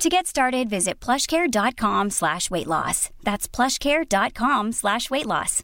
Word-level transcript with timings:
To 0.00 0.08
get 0.08 0.26
started, 0.26 0.70
visit 0.70 0.98
plushcare.com 0.98 2.08
slash 2.08 2.50
weight 2.50 2.66
loss. 2.66 3.10
That's 3.22 3.46
plushcare.com 3.46 4.72
slash 4.72 5.10
weight 5.10 5.26
loss. 5.26 5.62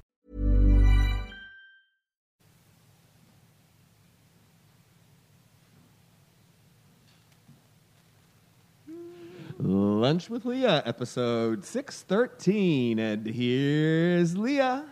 Lunch 9.59 10.29
with 10.29 10.45
Leah, 10.45 10.83
episode 10.85 11.65
613. 11.65 12.99
And 12.99 13.27
here's 13.27 14.37
Leah. 14.37 14.85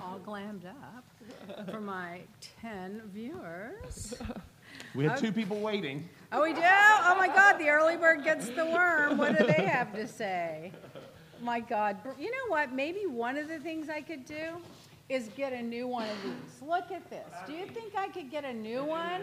all 0.00 0.20
glammed 0.24 0.64
up 0.64 1.04
for 1.68 1.80
my 1.80 2.20
10 2.62 3.02
viewers. 3.12 4.14
We 4.94 5.04
had 5.04 5.16
two 5.16 5.32
people 5.32 5.58
waiting. 5.58 6.08
Oh, 6.36 6.42
we 6.42 6.52
do? 6.52 6.60
Oh 6.64 7.14
my 7.16 7.28
God, 7.28 7.58
the 7.58 7.68
early 7.68 7.96
bird 7.96 8.24
gets 8.24 8.48
the 8.48 8.64
worm. 8.64 9.18
What 9.18 9.38
do 9.38 9.46
they 9.46 9.64
have 9.66 9.94
to 9.94 10.08
say? 10.08 10.72
My 11.40 11.60
God. 11.60 11.98
You 12.18 12.28
know 12.28 12.48
what? 12.48 12.72
Maybe 12.72 13.06
one 13.06 13.36
of 13.36 13.46
the 13.46 13.60
things 13.60 13.88
I 13.88 14.00
could 14.00 14.24
do 14.24 14.56
is 15.08 15.28
get 15.36 15.52
a 15.52 15.62
new 15.62 15.86
one 15.86 16.08
of 16.08 16.16
these. 16.24 16.60
Look 16.60 16.90
at 16.90 17.08
this. 17.08 17.28
Do 17.46 17.52
you 17.52 17.66
think 17.66 17.94
I 17.96 18.08
could 18.08 18.32
get 18.32 18.44
a 18.44 18.52
new 18.52 18.82
one? 18.82 19.20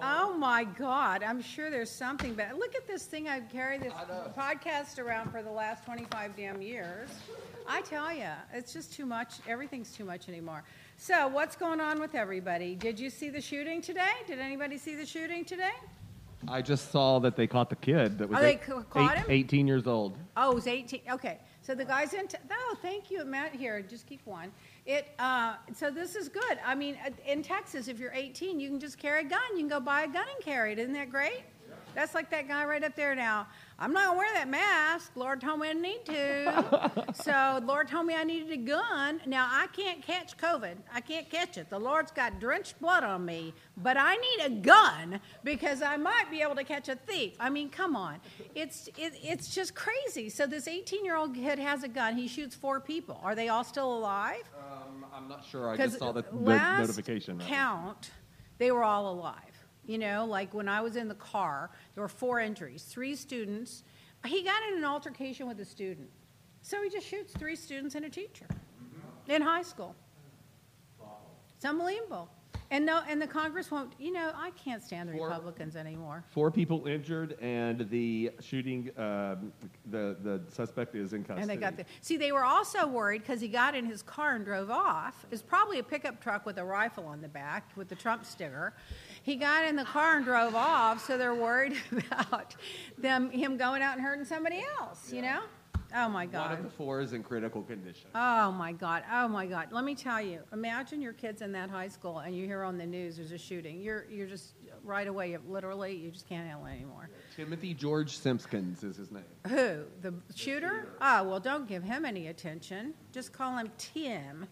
Oh 0.00 0.34
my 0.38 0.64
God. 0.64 1.22
I'm 1.22 1.42
sure 1.42 1.70
there's 1.70 1.90
something, 1.90 2.32
but 2.32 2.56
look 2.56 2.74
at 2.74 2.86
this 2.86 3.04
thing 3.04 3.28
I've 3.28 3.50
carried 3.50 3.82
this 3.82 3.92
podcast 4.34 4.98
around 4.98 5.30
for 5.30 5.42
the 5.42 5.50
last 5.50 5.84
25 5.84 6.34
damn 6.34 6.62
years. 6.62 7.10
I 7.68 7.82
tell 7.82 8.10
you, 8.14 8.30
it's 8.54 8.72
just 8.72 8.90
too 8.90 9.04
much. 9.04 9.34
Everything's 9.46 9.92
too 9.92 10.06
much 10.06 10.30
anymore. 10.30 10.64
So, 10.96 11.28
what's 11.28 11.56
going 11.56 11.82
on 11.82 12.00
with 12.00 12.14
everybody? 12.14 12.74
Did 12.74 12.98
you 12.98 13.10
see 13.10 13.28
the 13.28 13.42
shooting 13.42 13.82
today? 13.82 14.14
Did 14.26 14.38
anybody 14.38 14.78
see 14.78 14.94
the 14.94 15.04
shooting 15.04 15.44
today? 15.44 15.74
I 16.48 16.62
just 16.62 16.90
saw 16.92 17.18
that 17.20 17.34
they 17.36 17.46
caught 17.46 17.70
the 17.70 17.76
kid 17.76 18.18
that 18.18 18.28
was 18.28 18.38
Oh, 18.38 18.42
they 18.42 18.50
eight- 18.52 18.62
ca- 18.62 18.82
caught 18.82 19.12
eight- 19.16 19.18
him? 19.18 19.26
18 19.30 19.66
years 19.66 19.86
old. 19.86 20.16
Oh, 20.36 20.52
it 20.52 20.54
was 20.54 20.66
18. 20.66 21.00
Okay. 21.10 21.38
So 21.62 21.74
the 21.74 21.84
guy's 21.84 22.12
in. 22.14 22.28
T- 22.28 22.36
oh, 22.50 22.76
thank 22.82 23.10
you, 23.10 23.24
Matt. 23.24 23.52
Here, 23.52 23.82
just 23.82 24.06
keep 24.06 24.24
one. 24.24 24.52
It. 24.84 25.08
Uh, 25.18 25.54
so 25.74 25.90
this 25.90 26.14
is 26.14 26.28
good. 26.28 26.58
I 26.64 26.76
mean, 26.76 26.96
uh, 27.04 27.10
in 27.26 27.42
Texas, 27.42 27.88
if 27.88 27.98
you're 27.98 28.12
18, 28.12 28.60
you 28.60 28.68
can 28.68 28.78
just 28.78 28.98
carry 28.98 29.22
a 29.22 29.28
gun. 29.28 29.40
You 29.52 29.58
can 29.60 29.68
go 29.68 29.80
buy 29.80 30.02
a 30.02 30.06
gun 30.06 30.26
and 30.32 30.44
carry 30.44 30.72
it. 30.72 30.78
Isn't 30.78 30.92
that 30.92 31.10
great? 31.10 31.42
That's 31.94 32.14
like 32.14 32.30
that 32.30 32.46
guy 32.46 32.64
right 32.66 32.84
up 32.84 32.94
there 32.94 33.14
now. 33.16 33.48
I'm 33.78 33.92
not 33.92 34.06
gonna 34.06 34.18
wear 34.18 34.32
that 34.34 34.48
mask. 34.48 35.12
Lord 35.16 35.40
told 35.40 35.60
me 35.60 35.68
I 35.68 35.72
need 35.74 36.04
to. 36.06 37.04
so 37.22 37.60
Lord 37.62 37.88
told 37.88 38.06
me 38.06 38.14
I 38.14 38.24
needed 38.24 38.50
a 38.50 38.56
gun. 38.56 39.20
Now 39.26 39.48
I 39.50 39.66
can't 39.68 40.02
catch 40.02 40.38
COVID. 40.38 40.76
I 40.92 41.00
can't 41.02 41.28
catch 41.28 41.58
it. 41.58 41.68
The 41.68 41.78
Lord's 41.78 42.10
got 42.10 42.40
drenched 42.40 42.80
blood 42.80 43.04
on 43.04 43.26
me, 43.26 43.52
but 43.76 43.98
I 43.98 44.16
need 44.16 44.44
a 44.46 44.50
gun 44.50 45.20
because 45.44 45.82
I 45.82 45.98
might 45.98 46.30
be 46.30 46.40
able 46.40 46.54
to 46.54 46.64
catch 46.64 46.88
a 46.88 46.96
thief. 46.96 47.34
I 47.38 47.50
mean, 47.50 47.68
come 47.68 47.96
on. 47.96 48.16
It's 48.54 48.88
it, 48.96 49.12
it's 49.22 49.54
just 49.54 49.74
crazy. 49.74 50.30
So 50.30 50.46
this 50.46 50.66
18-year-old 50.66 51.34
kid 51.34 51.58
has 51.58 51.82
a 51.82 51.88
gun. 51.88 52.16
He 52.16 52.28
shoots 52.28 52.54
four 52.54 52.80
people. 52.80 53.20
Are 53.22 53.34
they 53.34 53.48
all 53.48 53.64
still 53.64 53.92
alive? 53.92 54.44
Um, 54.58 55.04
I'm 55.14 55.28
not 55.28 55.44
sure. 55.44 55.68
I 55.68 55.76
just 55.76 55.98
saw 55.98 56.12
the, 56.12 56.22
the 56.22 56.34
last 56.34 56.80
notification. 56.80 57.38
count, 57.40 58.10
they 58.56 58.70
were 58.70 58.84
all 58.84 59.12
alive. 59.12 59.55
You 59.86 59.98
know, 59.98 60.26
like 60.26 60.52
when 60.52 60.68
I 60.68 60.80
was 60.80 60.96
in 60.96 61.08
the 61.08 61.14
car, 61.14 61.70
there 61.94 62.02
were 62.02 62.08
four 62.08 62.40
injuries, 62.40 62.82
three 62.82 63.14
students. 63.14 63.84
He 64.24 64.42
got 64.42 64.60
in 64.68 64.78
an 64.78 64.84
altercation 64.84 65.46
with 65.46 65.60
a 65.60 65.64
student. 65.64 66.08
So 66.62 66.82
he 66.82 66.90
just 66.90 67.06
shoots 67.06 67.32
three 67.32 67.54
students 67.54 67.94
and 67.94 68.04
a 68.04 68.10
teacher 68.10 68.46
in 69.28 69.40
high 69.40 69.62
school. 69.62 69.94
It's 71.54 71.64
unbelievable. 71.64 72.28
And 72.70 72.84
no, 72.84 73.00
and 73.08 73.22
the 73.22 73.26
Congress 73.26 73.70
won't. 73.70 73.92
You 73.98 74.12
know, 74.12 74.32
I 74.34 74.50
can't 74.50 74.82
stand 74.82 75.08
the 75.08 75.12
Four- 75.12 75.28
Republicans 75.28 75.76
anymore. 75.76 76.24
Four 76.30 76.50
people 76.50 76.86
injured, 76.86 77.36
and 77.40 77.88
the 77.90 78.32
shooting, 78.40 78.90
um, 78.96 79.52
the, 79.90 80.16
the 80.20 80.42
suspect 80.48 80.96
is 80.96 81.12
in 81.12 81.22
custody. 81.22 81.42
And 81.42 81.50
they 81.50 81.56
got 81.56 81.76
the 81.76 81.84
see. 82.00 82.16
They 82.16 82.32
were 82.32 82.44
also 82.44 82.86
worried 82.88 83.22
because 83.22 83.40
he 83.40 83.46
got 83.48 83.76
in 83.76 83.86
his 83.86 84.02
car 84.02 84.34
and 84.34 84.44
drove 84.44 84.70
off. 84.70 85.24
It's 85.30 85.42
probably 85.42 85.78
a 85.78 85.82
pickup 85.84 86.20
truck 86.20 86.44
with 86.44 86.58
a 86.58 86.64
rifle 86.64 87.06
on 87.06 87.20
the 87.20 87.28
back 87.28 87.70
with 87.76 87.88
the 87.88 87.94
Trump 87.94 88.26
sticker. 88.26 88.74
He 89.26 89.34
got 89.34 89.64
in 89.64 89.74
the 89.74 89.84
car 89.84 90.14
and 90.18 90.24
drove 90.24 90.54
off, 90.54 91.04
so 91.04 91.18
they're 91.18 91.34
worried 91.34 91.76
about 91.90 92.54
them 92.96 93.28
him 93.28 93.56
going 93.56 93.82
out 93.82 93.96
and 93.96 94.06
hurting 94.06 94.24
somebody 94.24 94.62
else. 94.78 95.12
You 95.12 95.22
know? 95.22 95.40
Oh 95.96 96.08
my 96.08 96.26
God. 96.26 96.50
One 96.50 96.58
of 96.58 96.62
the 96.62 96.70
four 96.70 97.00
is 97.00 97.12
in 97.12 97.24
critical 97.24 97.62
condition. 97.62 98.08
Oh 98.14 98.52
my 98.52 98.70
God. 98.70 99.02
Oh 99.12 99.26
my 99.26 99.46
God. 99.46 99.72
Let 99.72 99.82
me 99.82 99.96
tell 99.96 100.22
you. 100.22 100.42
Imagine 100.52 101.02
your 101.02 101.12
kids 101.12 101.42
in 101.42 101.50
that 101.52 101.70
high 101.70 101.88
school 101.88 102.20
and 102.20 102.36
you 102.36 102.46
hear 102.46 102.62
on 102.62 102.78
the 102.78 102.86
news 102.86 103.16
there's 103.16 103.32
a 103.32 103.38
shooting. 103.38 103.80
You're 103.80 104.04
you're 104.08 104.28
just 104.28 104.54
right 104.84 105.08
away. 105.08 105.32
you- 105.32 105.42
Literally, 105.48 105.96
you 105.96 106.12
just 106.12 106.28
can't 106.28 106.46
handle 106.46 106.64
it 106.66 106.74
anymore. 106.74 107.10
Timothy 107.34 107.74
George 107.74 108.16
Simpkins 108.16 108.84
is 108.84 108.96
his 108.96 109.10
name. 109.10 109.24
Who? 109.48 109.82
The 110.02 110.14
shooter? 110.36 110.86
Oh, 111.00 111.24
well, 111.24 111.40
don't 111.40 111.66
give 111.66 111.82
him 111.82 112.04
any 112.04 112.28
attention. 112.28 112.94
Just 113.10 113.32
call 113.32 113.56
him 113.56 113.72
Tim. 113.76 114.46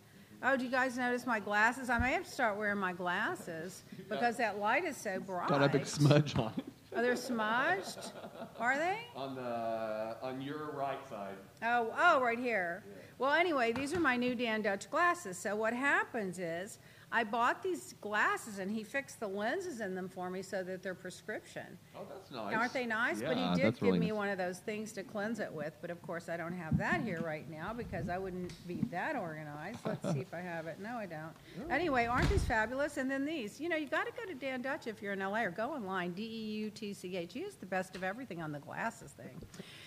Oh, 0.47 0.59
do 0.59 0.65
you 0.65 0.71
guys 0.71 0.99
notice 0.99 1.27
my 1.27 1.41
glasses? 1.41 1.88
I 1.88 1.99
may 1.99 2.12
have 2.12 2.25
to 2.25 2.31
start 2.31 2.59
wearing 2.59 2.78
my 2.78 2.93
glasses 2.93 3.82
because 4.10 4.37
that 4.37 4.59
light 4.59 4.84
is 4.84 4.94
so 4.94 5.19
bright. 5.19 5.49
Got 5.49 5.62
a 5.62 5.69
big 5.71 5.87
smudge 5.87 6.37
on 6.37 6.53
it. 6.59 6.65
Are 6.94 7.03
they 7.03 7.16
smudged? 7.16 8.12
Are 8.60 8.77
they? 8.77 8.99
On 9.16 9.34
the 9.34 10.16
on 10.22 10.43
your 10.43 10.71
right 10.72 10.99
side. 11.09 11.34
Oh, 11.62 11.93
oh, 11.99 12.21
right 12.21 12.38
here. 12.38 12.84
Well, 13.19 13.33
anyway, 13.33 13.72
these 13.72 13.94
are 13.94 14.00
my 14.00 14.16
new 14.16 14.34
Dan 14.34 14.60
Deutch 14.60 14.91
glasses. 14.91 15.38
So 15.38 15.56
what 15.56 15.72
happens 15.72 16.38
is 16.38 16.78
I 17.15 17.23
bought 17.23 17.63
these 17.63 17.95
glasses 18.01 18.59
and 18.59 18.69
he 18.69 18.83
fixed 18.83 19.21
the 19.21 19.29
lenses 19.29 19.81
in 19.81 19.95
them 19.95 20.09
for 20.09 20.29
me 20.31 20.43
so 20.43 20.65
that 20.65 20.83
they're 20.83 20.97
prescription. 20.97 21.79
Oh, 21.95 22.01
that's 22.13 22.29
nice. 22.33 22.53
Aren't 22.53 22.73
they 22.73 22.87
nice? 22.87 23.21
Yeah, 23.21 23.29
but 23.29 23.37
he 23.37 23.63
did 23.63 23.75
give 23.75 23.83
really 23.83 24.01
me 24.01 24.09
nice. 24.09 24.17
one 24.17 24.29
of 24.31 24.39
those 24.39 24.59
things 24.59 24.91
to 24.95 25.05
cleanse 25.05 25.39
it 25.39 25.53
with. 25.53 25.77
But 25.81 25.93
of 25.93 26.03
course, 26.03 26.29
I 26.29 26.37
don't 26.37 26.53
have 26.53 26.77
that 26.79 27.03
here 27.03 27.21
right 27.21 27.49
now 27.49 27.73
because 27.73 28.09
I 28.09 28.19
wouldn't 28.19 28.53
be 28.67 28.81
that 28.91 29.15
organized. 29.15 29.79
Let's 29.85 30.13
see 30.13 30.23
if 30.23 30.35
I 30.35 30.41
have 30.41 30.67
it. 30.67 30.81
No, 30.81 30.97
I 30.97 31.07
don't. 31.07 31.21
Oh. 31.61 31.71
Anyway, 31.73 32.07
aren't 32.07 32.29
these 32.31 32.43
fabulous? 32.43 32.97
And 32.97 33.09
then 33.09 33.25
these. 33.25 33.61
You 33.61 33.69
know, 33.69 33.77
you 33.77 33.87
got 33.87 34.07
to 34.07 34.13
go 34.13 34.27
to 34.27 34.35
Dan 34.35 34.61
Deutch 34.61 34.89
if 34.89 35.01
you're 35.01 35.13
in 35.13 35.21
LA 35.21 35.43
or 35.43 35.51
go 35.51 35.71
online. 35.71 36.15
D 36.15 36.23
E 36.23 36.53
U 36.63 36.71
T 36.71 36.93
C 36.93 37.17
H. 37.17 37.33
He 37.33 37.43
has 37.43 37.55
the 37.55 37.67
best 37.67 37.95
of 37.95 38.03
everything 38.03 38.43
on 38.43 38.51
the 38.51 38.59
glasses 38.59 39.13
thing. 39.13 39.41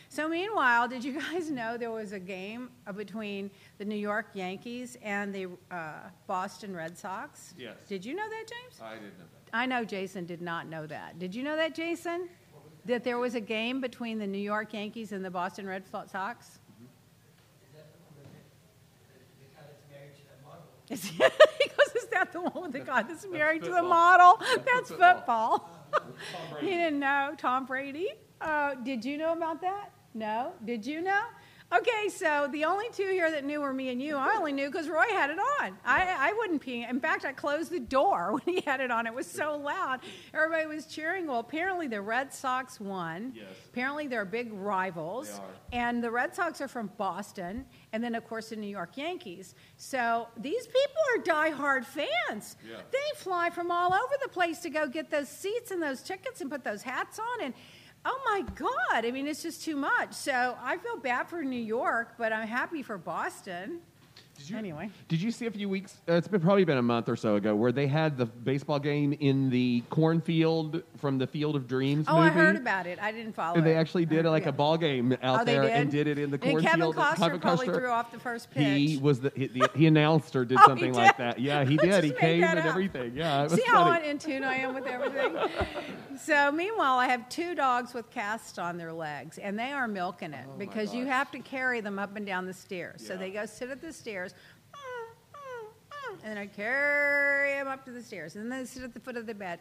So 0.10 0.28
meanwhile, 0.28 0.88
did 0.88 1.04
you 1.04 1.20
guys 1.20 1.52
know 1.60 1.78
there 1.78 1.92
was 1.92 2.12
a 2.14 2.20
game 2.20 2.70
uh, 2.86 2.92
between 2.92 3.52
the 3.78 3.86
New 3.86 3.96
York 3.96 4.28
Yankees 4.34 4.98
and 5.02 5.34
the 5.34 5.48
uh, 5.72 5.94
Boston 6.28 6.76
Red 6.76 6.98
Sox? 6.98 7.54
Yes. 7.58 7.76
Did 7.88 8.06
you 8.06 8.16
know 8.16 8.28
that, 8.30 8.46
James? 8.48 8.82
I 8.82 8.94
didn't 8.96 9.18
know 9.18 9.26
that. 9.26 9.58
I 9.58 9.66
know 9.66 9.84
Jason 9.86 10.26
did 10.26 10.42
not 10.42 10.68
know 10.68 10.86
that. 10.88 11.20
Did 11.20 11.34
you 11.36 11.44
know 11.44 11.56
that, 11.56 11.76
Jason? 11.76 12.30
That 12.86 13.04
there 13.04 13.18
was 13.18 13.36
a 13.36 13.42
game 13.42 13.82
between 13.82 14.18
the 14.18 14.28
New 14.28 14.38
York 14.38 14.74
Yankees 14.74 15.12
and 15.12 15.24
the 15.24 15.30
Boston 15.30 15.68
Red 15.68 15.84
Sox? 15.88 16.60
He 19.40 19.46
cut 19.56 19.66
it 19.66 19.92
married 19.92 20.16
to 20.16 20.22
the 20.24 20.48
model. 20.48 20.64
Is 20.90 21.04
he 21.60 21.70
goes, 21.70 22.04
is 22.04 22.10
that 22.12 22.32
the 22.32 22.42
one 22.42 22.64
with 22.64 22.72
the 22.72 22.80
guy 22.80 23.04
that's 23.04 23.28
married 23.28 23.64
to 23.64 23.72
the 23.72 23.84
model? 23.84 24.40
That's 24.66 24.90
football. 24.90 25.70
he 26.62 26.68
didn't 26.68 27.00
know. 27.00 27.34
Tom 27.38 27.66
Brady. 27.66 28.14
Uh, 28.40 28.76
did 28.76 29.04
you 29.04 29.18
know 29.18 29.34
about 29.34 29.60
that? 29.62 29.92
No. 30.18 30.54
Did 30.66 30.86
you 30.86 31.02
know? 31.02 31.22
Okay, 31.76 32.08
so 32.08 32.48
the 32.54 32.64
only 32.64 32.86
two 32.94 33.10
here 33.10 33.30
that 33.30 33.44
knew 33.44 33.60
were 33.60 33.74
me 33.74 33.90
and 33.90 34.02
you. 34.02 34.16
I 34.16 34.36
only 34.38 34.54
knew 34.54 34.72
because 34.72 34.88
Roy 34.88 35.04
had 35.10 35.30
it 35.30 35.38
on. 35.38 35.78
I, 35.86 36.30
I 36.30 36.34
wouldn't 36.38 36.62
pee. 36.62 36.86
In 36.90 37.02
fact, 37.02 37.26
I 37.26 37.34
closed 37.34 37.72
the 37.72 37.80
door 37.82 38.32
when 38.46 38.56
he 38.56 38.62
had 38.62 38.80
it 38.80 38.90
on. 38.90 39.06
It 39.06 39.14
was 39.14 39.28
so 39.28 39.58
loud. 39.58 40.00
Everybody 40.34 40.66
was 40.66 40.86
cheering. 40.86 41.28
Well, 41.28 41.40
apparently 41.40 41.88
the 41.88 42.02
Red 42.02 42.34
Sox 42.34 42.80
won. 42.80 43.34
Yes. 43.36 43.48
Apparently 43.68 44.08
they're 44.08 44.24
big 44.24 44.54
rivals. 44.54 45.28
They 45.30 45.40
are. 45.40 45.50
And 45.74 46.02
the 46.02 46.10
Red 46.10 46.34
Sox 46.34 46.62
are 46.62 46.70
from 46.70 46.90
Boston, 46.98 47.66
and 47.92 48.02
then, 48.02 48.16
of 48.16 48.26
course, 48.26 48.50
the 48.50 48.56
New 48.56 48.70
York 48.70 48.96
Yankees. 48.96 49.54
So 49.76 50.30
these 50.38 50.68
people 50.68 51.02
are 51.16 51.52
diehard 51.52 51.84
fans. 51.84 52.56
Yeah. 52.66 52.78
They 52.92 53.18
fly 53.20 53.50
from 53.50 53.72
all 53.72 53.94
over 53.94 54.14
the 54.24 54.30
place 54.30 54.60
to 54.60 54.70
go 54.70 54.88
get 54.88 55.12
those 55.12 55.28
seats 55.28 55.72
and 55.72 55.84
those 55.84 56.02
tickets 56.02 56.40
and 56.40 56.50
put 56.50 56.64
those 56.64 56.82
hats 56.82 57.20
on. 57.20 57.44
And 57.44 57.54
oh 58.08 58.20
my 58.26 58.42
God, 58.56 59.06
I 59.06 59.12
mean, 59.12 59.28
it's 59.28 59.44
just 59.44 59.64
too 59.64 59.76
much. 59.76 60.14
So 60.14 60.58
I 60.64 60.78
feel 60.78 60.98
bad 60.98 61.28
for 61.28 61.44
New 61.44 61.62
York, 61.62 62.14
but 62.18 62.32
I'm 62.32 62.48
happy 62.48 62.82
for 62.82 62.98
Boston. 62.98 63.82
Did 64.38 64.50
you, 64.52 64.58
Anyway. 64.58 64.90
did 65.08 65.22
you 65.22 65.32
see 65.32 65.46
a 65.48 65.52
few 65.52 65.68
weeks? 65.68 65.98
Uh, 66.08 66.14
it's 66.14 66.28
been 66.28 66.42
probably 66.42 66.64
been 66.64 66.78
a 66.78 66.82
month 66.84 67.10
or 67.10 67.16
so 67.16 67.36
ago 67.36 67.56
where 67.56 67.72
they 67.72 67.88
had 67.88 68.18
the 68.18 68.26
baseball 68.26 68.78
game 68.80 69.12
in 69.14 69.50
the 69.50 69.84
cornfield 69.90 70.84
from 70.98 71.18
the 71.18 71.26
Field 71.28 71.56
of 71.56 71.68
Dreams 71.68 72.06
Oh, 72.08 72.18
movie. 72.18 72.28
I 72.28 72.32
heard 72.32 72.56
about 72.56 72.86
it. 72.86 73.00
I 73.02 73.12
didn't 73.12 73.34
follow 73.34 73.56
And 73.58 73.66
they 73.66 73.76
actually 73.76 74.06
did 74.06 74.26
Uh, 74.26 74.32
like 74.32 74.44
yeah. 74.44 74.50
a 74.50 74.54
ball 74.54 74.78
game 74.78 75.18
out 75.24 75.42
Oh, 75.42 75.44
there 75.44 75.64
did? 75.64 75.72
and 75.72 75.92
did 75.92 76.08
it 76.08 76.20
in 76.20 76.30
the 76.32 76.38
cornfield. 76.38 76.64
Kevin 76.64 76.92
Costner 76.94 77.18
Kevin 77.18 77.40
probably 77.40 77.66
threw 77.68 77.90
off 77.90 78.12
the 78.12 78.20
first 78.20 78.52
pitch. 78.52 78.64
He 78.64 78.98
was 78.98 79.20
the 79.22 79.32
he, 79.36 79.48
the, 79.48 79.70
he 79.76 79.86
announced 79.88 80.36
or 80.36 80.46
did 80.46 80.60
Oh, 80.62 80.68
something 80.68 80.94
like 80.94 81.18
that. 81.18 81.40
Yeah, 81.40 81.66
he 81.66 81.76
did. 81.78 82.04
He 82.04 82.12
came 82.12 82.44
and 82.44 82.60
everything. 82.60 83.14
Yeah, 83.16 83.44
it 83.46 83.52
See 83.52 83.64
how 83.66 83.86
funny. 83.86 84.04
on 84.06 84.10
in 84.12 84.20
tune 84.20 84.44
I 84.44 84.56
am 84.58 84.76
with 84.76 84.86
everything? 84.86 85.36
so, 86.24 86.52
meanwhile, 86.52 86.98
I 86.98 87.08
have 87.08 87.28
two 87.30 87.56
dogs 87.56 87.94
with 87.94 88.10
casts 88.12 88.58
on 88.58 88.78
their 88.78 88.94
legs, 88.94 89.38
and 89.40 89.58
they 89.58 89.72
are 89.72 89.88
milking 89.88 90.34
it 90.34 90.46
Oh, 90.48 90.58
because 90.58 90.94
you 90.94 91.06
have 91.06 91.32
to 91.32 91.40
carry 91.40 91.82
them 91.82 91.98
up 92.00 92.16
and 92.16 92.26
down 92.26 92.46
the 92.46 92.54
stairs. 92.54 93.06
So 93.06 93.18
they 93.18 93.32
go 93.32 93.46
sit 93.46 93.70
at 93.70 93.82
the 93.82 93.92
stairs, 93.94 94.27
and 96.24 96.32
then 96.32 96.38
I 96.38 96.46
carry 96.48 97.54
him 97.54 97.68
up 97.68 97.86
to 97.86 97.92
the 97.92 98.02
stairs, 98.02 98.36
and 98.36 98.52
then 98.52 98.60
they 98.60 98.66
sit 98.66 98.84
at 98.84 98.94
the 98.94 99.00
foot 99.00 99.18
of 99.18 99.26
the 99.26 99.34
bed, 99.34 99.60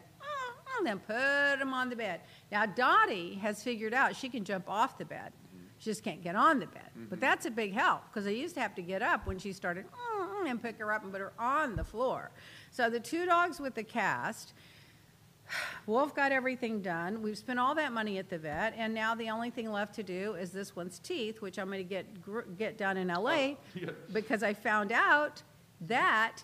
and 0.77 0.85
then 0.85 0.99
put 0.99 1.61
him 1.61 1.73
on 1.73 1.89
the 1.89 1.95
bed. 1.95 2.21
Now, 2.51 2.65
Dottie 2.65 3.35
has 3.35 3.63
figured 3.63 3.93
out 3.93 4.15
she 4.15 4.29
can 4.29 4.43
jump 4.43 4.69
off 4.69 4.97
the 4.97 5.05
bed. 5.05 5.31
She 5.79 5.91
just 5.91 6.03
can't 6.03 6.23
get 6.23 6.35
on 6.35 6.59
the 6.59 6.67
bed. 6.67 6.89
But 6.95 7.03
mm-hmm. 7.03 7.19
that's 7.19 7.45
a 7.45 7.51
big 7.51 7.73
help 7.73 8.01
because 8.09 8.25
I 8.25 8.31
used 8.31 8.55
to 8.55 8.61
have 8.61 8.73
to 8.75 8.81
get 8.81 9.01
up 9.01 9.27
when 9.27 9.37
she 9.37 9.53
started 9.53 9.85
and 10.47 10.61
pick 10.61 10.77
her 10.79 10.91
up 10.91 11.03
and 11.03 11.11
put 11.11 11.21
her 11.21 11.33
on 11.37 11.75
the 11.75 11.83
floor. 11.83 12.31
So 12.71 12.89
the 12.89 12.99
two 12.99 13.25
dogs 13.25 13.59
with 13.59 13.75
the 13.75 13.83
cast, 13.83 14.53
Wolf 15.85 16.15
got 16.15 16.31
everything 16.31 16.81
done. 16.81 17.21
We've 17.21 17.37
spent 17.37 17.59
all 17.59 17.75
that 17.75 17.91
money 17.91 18.17
at 18.17 18.29
the 18.29 18.37
vet, 18.37 18.73
and 18.77 18.93
now 18.93 19.15
the 19.15 19.29
only 19.29 19.49
thing 19.49 19.71
left 19.71 19.95
to 19.95 20.03
do 20.03 20.33
is 20.33 20.51
this 20.51 20.75
one's 20.75 20.99
teeth, 20.99 21.41
which 21.41 21.59
I'm 21.59 21.67
going 21.67 21.79
to 21.79 21.83
get 21.83 22.21
gr- 22.21 22.41
get 22.57 22.77
done 22.77 22.97
in 22.97 23.11
oh, 23.11 23.21
LA 23.21 23.31
yeah. 23.75 23.89
because 24.11 24.43
I 24.43 24.53
found 24.53 24.91
out 24.91 25.43
that 25.81 26.43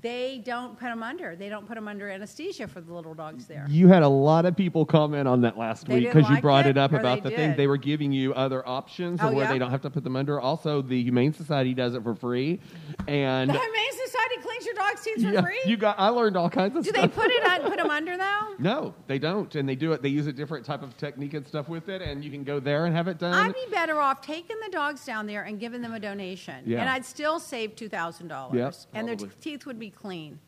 they 0.00 0.42
don't 0.44 0.76
put 0.78 0.86
them 0.86 1.02
under. 1.04 1.36
They 1.36 1.48
don't 1.48 1.66
put 1.66 1.76
them 1.76 1.86
under 1.86 2.08
anesthesia 2.10 2.66
for 2.66 2.80
the 2.80 2.92
little 2.92 3.14
dogs 3.14 3.46
there. 3.46 3.64
You 3.68 3.86
had 3.88 4.02
a 4.02 4.08
lot 4.08 4.44
of 4.44 4.56
people 4.56 4.84
comment 4.84 5.28
on 5.28 5.42
that 5.42 5.56
last 5.56 5.86
They 5.86 6.00
week 6.00 6.12
because 6.12 6.28
you 6.28 6.34
like 6.34 6.42
brought 6.42 6.66
it, 6.66 6.70
it, 6.70 6.78
up 6.78 6.92
about 6.92 7.22
the 7.22 7.30
thing. 7.30 7.56
They 7.56 7.68
were 7.68 7.76
giving 7.76 8.10
you 8.10 8.34
other 8.34 8.66
options 8.66 9.20
of 9.20 9.26
Oh, 9.26 9.32
where 9.34 9.44
yeah? 9.44 9.52
they 9.52 9.58
don't 9.58 9.70
have 9.70 9.82
to 9.82 9.90
put 9.90 10.02
them 10.02 10.16
under. 10.16 10.40
Also, 10.40 10.82
the 10.82 11.00
Humane 11.02 11.32
Society 11.32 11.74
does 11.74 11.94
it 11.94 12.02
for 12.02 12.14
free, 12.16 12.60
and 13.06 13.48
The 13.48 13.54
Humane 13.54 13.92
Society 14.04 14.36
cleans 14.42 14.66
your 14.66 14.74
dog's 14.74 15.00
teeth 15.02 15.14
for 15.22 15.32
yeah, 15.32 15.42
free. 15.42 15.60
you 15.66 15.76
got. 15.76 15.98
I 15.98 16.08
learned 16.08 16.36
all 16.36 16.50
kinds 16.50 16.76
of 16.76 16.84
do 16.84 16.90
they 16.92 17.06
put 17.06 17.30
it 17.30 17.46
on, 17.48 17.60
put 17.70 17.76
them 17.78 17.90
under 17.90 18.16
though? 18.16 18.54
no, 18.58 18.94
they 19.06 19.18
don't, 19.20 19.54
and 19.54 19.68
they 19.68 19.76
do 19.76 19.92
it. 19.92 20.02
They 20.02 20.08
use 20.08 20.26
a 20.26 20.32
different 20.32 20.66
type 20.66 20.82
of 20.82 20.96
technique 20.96 21.34
and 21.34 21.46
stuff 21.46 21.68
with 21.68 21.88
it, 21.88 22.02
and 22.02 22.24
you 22.24 22.30
can 22.32 22.42
go 22.42 22.58
there 22.58 22.86
and 22.86 22.94
have 22.96 23.06
it 23.08 23.18
done. 23.18 23.32
I'd 23.34 23.54
be 23.54 23.66
better 23.70 24.00
off 24.00 24.20
taking 24.22 24.56
the 24.64 24.70
dogs 24.70 25.04
down 25.04 25.26
there 25.26 25.42
and 25.44 25.60
giving 25.60 25.82
them 25.82 25.92
a 25.94 26.00
donation, 26.00 26.64
Yeah. 26.66 26.80
and 26.80 26.88
I'd 26.90 27.04
still 27.04 27.38
save 27.38 27.76
two 27.76 27.88
thousand 27.88 28.28
dollars, 28.28 28.86
and 28.92 29.06
their 29.06 29.16
t- 29.16 29.28
teeth 29.40 29.66
would 29.66 29.78
be 29.78 29.83
clean. 29.90 30.38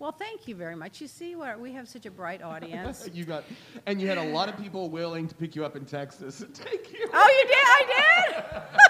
Well, 0.00 0.12
thank 0.12 0.48
you 0.48 0.54
very 0.56 0.74
much. 0.74 1.00
You 1.00 1.06
see, 1.08 1.34
what 1.36 1.58
we 1.60 1.72
have 1.72 1.88
such 1.88 2.04
a 2.04 2.10
bright 2.10 2.42
audience. 2.52 3.08
you 3.12 3.24
got, 3.24 3.44
and 3.86 4.00
you 4.00 4.08
had 4.08 4.18
a 4.18 4.24
lot 4.24 4.48
of 4.48 4.56
people 4.58 4.90
willing 4.90 5.28
to 5.28 5.34
pick 5.34 5.54
you 5.56 5.64
up 5.64 5.76
in 5.76 5.84
Texas 5.84 6.40
and 6.42 6.54
take 6.54 6.92
you. 6.92 7.08
oh, 7.12 7.42
you 7.42 7.46
did? 7.48 7.64
I 7.66 8.32
did. 8.42 8.62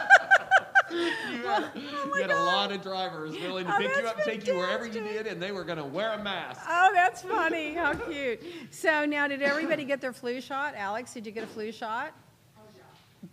You 0.95 1.43
had, 1.49 1.65
oh 1.75 2.15
you 2.15 2.23
had 2.23 2.31
a 2.31 2.45
lot 2.45 2.71
of 2.71 2.81
drivers 2.81 3.33
willing 3.33 3.67
to 3.67 3.75
Oh, 3.75 3.79
pick 3.79 3.89
you 3.97 4.03
that's 4.03 4.19
up, 4.21 4.25
take 4.25 4.47
you 4.47 4.56
wherever 4.56 4.87
you 4.87 4.93
fantastic. 4.93 5.25
did, 5.25 5.33
and 5.33 5.43
they 5.43 5.51
were 5.51 5.65
going 5.65 5.79
to 5.79 5.85
wear 5.85 6.12
a 6.12 6.23
mask. 6.23 6.61
Oh, 6.69 6.91
that's 6.95 7.23
funny. 7.23 7.75
How 7.75 7.95
cute. 7.95 8.41
So 8.71 9.05
now, 9.05 9.27
did 9.27 9.43
everybody 9.43 9.85
get 9.85 10.01
their 10.01 10.12
flu 10.12 10.41
shot? 10.41 10.75
Alex, 10.77 11.12
did 11.12 11.27
you 11.27 11.33
get 11.33 11.43
a 11.43 11.49
flu 11.49 11.73
shot? 11.73 12.12
Oh, 12.56 12.61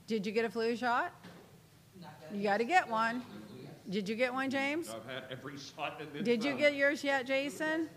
did 0.07 0.25
you 0.25 0.31
get 0.31 0.44
a 0.45 0.50
flu 0.50 0.75
shot? 0.75 1.13
You 2.33 2.41
got 2.41 2.57
to 2.57 2.63
get 2.63 2.89
one. 2.89 3.21
Did 3.91 4.07
you 4.07 4.15
get 4.15 4.33
one, 4.33 4.49
James? 4.49 4.89
I've 4.89 5.05
had 5.05 5.23
every 5.29 5.57
shot 5.57 5.99
in 5.99 6.07
this. 6.13 6.23
Did 6.23 6.45
you 6.45 6.55
get 6.55 6.75
yours 6.75 7.03
yet, 7.03 7.27
Jason? 7.27 7.89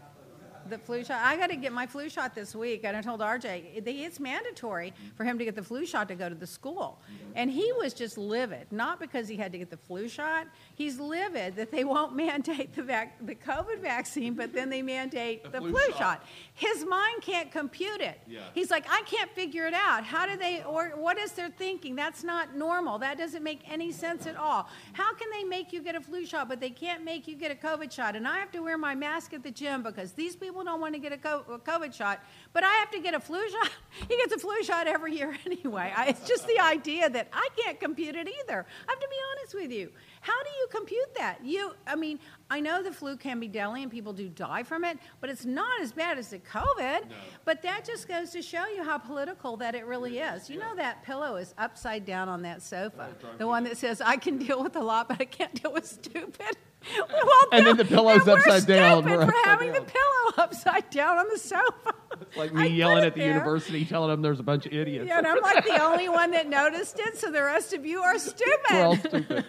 The 0.69 0.79
flu 0.79 1.05
shot. 1.05 1.21
I 1.23 1.37
got 1.37 1.49
to 1.51 1.57
get 1.57 1.73
my 1.73 1.87
flu 1.87 2.09
shot 2.09 2.35
this 2.35 2.55
week, 2.55 2.85
and 2.85 2.97
I 2.97 3.03
told 3.03 3.21
RJ 3.21 3.65
it- 3.77 3.85
it's 3.87 4.19
mandatory 4.21 4.93
for 5.17 5.25
him 5.25 5.39
to 5.39 5.45
get 5.45 5.55
the 5.55 5.63
flu 5.63 5.85
shot 5.87 6.09
to 6.09 6.15
go 6.15 6.29
to 6.29 6.35
the 6.35 6.47
school. 6.47 7.01
And 7.35 7.51
he 7.51 7.73
was 7.73 7.93
just 7.95 8.17
livid, 8.17 8.67
not 8.71 9.01
because 9.01 9.29
he 9.29 9.37
had 9.37 9.51
to 9.53 9.59
get 9.59 9.71
the 9.71 9.77
flu 9.77 10.09
shot. 10.09 10.47
He's 10.75 10.99
livid 11.01 11.57
that 11.57 11.71
they 11.71 11.85
won't 11.85 12.15
mandate 12.25 12.75
the 12.75 12.83
vac- 12.83 13.25
the 13.27 13.35
COVID 13.35 13.81
vaccine, 13.81 14.35
but 14.35 14.53
then 14.53 14.71
they 14.71 14.83
mandate 14.83 15.43
the, 15.45 15.51
The 15.51 15.59
flu, 15.59 15.71
flu 15.73 15.81
shot. 15.91 15.99
shot. 15.99 16.27
His 16.55 16.85
mind 16.85 17.23
can't 17.23 17.51
compute 17.51 18.01
it. 18.01 18.21
Yeah. 18.27 18.41
He's 18.55 18.71
like, 18.71 18.87
I 18.89 19.03
can't 19.03 19.31
figure 19.33 19.67
it 19.67 19.75
out. 19.75 20.05
How 20.05 20.27
do 20.27 20.37
they, 20.37 20.63
or 20.65 20.91
what 20.97 21.19
is 21.19 21.33
their 21.33 21.51
thinking? 21.51 21.97
That's 21.97 22.23
not 22.25 22.55
normal. 22.57 22.99
That 22.99 23.19
doesn't 23.19 23.43
make 23.43 23.61
any 23.71 23.91
sense 23.93 24.27
at 24.27 24.37
all. 24.37 24.69
How 24.93 25.13
can 25.15 25.29
they 25.31 25.45
make 25.45 25.73
you 25.73 25.83
get 25.83 25.95
a 25.95 26.01
flu 26.01 26.25
shot, 26.25 26.49
but 26.49 26.61
they 26.61 26.71
can't 26.71 27.05
make 27.05 27.27
you 27.27 27.35
get 27.37 27.51
a 27.51 27.55
COVID 27.55 27.91
shot? 27.91 28.15
And 28.17 28.27
I 28.29 28.39
have 28.39 28.51
to 28.53 28.61
wear 28.61 28.79
my 28.79 28.95
mask 28.95 29.35
at 29.35 29.43
the 29.43 29.51
gym 29.51 29.83
because 29.83 30.13
these 30.13 30.37
people 30.37 30.54
don't 30.63 30.81
want 30.81 30.95
to 30.95 31.01
get 31.01 31.13
a 31.13 31.17
COVID 31.17 31.93
shot, 31.93 32.23
but 32.53 32.63
I 32.63 32.73
have 32.75 32.91
to 32.93 33.01
get 33.01 33.15
a 33.15 33.21
flu 33.21 33.41
shot. 33.51 33.71
He 34.09 34.17
gets 34.17 34.35
a 34.35 34.39
flu 34.39 34.61
shot 34.65 34.89
every 34.89 35.15
year 35.17 35.37
anyway. 35.47 35.93
I, 35.97 36.07
it's 36.09 36.27
just 36.27 36.47
the 36.49 36.59
idea 36.59 37.09
that 37.09 37.29
I 37.33 37.49
can't 37.57 37.79
compute 37.79 38.17
it 38.17 38.29
either. 38.29 38.67
I 38.89 38.91
have 38.91 38.99
to 39.01 39.09
be 39.09 39.17
honest 39.31 39.55
with 39.55 39.71
you. 39.71 39.91
How 40.21 40.43
do 40.43 40.51
you 40.51 40.67
compute 40.71 41.15
that? 41.17 41.39
You, 41.45 41.73
I 41.87 41.95
mean, 41.95 42.19
I 42.51 42.59
know 42.61 42.83
the 42.83 42.91
flu 42.91 43.17
can 43.17 43.39
be 43.39 43.47
deadly 43.47 43.83
and 43.83 43.93
people 43.93 44.13
do 44.13 44.29
die 44.29 44.65
from 44.65 44.85
it, 44.85 44.99
but 45.21 45.31
it's 45.31 45.45
not 45.45 45.81
as 45.81 45.93
bad 45.93 46.19
as 46.19 46.29
the 46.31 46.41
COVID. 46.41 47.03
But 47.45 47.63
that 47.63 47.85
just 47.85 48.09
goes 48.09 48.31
to 48.31 48.43
show 48.43 48.67
you 48.67 48.83
how 48.83 48.99
political 48.99 49.57
that 49.59 49.75
it 49.75 49.87
really 49.87 50.19
is. 50.19 50.51
You 50.51 50.59
know 50.59 50.75
that 50.77 51.03
pillow 51.05 51.37
is 51.37 51.55
upside 51.57 52.05
down 52.05 52.29
on 52.29 52.43
that 52.43 52.63
sofa, 52.63 53.09
the 53.39 53.47
one 53.47 53.63
that 53.65 53.77
says 53.77 54.01
"I 54.01 54.17
can 54.17 54.39
deal 54.39 54.63
with 54.63 54.75
a 54.77 54.83
lot, 54.83 55.09
but 55.09 55.21
I 55.21 55.25
can't 55.25 55.55
deal 55.63 55.73
with 55.73 55.87
stupid." 55.87 56.57
Well, 57.11 57.41
And 57.53 57.67
then 57.67 57.77
the 57.77 57.85
pillow's 57.85 58.19
and 58.19 58.27
we're 58.27 58.39
upside 58.39 58.67
down. 58.67 59.03
stupid 59.03 59.19
We're 59.19 59.27
for 59.27 59.33
upside 59.35 59.45
having 59.47 59.73
the 59.73 59.81
pillow 59.81 60.33
upside 60.45 60.91
down 60.91 61.19
on 61.19 61.27
the 61.31 61.39
sofa. 61.39 61.95
Like 62.37 62.53
me 62.55 62.63
put 62.65 62.71
yelling 62.73 63.05
at 63.05 63.15
the 63.15 63.21
there. 63.21 63.29
university, 63.31 63.85
telling 63.85 64.11
them 64.11 64.23
there's 64.23 64.41
a 64.41 64.45
bunch 64.45 64.67
of 64.67 64.73
idiots. 64.73 65.07
Yeah, 65.09 65.19
and 65.19 65.27
I'm 65.27 65.41
like 65.41 65.65
the 65.65 65.83
only 65.83 66.09
one 66.09 66.31
that 66.33 66.49
noticed 66.61 66.99
it, 66.99 67.17
so 67.17 67.31
the 67.31 67.43
rest 67.43 67.73
of 67.73 67.85
you 67.87 68.01
are 68.01 68.19
stupid. 68.19 68.59
We're 68.71 68.85
all 68.85 68.97
stupid. 68.97 69.45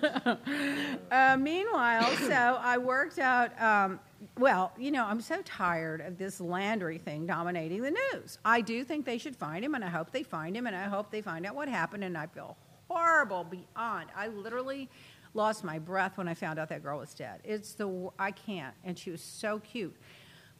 Uh, 1.11 1.37
meanwhile, 1.39 2.15
so 2.17 2.33
I 2.61 2.77
worked 2.77 3.19
out. 3.19 3.59
Um, 3.61 3.99
well, 4.37 4.71
you 4.77 4.91
know, 4.91 5.05
I'm 5.05 5.21
so 5.21 5.41
tired 5.43 6.01
of 6.01 6.17
this 6.17 6.39
Laundrie 6.39 7.01
thing 7.01 7.25
dominating 7.25 7.81
the 7.81 7.91
news. 8.13 8.37
I 8.43 8.61
do 8.61 8.83
think 8.83 9.05
they 9.05 9.17
should 9.17 9.35
find 9.35 9.63
him, 9.63 9.75
and 9.75 9.83
I 9.83 9.89
hope 9.89 10.11
they 10.11 10.23
find 10.23 10.55
him, 10.55 10.67
and 10.67 10.75
I 10.75 10.83
hope 10.85 11.11
they 11.11 11.21
find 11.21 11.45
out 11.45 11.55
what 11.55 11.67
happened. 11.67 12.03
And 12.03 12.17
I 12.17 12.27
feel 12.27 12.57
horrible 12.89 13.43
beyond. 13.43 14.09
I 14.15 14.27
literally 14.27 14.89
lost 15.35 15.63
my 15.63 15.77
breath 15.79 16.17
when 16.17 16.27
I 16.27 16.33
found 16.33 16.59
out 16.59 16.69
that 16.69 16.81
girl 16.81 16.99
was 16.99 17.13
dead. 17.13 17.41
It's 17.43 17.73
the 17.73 18.09
I 18.17 18.31
can't, 18.31 18.73
and 18.83 18.97
she 18.97 19.11
was 19.11 19.21
so 19.21 19.59
cute. 19.59 19.95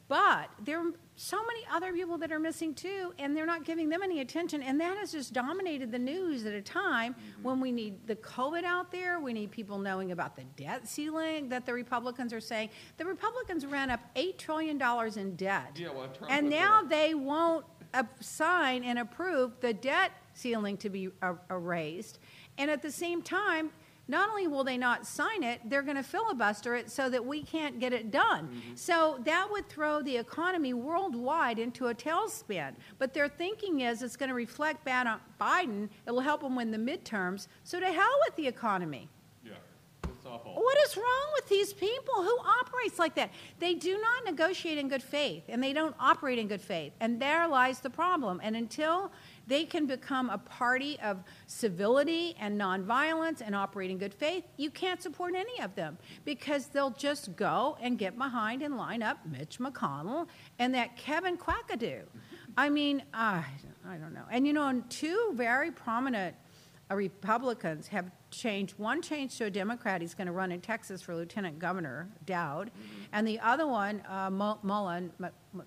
But 0.08 0.50
there 0.64 0.78
are 0.78 0.92
so 1.16 1.44
many 1.44 1.66
other 1.72 1.92
people 1.92 2.16
that 2.18 2.30
are 2.30 2.38
missing 2.38 2.74
too, 2.74 3.12
and 3.18 3.36
they're 3.36 3.46
not 3.46 3.64
giving 3.64 3.88
them 3.88 4.02
any 4.04 4.20
attention. 4.20 4.62
And 4.62 4.80
that 4.80 4.96
has 4.98 5.10
just 5.10 5.32
dominated 5.32 5.90
the 5.90 5.98
news 5.98 6.46
at 6.46 6.52
a 6.52 6.62
time 6.62 7.16
when 7.42 7.58
we 7.58 7.72
need 7.72 8.06
the 8.06 8.14
COVID 8.16 8.62
out 8.62 8.92
there. 8.92 9.18
We 9.18 9.32
need 9.32 9.50
people 9.50 9.78
knowing 9.78 10.12
about 10.12 10.36
the 10.36 10.44
debt 10.56 10.86
ceiling 10.86 11.48
that 11.48 11.66
the 11.66 11.72
Republicans 11.72 12.32
are 12.32 12.40
saying. 12.40 12.70
The 12.98 13.04
Republicans 13.04 13.66
ran 13.66 13.90
up 13.90 14.00
$8 14.14 14.38
trillion 14.38 14.80
in 15.16 15.34
debt. 15.34 15.72
Yeah, 15.74 15.88
well, 15.88 16.08
and 16.28 16.48
now 16.48 16.82
there. 16.82 16.88
they 17.06 17.14
won't 17.14 17.64
sign 18.20 18.84
and 18.84 19.00
approve 19.00 19.58
the 19.60 19.72
debt 19.72 20.12
ceiling 20.34 20.76
to 20.76 20.90
be 20.90 21.08
erased. 21.50 22.20
And 22.58 22.70
at 22.70 22.80
the 22.82 22.92
same 22.92 23.22
time, 23.22 23.70
not 24.08 24.28
only 24.28 24.46
will 24.46 24.64
they 24.64 24.78
not 24.78 25.06
sign 25.06 25.42
it, 25.42 25.60
they're 25.64 25.82
going 25.82 25.96
to 25.96 26.02
filibuster 26.02 26.76
it 26.76 26.90
so 26.90 27.10
that 27.10 27.24
we 27.24 27.42
can't 27.42 27.80
get 27.80 27.92
it 27.92 28.10
done. 28.10 28.46
Mm-hmm. 28.46 28.76
So 28.76 29.20
that 29.24 29.50
would 29.50 29.68
throw 29.68 30.02
the 30.02 30.16
economy 30.16 30.74
worldwide 30.74 31.58
into 31.58 31.88
a 31.88 31.94
tailspin. 31.94 32.74
But 32.98 33.14
their 33.14 33.28
thinking 33.28 33.80
is 33.80 34.02
it's 34.02 34.16
going 34.16 34.28
to 34.28 34.34
reflect 34.34 34.84
bad 34.84 35.06
on 35.06 35.20
Biden. 35.40 35.88
It 36.06 36.12
will 36.12 36.20
help 36.20 36.42
him 36.42 36.54
win 36.54 36.70
the 36.70 36.78
midterms. 36.78 37.48
So 37.64 37.80
to 37.80 37.86
hell 37.86 38.20
with 38.26 38.36
the 38.36 38.46
economy. 38.46 39.08
Yeah, 39.44 39.54
it's 40.04 40.24
awful. 40.24 40.54
What 40.54 40.78
is 40.86 40.96
wrong 40.96 41.26
with 41.34 41.48
these 41.48 41.72
people? 41.72 42.22
Who 42.22 42.38
operates 42.60 43.00
like 43.00 43.16
that? 43.16 43.30
They 43.58 43.74
do 43.74 43.98
not 44.00 44.24
negotiate 44.24 44.78
in 44.78 44.88
good 44.88 45.02
faith 45.02 45.42
and 45.48 45.60
they 45.60 45.72
don't 45.72 45.96
operate 45.98 46.38
in 46.38 46.46
good 46.46 46.60
faith. 46.60 46.92
And 47.00 47.20
there 47.20 47.48
lies 47.48 47.80
the 47.80 47.90
problem. 47.90 48.40
And 48.42 48.54
until 48.54 49.10
they 49.46 49.64
can 49.64 49.86
become 49.86 50.30
a 50.30 50.38
party 50.38 50.98
of 51.00 51.22
civility 51.46 52.34
and 52.40 52.60
nonviolence 52.60 53.40
and 53.40 53.54
operating 53.54 53.98
good 53.98 54.14
faith, 54.14 54.44
you 54.56 54.70
can't 54.70 55.02
support 55.02 55.34
any 55.34 55.60
of 55.60 55.74
them 55.74 55.98
because 56.24 56.66
they'll 56.66 56.90
just 56.90 57.36
go 57.36 57.76
and 57.80 57.98
get 57.98 58.18
behind 58.18 58.62
and 58.62 58.76
line 58.76 59.02
up 59.02 59.18
Mitch 59.26 59.58
McConnell 59.58 60.26
and 60.58 60.74
that 60.74 60.96
Kevin 60.96 61.36
Quackadoo. 61.36 62.02
I 62.56 62.68
mean, 62.70 63.02
I, 63.12 63.44
I 63.88 63.96
don't 63.96 64.14
know. 64.14 64.24
And 64.30 64.46
you 64.46 64.52
know, 64.52 64.82
two 64.88 65.32
very 65.34 65.70
prominent 65.70 66.34
uh, 66.90 66.94
Republicans 66.94 67.88
have 67.88 68.10
changed. 68.30 68.78
One 68.78 69.02
changed 69.02 69.38
to 69.38 69.44
a 69.44 69.50
Democrat. 69.50 70.00
He's 70.00 70.14
going 70.14 70.26
to 70.26 70.32
run 70.32 70.52
in 70.52 70.60
Texas 70.60 71.02
for 71.02 71.14
lieutenant 71.14 71.58
governor, 71.58 72.08
Dowd. 72.24 72.70
And 73.12 73.26
the 73.26 73.40
other 73.40 73.66
one, 73.66 74.02
uh, 74.08 74.30
Mu- 74.30 74.58
Mullen, 74.62 75.12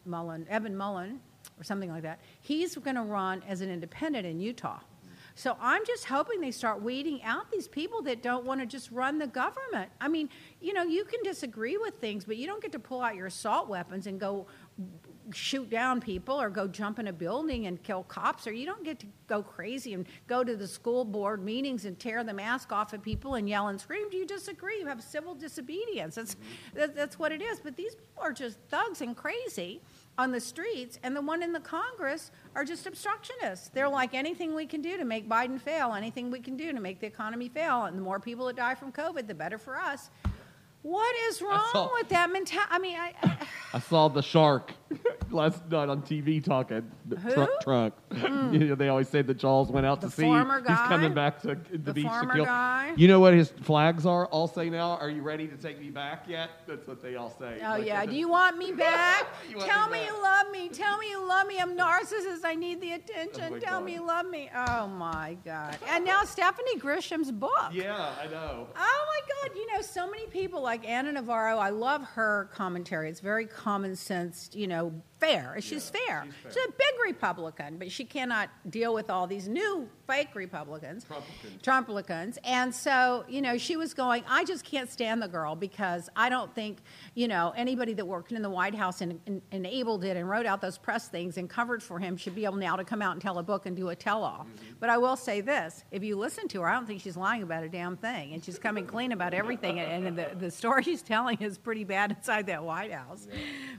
Mullen, 0.06 0.48
Evan 0.50 0.78
Mullen, 0.78 1.20
or 1.60 1.64
something 1.64 1.92
like 1.92 2.04
that, 2.04 2.20
he's 2.42 2.76
going 2.76 2.96
to 2.96 3.04
run 3.04 3.44
as 3.48 3.62
an 3.62 3.70
independent 3.70 4.26
in 4.26 4.40
Utah. 4.40 4.80
So 5.36 5.56
I'm 5.62 5.86
just 5.86 6.04
hoping 6.06 6.42
they 6.42 6.52
start 6.52 6.82
weeding 6.82 7.24
out 7.24 7.50
these 7.50 7.68
people 7.68 8.02
that 8.02 8.22
don't 8.22 8.46
want 8.46 8.60
to 8.60 8.66
just 8.66 8.92
run 8.92 9.20
the 9.20 9.28
government. 9.28 9.90
I 10.02 10.10
mean, 10.10 10.28
you 10.60 10.74
know, 10.74 10.84
you 10.84 11.06
can 11.06 11.22
disagree 11.24 11.78
with 11.78 11.94
things, 11.96 12.26
but 12.26 12.36
you 12.36 12.46
don't 12.46 12.62
get 12.62 12.74
to 12.74 12.80
pull 12.80 13.02
out 13.02 13.16
your 13.16 13.28
assault 13.28 13.70
weapons 13.70 14.06
and 14.08 14.20
go 14.20 14.48
shoot 15.34 15.70
down 15.70 16.02
people 16.02 16.42
or 16.42 16.50
go 16.50 16.68
jump 16.68 17.00
in 17.00 17.08
a 17.08 17.14
building 17.14 17.68
and 17.68 17.82
kill 17.84 18.04
cops 18.04 18.48
or 18.48 18.52
you 18.52 18.66
don't 18.66 18.84
get 18.84 19.00
to 19.00 19.06
go 19.28 19.42
crazy 19.42 19.94
and 19.94 20.08
go 20.28 20.44
to 20.44 20.56
the 20.56 20.68
school 20.68 21.06
board 21.06 21.44
meetings 21.44 21.86
and 21.86 22.00
tear 22.00 22.24
the 22.24 22.34
mask 22.34 22.72
off 22.72 22.94
of 22.94 23.02
people 23.02 23.36
and 23.36 23.48
yell 23.48 23.68
and 23.68 23.80
scream. 23.80 24.10
Do 24.10 24.18
you 24.18 24.26
disagree? 24.26 24.80
You 24.80 24.88
have 24.88 25.02
civil 25.02 25.36
disobedience. 25.36 26.16
That's 26.16 26.36
that's 26.74 27.20
what 27.20 27.32
it 27.32 27.42
is. 27.42 27.60
But 27.60 27.76
these 27.76 27.96
people 27.96 28.24
are 28.24 28.34
just 28.34 28.58
thugs 28.70 29.02
and 29.02 29.16
crazy 29.16 29.82
on 30.20 30.32
the 30.34 30.40
streets 30.42 31.00
and 31.02 31.16
the 31.16 31.22
one 31.22 31.42
in 31.42 31.54
the 31.54 31.62
congress 31.62 32.32
are 32.54 32.66
just 32.66 32.86
obstructionists. 32.86 33.70
They're 33.70 33.88
like 33.88 34.14
anything 34.14 34.54
we 34.54 34.66
can 34.66 34.82
do 34.82 34.98
to 34.98 35.06
make 35.06 35.30
biden 35.30 35.60
fail 35.62 35.94
anything 35.94 36.30
we 36.30 36.42
can 36.42 36.58
do 36.58 36.74
to 36.74 36.80
make 36.82 37.00
the 37.00 37.08
economy 37.08 37.48
fail 37.48 37.86
and 37.86 37.98
the 37.98 38.02
more 38.02 38.20
people 38.20 38.46
that 38.48 38.58
die 38.58 38.76
from 38.76 38.92
covid 38.92 39.28
the 39.28 39.34
better 39.34 39.58
for 39.58 39.78
us 39.78 40.10
what 40.82 41.14
is 41.30 41.42
wrong 41.42 41.62
saw- 41.72 41.90
with 41.94 42.08
that 42.10 42.32
mentality 42.32 42.70
i 42.72 42.80
mean 42.80 42.98
I, 42.98 43.14
I 43.22 43.38
I 43.74 43.80
saw 43.80 44.08
the 44.08 44.22
shark 44.24 44.74
last 45.30 45.64
night 45.70 45.90
on 45.90 46.02
TV 46.02 46.44
talking. 46.44 46.90
The 47.06 47.18
Who? 47.18 47.34
Trunk. 47.36 47.50
trunk. 47.62 47.94
Hmm. 48.12 48.52
you 48.56 48.60
know, 48.70 48.74
they 48.74 48.90
always 48.90 49.08
say 49.08 49.22
the 49.22 49.36
Jaws 49.36 49.70
went 49.70 49.86
out 49.86 50.02
The 50.02 50.08
to 50.10 50.14
sea. 50.16 50.24
He's 50.24 50.44
guy? 50.66 50.88
coming 50.88 51.14
back 51.14 51.40
to 51.44 51.50
the, 51.50 51.78
The 51.78 51.94
beach 51.94 52.06
to 52.08 52.30
kill. 52.34 52.46
guy? 52.46 52.94
You 52.98 53.08
know 53.08 53.20
what 53.20 53.36
his 53.36 53.52
flags 53.62 54.08
are? 54.08 54.26
All 54.26 54.48
say 54.48 54.72
now, 54.72 54.98
"Are 54.98 55.12
you 55.12 55.22
ready 55.22 55.48
to 55.48 55.56
take 55.56 55.80
me 55.80 55.92
back 55.92 56.24
yet?" 56.28 56.50
That's 56.68 56.88
what 56.88 57.04
they 57.04 57.16
all 57.16 57.30
say. 57.38 57.60
Oh 57.64 57.70
Like, 57.74 57.86
yeah. 57.86 58.02
Uh, 58.02 58.06
Do 58.08 58.16
you 58.16 58.28
want 58.28 58.58
me 58.58 58.72
back? 58.72 59.28
You 59.48 59.58
want 59.58 59.70
Tell 59.70 59.86
me 59.88 60.00
me 60.00 60.00
back. 60.00 60.08
you 60.16 60.24
love 60.24 60.52
me. 60.52 60.70
Tell 60.70 60.98
me 60.98 61.10
you 61.12 61.28
love 61.28 61.46
me. 61.46 61.60
I'm 61.60 61.78
narcissist. 61.78 62.44
I 62.44 62.56
need 62.56 62.82
the 62.82 62.94
attention. 62.94 63.44
Oh 63.50 63.52
my 63.52 63.60
Tell 63.60 63.80
God. 63.82 63.86
me 63.86 63.94
you 63.94 64.04
love 64.08 64.26
me. 64.26 64.50
Oh 64.56 64.88
my 64.88 65.38
God. 65.46 65.78
And 65.90 66.04
now 66.06 66.24
Stephanie 66.24 66.78
Grisham's 66.80 67.32
book. 67.32 67.70
Yeah, 67.72 68.16
I 68.20 68.26
know. 68.26 68.66
Oh 68.76 69.06
my 69.06 69.50
God! 69.50 69.56
You 69.56 69.68
know, 69.76 69.82
so 69.84 70.10
many 70.10 70.26
people 70.26 70.60
like 70.70 70.88
Ana 70.88 71.12
Navarro. 71.14 71.58
I 71.58 71.72
love 71.72 72.04
her 72.04 72.50
commentary. 72.54 73.10
It's 73.10 73.22
very 73.22 73.48
common 73.48 73.96
sense. 73.96 74.52
You 74.54 74.68
know, 74.68 74.94
fair. 75.20 75.56
She's 75.60 75.90
fair. 75.90 76.26
she's 76.44 76.54
She's, 76.54 76.64
a 76.64 76.72
big 76.72 77.06
Republican, 77.06 77.78
but 77.78 77.92
she 77.92 78.06
cannot 78.06 78.50
deal 78.70 78.94
with 78.94 79.10
all 79.10 79.26
these 79.26 79.48
new 79.48 79.90
fake 80.10 80.34
Republicans, 80.34 81.06
Trumplicans. 81.06 81.62
Trumplicans. 81.62 82.38
And 82.44 82.74
so, 82.74 83.24
you 83.30 83.42
know, 83.42 83.60
she 83.60 83.76
was 83.78 83.94
going. 83.94 84.24
I 84.28 84.44
just 84.44 84.66
can't 84.66 84.90
stand 84.90 85.22
the 85.22 85.28
girl 85.28 85.56
because 85.56 86.10
I 86.16 86.30
don't 86.30 86.54
think, 86.56 86.80
you 87.14 87.28
know, 87.28 87.54
anybody 87.56 87.94
that 87.94 88.06
worked 88.06 88.32
in 88.32 88.42
the 88.42 88.50
White 88.50 88.74
House 88.74 89.02
and, 89.02 89.20
and 89.28 89.42
enabled 89.52 90.04
it 90.04 90.18
and 90.18 90.28
wrote 90.28 90.48
out 90.48 90.62
those 90.62 90.80
press 90.80 91.08
things 91.10 91.38
and 91.38 91.48
covered 91.48 91.84
for 91.84 92.00
him 92.00 92.18
should 92.18 92.34
be 92.34 92.46
able 92.46 92.56
now 92.56 92.76
to 92.76 92.84
come 92.84 93.04
out 93.04 93.12
and 93.12 93.22
tell 93.22 93.38
a 93.38 93.44
book 93.44 93.68
and 93.68 93.76
do 93.78 93.90
a 93.90 93.96
tell-all. 93.96 94.48
But 94.80 94.90
I 94.90 94.98
will 94.98 95.16
say 95.16 95.42
this: 95.42 95.84
if 95.92 96.04
you 96.04 96.18
listen 96.18 96.48
to 96.50 96.62
her, 96.62 96.70
I 96.70 96.74
don't 96.74 96.88
think 96.88 97.02
she's 97.02 97.18
lying 97.18 97.44
about 97.44 97.64
a 97.64 97.70
damn 97.70 97.96
thing, 97.96 98.34
and 98.34 98.44
she's 98.44 98.58
coming 98.58 98.88
clean 98.88 99.12
about 99.12 99.36
everything. 99.36 99.80
And, 99.80 100.08
and 100.08 100.18
the, 100.18 100.32
the 100.36 100.50
story 100.50 100.84
she's 100.84 101.04
telling 101.04 101.38
is 101.40 101.60
pretty 101.60 101.84
bad 101.84 102.12
inside 102.18 102.48
that 102.48 102.64
White 102.64 102.92
House. 102.92 103.28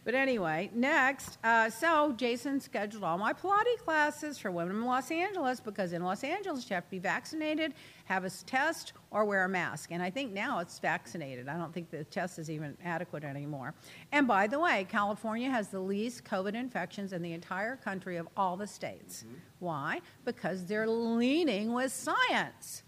But 0.04 0.14
anyway, 0.14 0.70
next, 0.74 1.38
uh, 1.42 1.70
so 1.70 2.12
Jason 2.12 2.60
scheduled 2.60 3.02
all 3.02 3.18
my 3.18 3.32
Pilates 3.32 3.78
classes 3.84 4.38
for 4.38 4.52
women 4.52 4.76
in 4.76 4.84
Los 4.84 5.10
Angeles 5.10 5.58
because 5.58 5.92
in 5.92 6.04
Los 6.04 6.19
Angeles 6.24 6.68
you 6.68 6.74
have 6.74 6.84
to 6.84 6.90
be 6.90 6.98
vaccinated, 6.98 7.74
have 8.04 8.24
a 8.24 8.30
test, 8.30 8.92
or 9.10 9.24
wear 9.24 9.44
a 9.44 9.48
mask. 9.48 9.90
And 9.92 10.02
I 10.02 10.10
think 10.10 10.32
now 10.32 10.58
it's 10.58 10.78
vaccinated. 10.78 11.48
I 11.48 11.56
don't 11.56 11.72
think 11.72 11.90
the 11.90 12.04
test 12.04 12.38
is 12.38 12.50
even 12.50 12.76
adequate 12.84 13.24
anymore. 13.24 13.74
And 14.12 14.26
by 14.26 14.46
the 14.46 14.58
way, 14.58 14.86
California 14.88 15.50
has 15.50 15.68
the 15.68 15.80
least 15.80 16.24
COVID 16.24 16.54
infections 16.54 17.12
in 17.12 17.22
the 17.22 17.32
entire 17.32 17.76
country 17.76 18.16
of 18.16 18.28
all 18.36 18.56
the 18.56 18.66
states. 18.66 19.24
Mm-hmm. 19.24 19.34
Why? 19.60 20.00
Because 20.24 20.64
they're 20.64 20.88
leaning 20.88 21.72
with 21.72 21.92
science. 21.92 22.82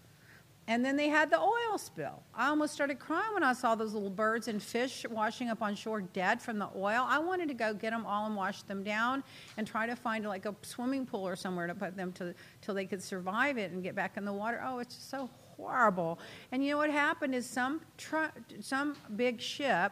And 0.67 0.83
then 0.83 0.95
they 0.95 1.09
had 1.09 1.29
the 1.29 1.39
oil 1.39 1.77
spill. 1.77 2.23
I 2.33 2.47
almost 2.47 2.73
started 2.73 2.97
crying 2.97 3.33
when 3.33 3.43
I 3.43 3.51
saw 3.51 3.75
those 3.75 3.93
little 3.93 4.09
birds 4.09 4.47
and 4.47 4.63
fish 4.63 5.05
washing 5.09 5.49
up 5.49 5.61
on 5.61 5.75
shore 5.75 6.01
dead 6.01 6.41
from 6.41 6.57
the 6.57 6.69
oil. 6.75 7.05
I 7.07 7.19
wanted 7.19 7.49
to 7.49 7.53
go 7.53 7.73
get 7.73 7.91
them 7.91 8.05
all 8.05 8.27
and 8.27 8.35
wash 8.35 8.63
them 8.63 8.81
down 8.81 9.23
and 9.57 9.67
try 9.67 9.85
to 9.85 9.95
find 9.95 10.25
like 10.25 10.45
a 10.45 10.55
swimming 10.61 11.05
pool 11.05 11.27
or 11.27 11.35
somewhere 11.35 11.67
to 11.67 11.75
put 11.75 11.97
them 11.97 12.13
to 12.13 12.33
till 12.61 12.73
they 12.73 12.85
could 12.85 13.03
survive 13.03 13.57
it 13.57 13.71
and 13.71 13.83
get 13.83 13.93
back 13.93 14.15
in 14.15 14.23
the 14.23 14.31
water. 14.31 14.63
Oh, 14.65 14.79
it's 14.79 14.95
just 14.95 15.09
so 15.09 15.29
horrible. 15.57 16.19
And 16.53 16.63
you 16.63 16.71
know 16.71 16.77
what 16.77 16.89
happened 16.89 17.35
is 17.35 17.45
some 17.45 17.81
tr- 17.97 18.31
some 18.61 18.95
big 19.17 19.41
ship 19.41 19.91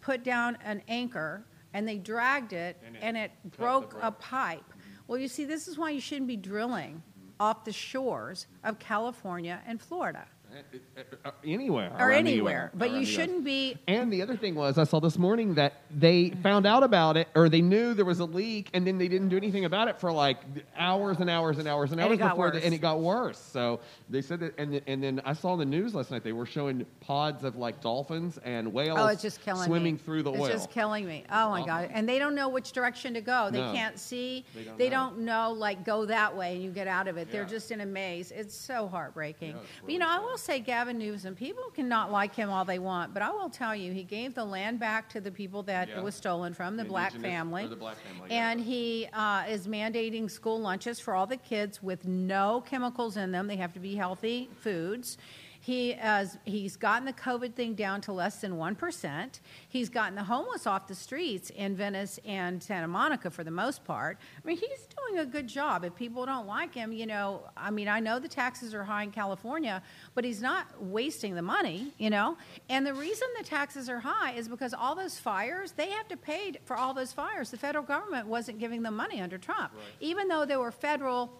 put 0.00 0.24
down 0.24 0.56
an 0.64 0.80
anchor 0.88 1.44
and 1.74 1.86
they 1.86 1.98
dragged 1.98 2.54
it 2.54 2.78
And 2.86 2.96
it 2.96 3.00
and 3.02 3.16
it 3.16 3.30
broke 3.58 3.94
a 4.00 4.10
pipe. 4.10 4.64
Well, 5.06 5.18
you 5.18 5.28
see, 5.28 5.44
this 5.44 5.68
is 5.68 5.76
why 5.76 5.90
you 5.90 6.00
shouldn't 6.00 6.28
be 6.28 6.36
drilling 6.36 7.02
off 7.40 7.64
the 7.64 7.72
shores 7.72 8.46
of 8.64 8.78
California 8.78 9.60
and 9.66 9.80
Florida 9.80 10.26
Uh, 10.50 11.00
uh, 11.00 11.02
uh, 11.26 11.30
anywhere. 11.44 11.94
or 11.98 12.08
the 12.10 12.16
anywhere. 12.16 12.70
But 12.74 12.90
you 12.92 13.04
shouldn't 13.04 13.44
be. 13.44 13.76
And 13.86 14.10
the 14.12 14.22
other 14.22 14.36
thing 14.36 14.54
was, 14.54 14.78
I 14.78 14.84
saw 14.84 14.98
this 14.98 15.18
morning 15.18 15.54
that 15.54 15.82
they 15.90 16.30
found 16.42 16.66
out 16.66 16.82
about 16.82 17.16
it, 17.18 17.28
or 17.34 17.48
they 17.48 17.60
knew 17.60 17.92
there 17.94 18.04
was 18.06 18.20
a 18.20 18.24
leak, 18.24 18.70
and 18.72 18.86
then 18.86 18.96
they 18.98 19.08
didn't 19.08 19.28
do 19.28 19.36
anything 19.36 19.66
about 19.66 19.88
it 19.88 20.00
for 20.00 20.10
like 20.10 20.38
hours 20.76 21.18
and 21.20 21.28
hours 21.28 21.58
and 21.58 21.68
hours 21.68 21.92
and 21.92 22.00
And 22.00 22.08
hours 22.08 22.18
before, 22.30 22.50
the- 22.52 22.64
and 22.64 22.74
it 22.74 22.78
got 22.78 23.00
worse. 23.00 23.38
So 23.38 23.80
they 24.08 24.22
said 24.22 24.40
that, 24.40 24.58
and, 24.58 24.80
and 24.86 25.02
then 25.02 25.20
I 25.24 25.34
saw 25.34 25.52
in 25.52 25.58
the 25.58 25.66
news 25.66 25.94
last 25.94 26.10
night 26.10 26.24
they 26.24 26.32
were 26.32 26.46
showing 26.46 26.86
pods 27.00 27.44
of 27.44 27.56
like 27.56 27.80
dolphins 27.82 28.38
and 28.42 28.72
whales 28.72 28.98
Oh, 29.00 29.06
it's 29.08 29.22
just 29.22 29.42
killing 29.42 29.66
swimming 29.66 29.94
me. 29.94 30.00
through 30.00 30.22
the 30.22 30.32
it's 30.32 30.40
oil. 30.40 30.48
just 30.48 30.70
killing 30.70 31.06
me. 31.06 31.24
Oh 31.30 31.50
my 31.50 31.60
um, 31.60 31.66
god! 31.66 31.90
And 31.92 32.08
they 32.08 32.18
don't 32.18 32.34
know 32.34 32.48
which 32.48 32.72
direction 32.72 33.12
to 33.14 33.20
go. 33.20 33.50
They 33.52 33.60
No. 33.60 33.72
can't 33.72 33.98
see. 33.98 34.44
They 34.54 34.64
don't 34.64 34.78
They 34.78 34.88
know. 34.88 35.10
don't 35.10 35.18
know 35.20 35.52
like 35.52 35.84
go 35.84 36.06
that 36.06 36.34
way 36.34 36.54
and 36.54 36.62
you 36.64 36.70
get 36.70 36.88
out 36.88 37.06
of 37.06 37.16
it. 37.18 37.30
They're 37.30 37.44
just 37.44 37.70
in 37.70 37.80
a 37.82 37.86
maze. 37.86 38.30
It's 38.32 38.54
so 38.54 38.88
heartbreaking. 38.88 39.50
Yeah, 39.50 39.56
it's 39.60 39.68
but 39.82 39.90
you 39.92 39.98
know, 39.98 40.08
I 40.08 40.18
will 40.18 40.38
say 40.48 40.60
Gavin 40.60 40.96
Newsom. 40.96 41.34
People 41.34 41.64
cannot 41.74 42.10
like 42.10 42.34
him 42.34 42.48
all 42.48 42.64
they 42.64 42.78
want, 42.78 43.12
but 43.12 43.22
I 43.22 43.28
will 43.30 43.50
tell 43.50 43.76
you, 43.76 43.92
he 43.92 44.02
gave 44.02 44.34
the 44.34 44.44
land 44.46 44.80
back 44.80 45.06
to 45.10 45.20
the 45.20 45.30
people 45.30 45.62
that 45.64 45.88
Yeah. 45.88 45.98
it 45.98 46.02
was 46.02 46.14
stolen 46.14 46.54
from, 46.54 46.78
the 46.78 46.86
black 46.86 47.12
indigenous- 47.14 47.36
family. 47.36 47.64
or 47.64 47.68
the 47.68 47.76
black 47.76 47.98
family, 47.98 48.28
yeah. 48.30 48.50
and 48.50 48.58
he 48.58 49.06
uh, 49.12 49.44
is 49.46 49.66
mandating 49.68 50.30
school 50.30 50.58
lunches 50.58 50.98
for 50.98 51.14
all 51.14 51.26
the 51.26 51.36
kids 51.36 51.82
with 51.82 52.06
no 52.06 52.62
chemicals 52.66 53.18
in 53.18 53.30
them. 53.30 53.46
They 53.46 53.56
have 53.56 53.74
to 53.74 53.80
be 53.80 53.94
healthy 53.94 54.48
foods. 54.58 55.18
He 55.68 55.92
has, 55.92 56.38
he's 56.46 56.78
gotten 56.78 57.04
the 57.04 57.12
COVID 57.12 57.52
thing 57.52 57.74
down 57.74 58.00
to 58.00 58.12
less 58.12 58.40
than 58.40 58.52
1%. 58.52 59.40
He's 59.68 59.90
gotten 59.90 60.14
the 60.14 60.24
homeless 60.24 60.66
off 60.66 60.86
the 60.86 60.94
streets 60.94 61.50
in 61.50 61.76
Venice 61.76 62.18
and 62.24 62.62
Santa 62.62 62.88
Monica 62.88 63.30
for 63.30 63.44
the 63.44 63.50
most 63.50 63.84
part. 63.84 64.16
I 64.42 64.46
mean, 64.46 64.56
he's 64.56 64.88
doing 64.96 65.20
a 65.20 65.26
good 65.26 65.46
job. 65.46 65.84
If 65.84 65.94
people 65.94 66.24
don't 66.24 66.46
like 66.46 66.72
him, 66.72 66.90
you 66.90 67.04
know, 67.04 67.42
I 67.54 67.70
mean, 67.70 67.86
I 67.86 68.00
know 68.00 68.18
the 68.18 68.28
taxes 68.28 68.72
are 68.72 68.82
high 68.82 69.02
in 69.02 69.10
California, 69.10 69.82
but 70.14 70.24
he's 70.24 70.40
not 70.40 70.82
wasting 70.82 71.34
the 71.34 71.42
money, 71.42 71.92
you 71.98 72.08
know? 72.08 72.38
And 72.70 72.86
the 72.86 72.94
reason 72.94 73.28
the 73.36 73.44
taxes 73.44 73.90
are 73.90 74.00
high 74.00 74.32
is 74.32 74.48
because 74.48 74.72
all 74.72 74.94
those 74.94 75.18
fires, 75.18 75.72
they 75.72 75.90
have 75.90 76.08
to 76.08 76.16
pay 76.16 76.54
for 76.64 76.78
all 76.78 76.94
those 76.94 77.12
fires. 77.12 77.50
The 77.50 77.58
federal 77.58 77.84
government 77.84 78.26
wasn't 78.26 78.58
giving 78.58 78.80
them 78.82 78.96
money 78.96 79.20
under 79.20 79.36
Trump. 79.36 79.72
Even 80.00 80.28
though 80.28 80.46
there 80.46 80.60
were 80.60 80.72
federal 80.72 81.30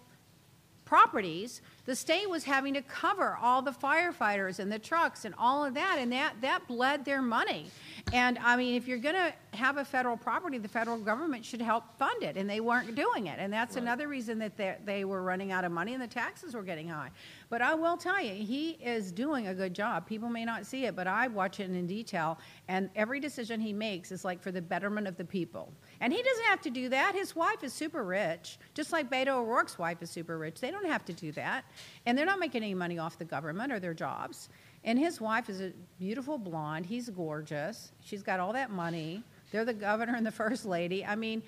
properties, 0.88 1.60
the 1.84 1.94
state 1.94 2.28
was 2.28 2.44
having 2.44 2.72
to 2.74 2.80
cover 2.82 3.36
all 3.40 3.60
the 3.60 3.70
firefighters 3.70 4.58
and 4.58 4.72
the 4.72 4.78
trucks 4.78 5.26
and 5.26 5.34
all 5.38 5.62
of 5.64 5.74
that, 5.74 5.98
and 5.98 6.10
that, 6.12 6.32
that 6.40 6.66
bled 6.66 7.04
their 7.04 7.20
money. 7.20 7.66
And 8.14 8.38
I 8.38 8.56
mean, 8.56 8.74
if 8.74 8.88
you're 8.88 8.96
going 8.98 9.14
to 9.14 9.32
have 9.56 9.76
a 9.76 9.84
federal 9.84 10.16
property, 10.16 10.56
the 10.56 10.68
federal 10.68 10.96
government 10.98 11.44
should 11.44 11.60
help 11.60 11.84
fund 11.98 12.22
it, 12.22 12.38
and 12.38 12.48
they 12.48 12.60
weren't 12.60 12.94
doing 12.94 13.26
it. 13.26 13.38
And 13.38 13.52
that's 13.52 13.76
Right. 13.76 13.82
another 13.82 14.08
reason 14.08 14.38
that 14.38 14.56
they, 14.56 14.76
they 14.86 15.04
were 15.04 15.22
running 15.22 15.52
out 15.52 15.64
of 15.64 15.72
money 15.72 15.92
and 15.92 16.02
the 16.02 16.06
taxes 16.06 16.54
were 16.54 16.62
getting 16.62 16.88
high. 16.88 17.10
But 17.50 17.60
I 17.60 17.74
will 17.74 17.98
tell 17.98 18.22
you, 18.22 18.32
he 18.32 18.70
is 18.82 19.12
doing 19.12 19.48
a 19.48 19.54
good 19.54 19.74
job. 19.74 20.06
People 20.06 20.30
may 20.30 20.46
not 20.46 20.64
see 20.64 20.86
it, 20.86 20.96
but 20.96 21.06
I 21.06 21.28
watch 21.28 21.60
it 21.60 21.70
in 21.70 21.86
detail, 21.86 22.38
and 22.68 22.88
every 22.96 23.20
decision 23.20 23.60
he 23.60 23.74
makes 23.74 24.10
is 24.10 24.24
like 24.24 24.40
for 24.42 24.52
the 24.52 24.62
betterment 24.62 25.06
of 25.06 25.16
the 25.18 25.24
people. 25.24 25.70
And 26.00 26.12
he 26.12 26.22
doesn't 26.22 26.44
have 26.44 26.60
to 26.62 26.70
do 26.70 26.88
that. 26.90 27.14
His 27.14 27.34
wife 27.34 27.64
is 27.64 27.72
super 27.72 28.04
rich, 28.04 28.58
just 28.74 28.92
like 28.92 29.10
Beto 29.10 29.38
O'Rourke's 29.38 29.78
wife 29.78 30.00
is 30.02 30.10
super 30.10 30.38
rich. 30.38 30.60
They 30.60 30.70
don't 30.70 30.86
have 30.86 31.04
to 31.06 31.12
do 31.12 31.32
that. 31.32 31.64
And 32.06 32.16
they're 32.16 32.26
not 32.26 32.38
making 32.38 32.62
any 32.62 32.74
money 32.74 32.98
off 32.98 33.18
the 33.18 33.24
government 33.24 33.72
or 33.72 33.80
their 33.80 33.94
jobs. 33.94 34.48
And 34.84 34.96
his 34.98 35.20
wife 35.20 35.50
is 35.50 35.60
a 35.60 35.72
beautiful 35.98 36.38
blonde. 36.38 36.86
He's 36.86 37.08
gorgeous. 37.10 37.90
She's 38.00 38.22
got 38.22 38.38
all 38.38 38.52
that 38.52 38.70
money. 38.70 39.24
They're 39.50 39.64
the 39.64 39.74
governor 39.74 40.14
and 40.14 40.24
the 40.24 40.30
first 40.30 40.64
lady. 40.64 41.04
I 41.04 41.16
mean, 41.16 41.42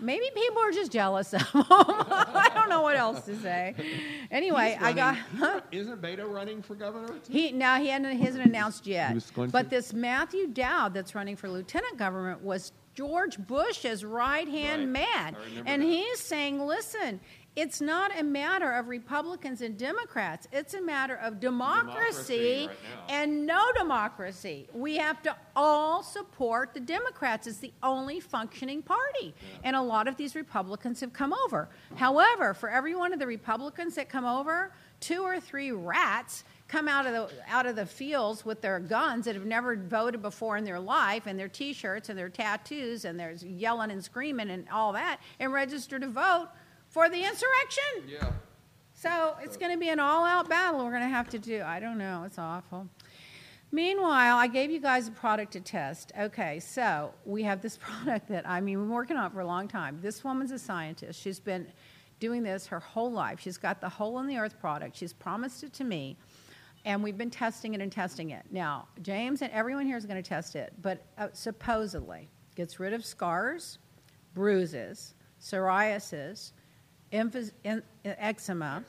maybe 0.00 0.24
people 0.34 0.62
are 0.62 0.72
just 0.72 0.90
jealous 0.90 1.34
of 1.34 1.42
him. 1.50 1.64
I 1.68 2.50
don't 2.54 2.70
know 2.70 2.80
what 2.80 2.96
else 2.96 3.20
to 3.26 3.36
say. 3.36 3.74
Anyway, 4.30 4.78
I 4.80 4.92
got. 4.94 5.16
he's- 5.38 5.62
Isn't 5.86 6.00
Beto 6.00 6.32
running 6.32 6.62
for 6.62 6.74
governor? 6.74 7.08
too? 7.08 7.30
He 7.32 7.52
now 7.52 7.78
he 7.78 7.88
hasn't, 7.88 8.14
he 8.14 8.24
hasn't 8.24 8.46
announced 8.46 8.86
yet. 8.86 9.14
But 9.36 9.64
to? 9.64 9.68
this 9.68 9.92
Matthew 9.92 10.46
Dowd 10.46 10.94
that's 10.94 11.14
running 11.14 11.36
for 11.36 11.50
lieutenant 11.50 11.98
government 11.98 12.42
was 12.42 12.72
George 12.94 13.38
Bush 13.38 13.62
Bush's 13.62 14.04
right 14.04 14.48
hand 14.48 14.82
Right. 14.92 15.34
man, 15.34 15.36
and 15.66 15.82
that. 15.82 15.86
he's 15.86 16.20
saying, 16.20 16.60
"Listen, 16.66 17.20
it's 17.54 17.80
not 17.80 18.18
a 18.18 18.22
matter 18.22 18.72
of 18.72 18.88
Republicans 18.88 19.60
and 19.60 19.76
Democrats. 19.78 20.48
It's 20.52 20.72
a 20.74 20.80
matter 20.80 21.14
of 21.16 21.38
Democracy 21.38 22.66
democracy, 22.66 22.66
right 22.68 23.10
and 23.10 23.46
no 23.46 23.60
democracy. 23.76 24.68
We 24.72 24.96
have 24.96 25.22
to 25.22 25.36
all 25.54 26.02
support 26.02 26.72
the 26.74 26.80
Democrats. 26.80 27.46
It's 27.46 27.58
the 27.58 27.72
only 27.82 28.20
functioning 28.20 28.82
party. 28.82 29.34
And 29.62 29.76
a 29.76 29.82
lot 29.82 30.08
of 30.08 30.16
these 30.16 30.34
Republicans 30.34 31.00
have 31.00 31.12
come 31.12 31.34
over. 31.44 31.68
However, 31.96 32.54
for 32.54 32.70
every 32.70 32.94
one 32.94 33.12
of 33.12 33.18
the 33.18 33.26
Republicans 33.26 33.94
that 33.96 34.08
come 34.08 34.24
over, 34.24 34.72
two 35.00 35.22
or 35.22 35.38
three 35.38 35.72
rats 35.72 36.44
come 36.72 36.88
out 36.88 37.06
of 37.06 37.12
the 37.12 37.28
out 37.48 37.66
of 37.66 37.76
the 37.76 37.84
fields 37.84 38.46
with 38.46 38.62
their 38.62 38.80
guns 38.80 39.26
that 39.26 39.34
have 39.34 39.44
never 39.44 39.76
voted 39.76 40.22
before 40.22 40.56
in 40.56 40.64
their 40.64 40.80
life 40.80 41.26
and 41.26 41.38
their 41.38 41.48
t-shirts 41.48 42.08
and 42.08 42.18
their 42.18 42.30
tattoos 42.30 43.04
and 43.04 43.20
there's 43.20 43.44
yelling 43.44 43.90
and 43.90 44.02
screaming 44.02 44.48
and 44.48 44.66
all 44.72 44.94
that 44.94 45.20
and 45.38 45.52
register 45.52 45.98
to 45.98 46.08
vote 46.08 46.48
for 46.88 47.10
the 47.10 47.18
insurrection. 47.18 48.08
Yeah. 48.08 48.32
So 48.94 49.36
it's 49.42 49.58
going 49.58 49.72
to 49.72 49.78
be 49.78 49.90
an 49.90 50.00
all 50.00 50.24
out 50.24 50.48
battle 50.48 50.82
we're 50.82 50.90
going 50.90 51.02
to 51.02 51.08
have 51.08 51.28
to 51.30 51.38
do. 51.38 51.62
I 51.62 51.78
don't 51.78 51.98
know. 51.98 52.22
It's 52.24 52.38
awful. 52.38 52.88
Meanwhile, 53.70 54.36
I 54.38 54.46
gave 54.46 54.70
you 54.70 54.80
guys 54.80 55.08
a 55.08 55.10
product 55.10 55.52
to 55.52 55.60
test. 55.60 56.12
Okay, 56.18 56.58
so 56.60 57.12
we 57.26 57.42
have 57.42 57.60
this 57.60 57.76
product 57.80 58.28
that 58.28 58.48
I 58.48 58.62
mean, 58.62 58.78
we've 58.78 58.88
been 58.88 58.94
working 58.94 59.18
on 59.18 59.26
it 59.26 59.34
for 59.34 59.40
a 59.40 59.46
long 59.46 59.68
time. 59.68 59.98
This 60.00 60.24
woman's 60.24 60.52
a 60.52 60.58
scientist. 60.58 61.20
She's 61.20 61.40
been 61.40 61.66
doing 62.18 62.44
this 62.44 62.68
her 62.68 62.80
whole 62.80 63.10
life. 63.10 63.40
She's 63.40 63.58
got 63.58 63.80
the 63.80 63.88
hole 63.88 64.20
in 64.20 64.26
the 64.26 64.38
earth 64.38 64.58
product. 64.60 64.96
She's 64.96 65.12
promised 65.12 65.64
it 65.64 65.72
to 65.74 65.84
me, 65.84 66.16
and 66.84 67.02
we've 67.02 67.18
been 67.18 67.30
testing 67.30 67.74
it 67.74 67.80
and 67.80 67.92
testing 67.92 68.30
it. 68.30 68.44
Now, 68.50 68.88
James 69.02 69.42
and 69.42 69.52
everyone 69.52 69.86
here 69.86 69.96
is 69.96 70.06
going 70.06 70.22
to 70.22 70.28
test 70.28 70.56
it, 70.56 70.72
but 70.82 71.02
uh, 71.18 71.28
supposedly 71.32 72.28
gets 72.54 72.80
rid 72.80 72.92
of 72.92 73.04
scars, 73.04 73.78
bruises, 74.34 75.14
psoriasis, 75.40 76.52
en- 77.12 77.82
eczema, 78.04 78.84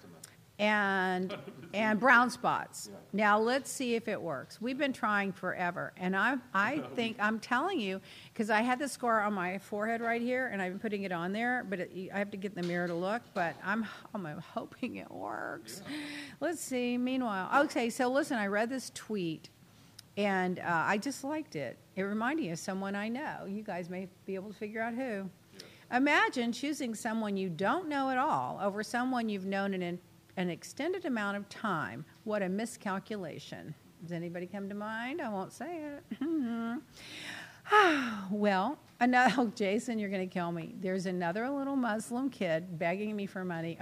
and 0.60 1.36
and 1.74 2.00
brown 2.00 2.30
spots. 2.30 2.90
Now 3.12 3.40
let's 3.40 3.72
see 3.72 3.96
if 3.96 4.08
it 4.08 4.22
works. 4.22 4.62
We've 4.62 4.78
been 4.78 4.94
trying 4.94 5.32
forever, 5.32 5.94
and 5.98 6.16
I 6.16 6.38
I 6.54 6.80
think 6.96 7.18
I'm 7.20 7.40
telling 7.40 7.80
you 7.80 8.02
because 8.32 8.50
I 8.50 8.62
had 8.62 8.80
the 8.80 8.88
scar 8.88 9.22
on 9.22 9.34
my 9.34 9.58
forehead 9.58 10.02
right 10.02 10.22
here, 10.22 10.48
and 10.48 10.62
I've 10.62 10.74
been 10.74 10.80
putting 10.80 11.04
it 11.04 11.12
on 11.12 11.34
there, 11.34 11.66
but 11.70 11.80
it, 11.80 11.92
I 12.14 12.20
have 12.20 12.32
to 12.32 12.38
get 12.38 12.54
in 12.56 12.62
the 12.62 12.68
mirror 12.68 12.88
to 12.88 12.94
look. 12.94 13.22
But 13.34 13.56
I'm 13.64 13.86
I'm 14.14 14.26
hoping 14.54 14.98
it 14.98 15.12
works. 15.12 15.82
Let's 16.40 16.62
see. 16.62 16.98
Meanwhile, 16.98 17.64
okay. 17.66 17.90
So 17.90 18.12
listen, 18.12 18.38
I 18.38 18.48
read 18.48 18.70
this 18.70 18.92
tweet. 18.94 19.50
And 20.16 20.60
uh, 20.60 20.84
I 20.86 21.00
just 21.00 21.24
liked 21.24 21.56
it. 21.56 21.76
It 21.96 22.04
reminded 22.04 22.44
me 22.44 22.52
of 22.52 22.60
someone 22.60 22.94
I 22.94 23.08
know. 23.08 23.46
You 23.48 23.64
guys 23.64 23.90
may 23.90 24.08
be 24.28 24.36
able 24.36 24.52
to 24.52 24.56
figure 24.56 24.80
out 24.80 24.94
who. 24.94 25.28
Imagine 25.92 26.52
choosing 26.52 26.96
someone 26.96 27.38
you 27.38 27.50
don't 27.50 27.88
know 27.88 28.10
at 28.10 28.18
all 28.18 28.60
over 28.62 28.84
someone 28.84 29.30
you've 29.30 29.46
known 29.46 29.74
an, 29.74 30.00
an 30.38 30.50
extended 30.50 31.06
amount 31.06 31.38
of 31.38 31.48
time. 31.50 32.06
What 32.24 32.42
a 32.42 32.50
miscalculation. 32.50 33.76
Does 34.02 34.12
anybody 34.12 34.48
come 34.48 34.68
to 34.70 34.76
mind? 34.76 35.22
I 35.22 35.30
won't 35.30 35.54
say 35.54 35.80
it. 35.80 36.80
well, 38.32 38.78
another, 39.00 39.34
oh, 39.38 39.52
Jason, 39.56 40.00
you're 40.00 40.10
going 40.10 40.28
to 40.28 40.34
kill 40.34 40.52
me. 40.52 40.76
There's 40.80 41.06
another 41.06 41.50
little 41.50 41.76
Muslim 41.76 42.30
kid 42.30 42.78
begging 42.78 43.16
me 43.16 43.26
for 43.26 43.46
money 43.46 43.78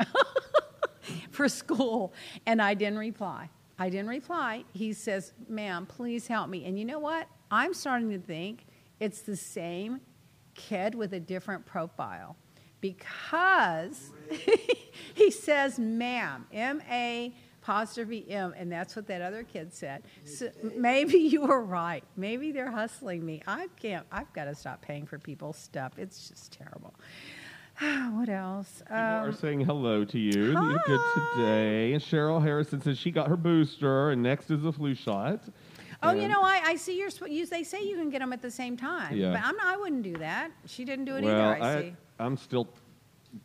for 1.31 1.50
school, 1.50 2.13
and 2.46 2.62
I 2.62 2.74
didn't 2.74 3.00
reply. 3.00 3.50
I 3.79 3.89
didn't 3.89 4.10
reply. 4.10 4.63
He 4.74 4.93
says, 4.93 5.34
ma'am, 5.50 5.88
please 5.88 6.27
help 6.27 6.50
me. 6.50 6.65
And 6.65 6.77
you 6.77 6.86
know 6.86 7.00
what? 7.00 7.27
I'm 7.50 7.74
starting 7.74 8.12
to 8.12 8.20
think 8.20 8.65
it's 9.00 9.22
the 9.22 9.36
same 9.36 10.01
kid 10.53 10.93
with 10.93 11.13
a 11.13 11.20
different 11.20 11.65
profile 11.65 12.36
because 12.79 14.12
he 15.14 15.32
says 15.32 15.80
ma'am, 15.80 16.46
M 16.52 16.82
A 16.90 17.34
apostrophe 17.62 18.26
M, 18.30 18.54
and 18.58 18.72
that's 18.72 18.96
what 18.96 19.08
that 19.08 19.22
other 19.22 19.44
kid 19.44 19.74
said. 19.74 20.04
So 20.26 20.50
maybe 20.76 21.18
you 21.20 21.42
were 21.42 21.64
right. 21.64 22.04
Maybe 22.18 22.52
they're 22.52 22.72
hustling 22.72 23.24
me. 23.26 23.44
I 23.46 23.68
can't, 23.80 24.06
I've 24.12 24.32
got 24.34 24.46
to 24.46 24.56
stop 24.56 24.82
paying 24.82 25.06
for 25.06 25.20
people's 25.20 25.58
stuff. 25.58 25.94
It's 25.98 26.28
just 26.30 26.52
terrible. 26.52 26.96
what 28.16 28.30
else? 28.30 28.80
People 28.80 28.96
Um, 28.96 29.30
are 29.30 29.32
saying 29.32 29.62
hello 29.62 30.04
to 30.06 30.20
you. 30.20 30.52
You're 30.52 30.82
good 30.86 31.00
today. 31.36 31.94
And 31.94 32.02
Cheryl 32.02 32.42
Harrison 32.42 32.82
says 32.82 32.98
she 32.98 33.12
got 33.12 33.28
her 33.28 33.38
booster, 33.38 34.12
and 34.12 34.24
next 34.24 34.50
is 34.52 34.62
the 34.64 34.72
flu 34.72 34.96
shot. 34.96 35.42
Oh, 36.04 36.14
you 36.14 36.28
know, 36.28 36.42
I, 36.42 36.62
I 36.66 36.76
see 36.78 36.98
you're. 36.98 37.12
You, 37.28 37.46
they 37.46 37.64
say 37.64 37.84
you 37.84 37.96
can 37.96 38.10
get 38.10 38.20
them 38.20 38.34
at 38.34 38.42
the 38.42 38.50
same 38.50 38.76
time, 38.76 39.16
Yeah. 39.16 39.34
but 39.34 39.42
I'm 39.44 39.56
not, 39.56 39.68
I 39.68 39.78
wouldn't 39.78 40.02
do 40.02 40.14
that. 40.14 40.50
She 40.66 40.84
didn't 40.84 41.06
do 41.06 41.16
it 41.16 41.24
well, 41.24 41.52
either. 41.52 41.64
I, 41.64 41.82
see. 41.82 41.96
I'm 42.18 42.38
still 42.38 42.68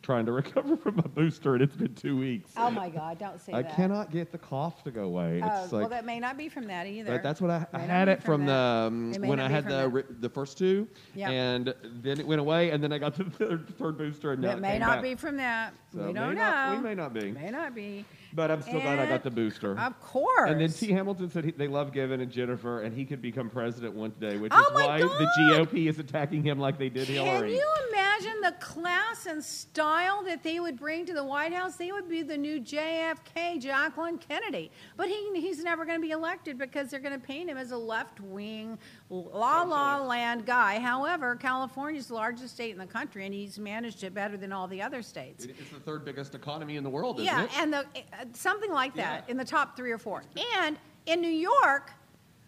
trying 0.01 0.25
to 0.25 0.31
recover 0.33 0.75
from 0.77 0.95
my 0.97 1.01
booster, 1.03 1.53
and 1.53 1.63
it's 1.63 1.75
been 1.75 1.93
two 1.95 2.17
weeks. 2.17 2.51
Oh 2.57 2.69
my 2.69 2.89
God! 2.89 3.17
Don't 3.19 3.39
say 3.41 3.51
that. 3.51 3.57
I 3.57 3.61
that. 3.63 3.75
cannot 3.75 4.11
get 4.11 4.31
the 4.31 4.37
cough 4.37 4.83
to 4.83 4.91
go 4.91 5.03
away. 5.03 5.41
Oh, 5.43 5.63
It's 5.63 5.71
well, 5.71 5.81
like, 5.81 5.89
that 5.91 6.05
may 6.05 6.19
not 6.19 6.37
be 6.37 6.49
from 6.49 6.67
that 6.67 6.87
either. 6.87 7.11
but 7.11 7.23
that's 7.23 7.39
what 7.41 7.49
I, 7.51 7.65
I 7.73 7.77
May 7.79 7.87
not 7.87 7.89
had 7.89 8.05
be 8.05 8.11
it 8.11 8.23
from, 8.23 8.41
the 8.45 8.51
that. 8.51 8.57
um, 8.87 9.13
It 9.13 9.21
may 9.21 9.27
when 9.29 9.37
not 9.37 9.45
I 9.45 9.47
be 9.47 9.53
had 9.53 9.63
from 9.63 9.71
the 9.73 9.77
that. 9.79 9.89
ri- 9.89 10.03
the 10.19 10.29
first 10.29 10.57
two, 10.57 10.87
Yeah. 11.15 11.29
and 11.29 11.73
then 11.83 12.19
it 12.19 12.27
went 12.27 12.41
away, 12.41 12.71
and 12.71 12.83
then 12.83 12.91
I 12.93 12.97
got 12.97 13.15
the 13.17 13.23
third, 13.25 13.69
third 13.77 13.97
booster, 13.97 14.33
and 14.33 14.41
now 14.41 14.51
It 14.51 14.53
it 14.57 14.59
may 14.61 14.71
came 14.73 14.79
not 14.81 14.95
back. 14.97 15.01
be 15.03 15.15
from 15.15 15.37
that. 15.37 15.73
So 15.93 16.03
we 16.03 16.09
it 16.09 16.13
don't 16.13 16.29
may 16.29 16.35
know. 16.35 16.41
not- 16.41 16.77
we 16.77 16.83
may 16.83 16.95
not 16.95 17.13
be. 17.13 17.31
May 17.31 17.49
not 17.51 17.73
be. 17.75 18.05
But 18.33 18.51
I'm 18.51 18.61
still 18.61 18.81
glad 18.81 18.99
I 18.99 19.05
got 19.05 19.13
And- 19.15 19.23
the 19.23 19.31
booster. 19.31 19.79
Of 19.79 19.99
course. 20.01 20.49
And 20.51 20.59
then 20.59 20.69
T. 20.69 20.91
Hamilton 20.91 21.29
said 21.29 21.45
he, 21.45 21.51
they 21.51 21.69
love 21.69 21.93
Gavin 21.93 22.19
and 22.19 22.29
Jennifer, 22.29 22.81
and 22.81 22.93
he 22.95 23.05
could 23.05 23.21
become 23.21 23.49
president 23.49 23.95
one 23.95 24.13
day, 24.19 24.37
which 24.37 24.51
Oh 24.53 24.61
is 24.67 24.73
my 24.73 24.85
why 24.85 24.99
the 24.99 25.31
GOP 25.39 25.87
is 25.87 25.97
attacking 25.97 26.43
him 26.43 26.59
like 26.59 26.77
they 26.77 26.89
did 26.89 27.07
Can 27.07 27.15
Hillary. 27.15 27.55
you 27.55 27.73
imagine 28.19 28.41
the 28.41 28.51
class 28.59 29.25
and 29.25 29.43
style 29.43 30.23
that 30.23 30.43
they 30.43 30.59
would 30.59 30.77
bring 30.77 31.05
to 31.05 31.13
the 31.13 31.23
White 31.23 31.53
House? 31.53 31.75
They 31.75 31.91
would 31.91 32.09
be 32.09 32.21
the 32.21 32.37
new 32.37 32.59
JFK, 32.59 33.59
Jacqueline 33.59 34.17
Kennedy. 34.17 34.71
But 34.95 35.07
he, 35.09 35.29
he's 35.39 35.63
never 35.63 35.85
going 35.85 35.97
to 35.99 36.05
be 36.05 36.11
elected 36.11 36.57
because 36.57 36.89
they're 36.89 36.99
going 36.99 37.19
to 37.19 37.25
paint 37.25 37.49
him 37.49 37.57
as 37.57 37.71
a 37.71 37.77
left 37.77 38.19
wing, 38.19 38.77
la 39.09 39.63
la 39.63 40.03
land 40.03 40.45
guy. 40.45 40.79
However, 40.79 41.35
California's 41.35 42.07
the 42.07 42.15
largest 42.15 42.53
state 42.55 42.71
in 42.71 42.77
the 42.77 42.85
country, 42.85 43.25
and 43.25 43.33
he's 43.33 43.59
managed 43.59 44.03
it 44.03 44.13
better 44.13 44.37
than 44.37 44.51
all 44.51 44.67
the 44.67 44.81
other 44.81 45.01
states. 45.01 45.45
It's 45.45 45.69
the 45.69 45.79
third 45.79 46.05
biggest 46.05 46.35
economy 46.35 46.77
in 46.77 46.83
the 46.83 46.89
world, 46.89 47.19
isn't 47.19 47.25
Yeah, 47.25 47.43
it? 47.43 47.49
and 47.57 47.73
the, 47.73 47.79
uh, 47.79 48.25
something 48.33 48.71
like 48.71 48.95
that 48.95 49.23
Yeah. 49.27 49.31
in 49.31 49.37
the 49.37 49.45
top 49.45 49.75
three 49.75 49.91
or 49.91 49.97
four. 49.97 50.23
And 50.57 50.77
in 51.05 51.21
New 51.21 51.27
York, 51.29 51.91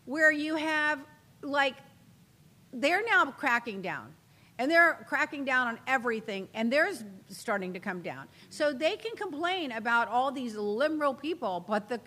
where 0.06 0.32
you 0.32 0.56
have 0.56 1.00
like, 1.42 1.76
they're 2.74 3.04
now 3.06 3.26
cracking 3.32 3.82
down. 3.82 4.14
And 4.60 4.70
they're 4.70 5.04
cracking 5.08 5.46
down 5.46 5.70
on 5.70 5.80
everything, 5.88 6.48
and 6.54 6.72
they're 6.72 6.92
starting 7.30 7.74
to 7.74 7.80
come 7.80 8.02
down. 8.02 8.28
So 8.50 8.72
they 8.74 8.98
can 8.98 9.16
complain 9.16 9.72
about 9.72 10.10
all 10.10 10.32
these 10.32 10.56
liberal 10.56 11.14
people, 11.14 11.66
but 11.68 11.90
the, 11.90 12.02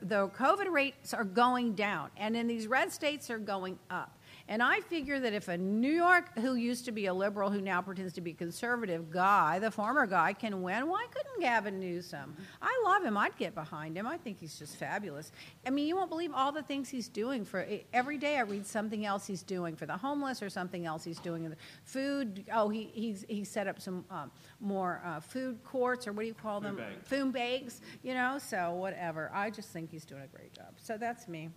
the 0.00 0.28
COVID 0.28 0.70
rates 0.70 1.12
are 1.12 1.24
going 1.24 1.74
down, 1.74 2.10
and 2.16 2.36
in 2.36 2.46
these 2.46 2.68
red 2.68 2.92
states, 2.92 3.28
are 3.28 3.38
going 3.38 3.78
up. 3.90 4.15
And 4.48 4.62
I 4.62 4.80
figure 4.80 5.18
that 5.18 5.32
if 5.32 5.48
a 5.48 5.58
New 5.58 5.90
York, 5.92 6.38
who 6.38 6.54
used 6.54 6.84
to 6.84 6.92
be 6.92 7.06
a 7.06 7.14
liberal, 7.14 7.50
who 7.50 7.60
now 7.60 7.82
pretends 7.82 8.12
to 8.14 8.20
be 8.20 8.30
a 8.30 8.34
conservative 8.34 9.10
guy, 9.10 9.58
the 9.58 9.70
former 9.70 10.06
guy, 10.06 10.32
can 10.32 10.62
win, 10.62 10.88
why 10.88 11.06
couldn't 11.10 11.40
Gavin 11.40 11.80
Newsom? 11.80 12.36
I 12.62 12.82
love 12.84 13.04
him. 13.04 13.16
I'd 13.16 13.36
get 13.36 13.54
behind 13.54 13.96
him. 13.96 14.06
I 14.06 14.16
think 14.16 14.38
he's 14.38 14.56
just 14.56 14.76
fabulous. 14.76 15.32
I 15.66 15.70
mean, 15.70 15.88
you 15.88 15.96
won't 15.96 16.10
believe 16.10 16.32
all 16.32 16.52
the 16.52 16.62
things 16.62 16.88
he's 16.88 17.08
doing 17.08 17.44
for 17.44 17.62
e, 17.62 17.84
every 17.92 18.18
day. 18.18 18.36
I 18.36 18.42
read 18.42 18.66
something 18.66 19.04
else 19.04 19.26
he's 19.26 19.42
doing 19.42 19.74
for 19.74 19.86
the 19.86 19.96
homeless 19.96 20.42
or 20.42 20.48
something 20.48 20.86
else 20.86 21.02
he's 21.02 21.18
doing 21.18 21.44
in 21.44 21.50
the 21.50 21.56
food. 21.84 22.44
Oh, 22.52 22.68
he 22.68 22.90
he's 22.94 23.24
he 23.28 23.42
set 23.44 23.66
up 23.66 23.80
some 23.80 24.04
um, 24.10 24.30
more 24.60 25.02
uh, 25.04 25.18
food 25.20 25.62
courts 25.64 26.06
or 26.06 26.12
what 26.12 26.22
do 26.22 26.28
you 26.28 26.34
call 26.34 26.60
them? 26.60 26.76
Food 27.04 27.32
banks. 27.32 27.80
You 28.02 28.14
know, 28.14 28.38
so 28.38 28.74
whatever. 28.74 29.30
I 29.34 29.50
just 29.50 29.70
think 29.70 29.90
he's 29.90 30.04
doing 30.04 30.22
a 30.22 30.26
great 30.28 30.52
job. 30.52 30.74
So 30.76 30.96
that's 30.96 31.26
me. 31.26 31.50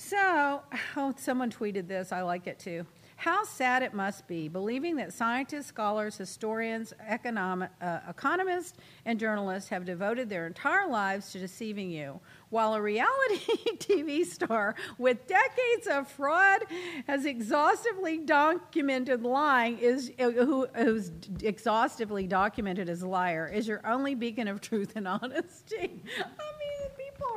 So, 0.00 0.62
oh, 0.96 1.14
someone 1.18 1.50
tweeted 1.50 1.86
this. 1.86 2.10
I 2.10 2.22
like 2.22 2.46
it 2.46 2.58
too. 2.58 2.86
How 3.16 3.44
sad 3.44 3.82
it 3.82 3.92
must 3.92 4.26
be 4.26 4.48
believing 4.48 4.96
that 4.96 5.12
scientists, 5.12 5.66
scholars, 5.66 6.16
historians, 6.16 6.94
uh, 7.06 7.98
economists, 8.08 8.78
and 9.04 9.20
journalists 9.20 9.68
have 9.68 9.84
devoted 9.84 10.30
their 10.30 10.46
entire 10.46 10.88
lives 10.88 11.30
to 11.32 11.38
deceiving 11.38 11.90
you, 11.90 12.18
while 12.48 12.72
a 12.72 12.80
reality 12.80 13.40
TV 13.76 14.24
star 14.24 14.74
with 14.96 15.26
decades 15.26 15.86
of 15.90 16.08
fraud 16.08 16.62
has 17.06 17.26
exhaustively 17.26 18.16
documented 18.16 19.22
lying 19.22 19.78
is 19.78 20.10
uh, 20.18 20.30
who, 20.30 20.66
who's 20.74 21.12
exhaustively 21.42 22.26
documented 22.26 22.88
as 22.88 23.02
a 23.02 23.08
liar 23.08 23.46
is 23.46 23.68
your 23.68 23.86
only 23.86 24.14
beacon 24.14 24.48
of 24.48 24.62
truth 24.62 24.92
and 24.96 25.06
honesty. 25.22 26.02
I 26.18 26.46
mean, 26.58 26.70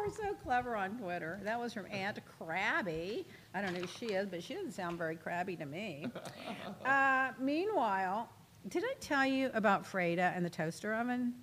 so 0.10 0.34
clever 0.44 0.76
on 0.76 0.98
Twitter. 0.98 1.40
That 1.44 1.60
was 1.60 1.74
from 1.74 1.86
Aunt 1.92 2.20
Crabby. 2.38 3.26
I 3.54 3.62
don't 3.62 3.74
know 3.74 3.82
who 3.82 3.88
she 3.88 4.08
is, 4.08 4.28
but 4.28 4.44
she 4.44 4.54
doesn't 4.54 4.74
sound 4.74 4.98
very 4.98 5.16
crabby 5.16 5.56
to 5.58 5.66
me. 5.66 6.08
Uh, 6.86 7.32
meanwhile, 7.40 8.30
did 8.68 8.84
I 8.84 8.94
tell 9.00 9.26
you 9.26 9.50
about 9.54 9.86
Freda 9.86 10.36
and 10.36 10.46
the 10.46 10.50
toaster 10.50 10.94
oven? 10.94 11.34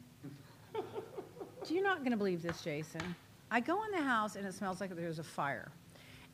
You're 1.68 1.82
not 1.82 1.98
going 1.98 2.10
to 2.10 2.16
believe 2.16 2.42
this, 2.42 2.62
Jason. 2.62 3.14
I 3.50 3.60
go 3.60 3.82
in 3.84 3.90
the 3.90 4.02
house 4.02 4.36
and 4.36 4.46
it 4.46 4.54
smells 4.54 4.80
like 4.80 4.94
there's 4.94 5.18
a 5.18 5.24
fire. 5.24 5.72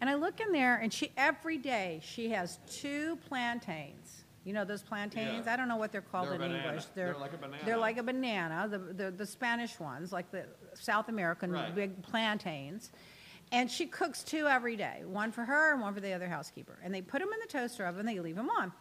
And 0.01 0.11
I 0.11 0.15
look 0.15 0.41
in 0.41 0.53
there 0.53 0.77
and 0.77 0.93
she 0.93 1.13
every 1.17 1.57
day 1.57 2.01
she 2.03 2.31
has 2.31 2.59
two 2.69 3.17
plantains 3.29 4.25
You 4.47 4.53
know 4.53 4.65
those 4.65 4.83
plantains? 4.83 5.45
Yeah. 5.45 5.53
I 5.53 5.57
don't 5.57 5.67
know 5.67 5.77
what 5.77 5.91
they're 5.91 6.01
called 6.01 6.29
They're 6.29 6.35
in 6.35 6.41
banana. 6.41 6.69
English. 6.69 6.85
They're 6.95 7.17
like 7.19 7.35
a 7.35 7.37
banana. 7.37 7.63
They're 7.65 7.77
like 7.77 7.99
a 7.99 8.03
banana, 8.05 8.69
the, 8.71 8.79
the, 8.79 9.11
the 9.11 9.27
Spanish 9.27 9.81
ones, 9.81 10.13
like 10.13 10.31
the 10.31 10.45
South 10.75 11.09
American 11.09 11.51
Right. 11.51 11.75
big 11.75 12.01
plantains. 12.03 12.93
And 13.51 13.69
she 13.69 13.87
cooks 13.87 14.23
two 14.23 14.47
every 14.47 14.77
day, 14.77 15.03
one 15.05 15.33
for 15.33 15.45
her 15.45 15.73
and 15.73 15.81
one 15.83 15.95
for 15.95 16.01
the 16.01 16.13
other 16.13 16.29
housekeeper. 16.29 16.79
And 16.85 16.95
they 16.95 17.03
put 17.03 17.19
them 17.21 17.29
in 17.33 17.41
the 17.41 17.49
toaster 17.49 17.85
oven, 17.85 18.07
they 18.07 18.21
leave 18.21 18.37
them 18.37 18.49
on. 18.51 18.73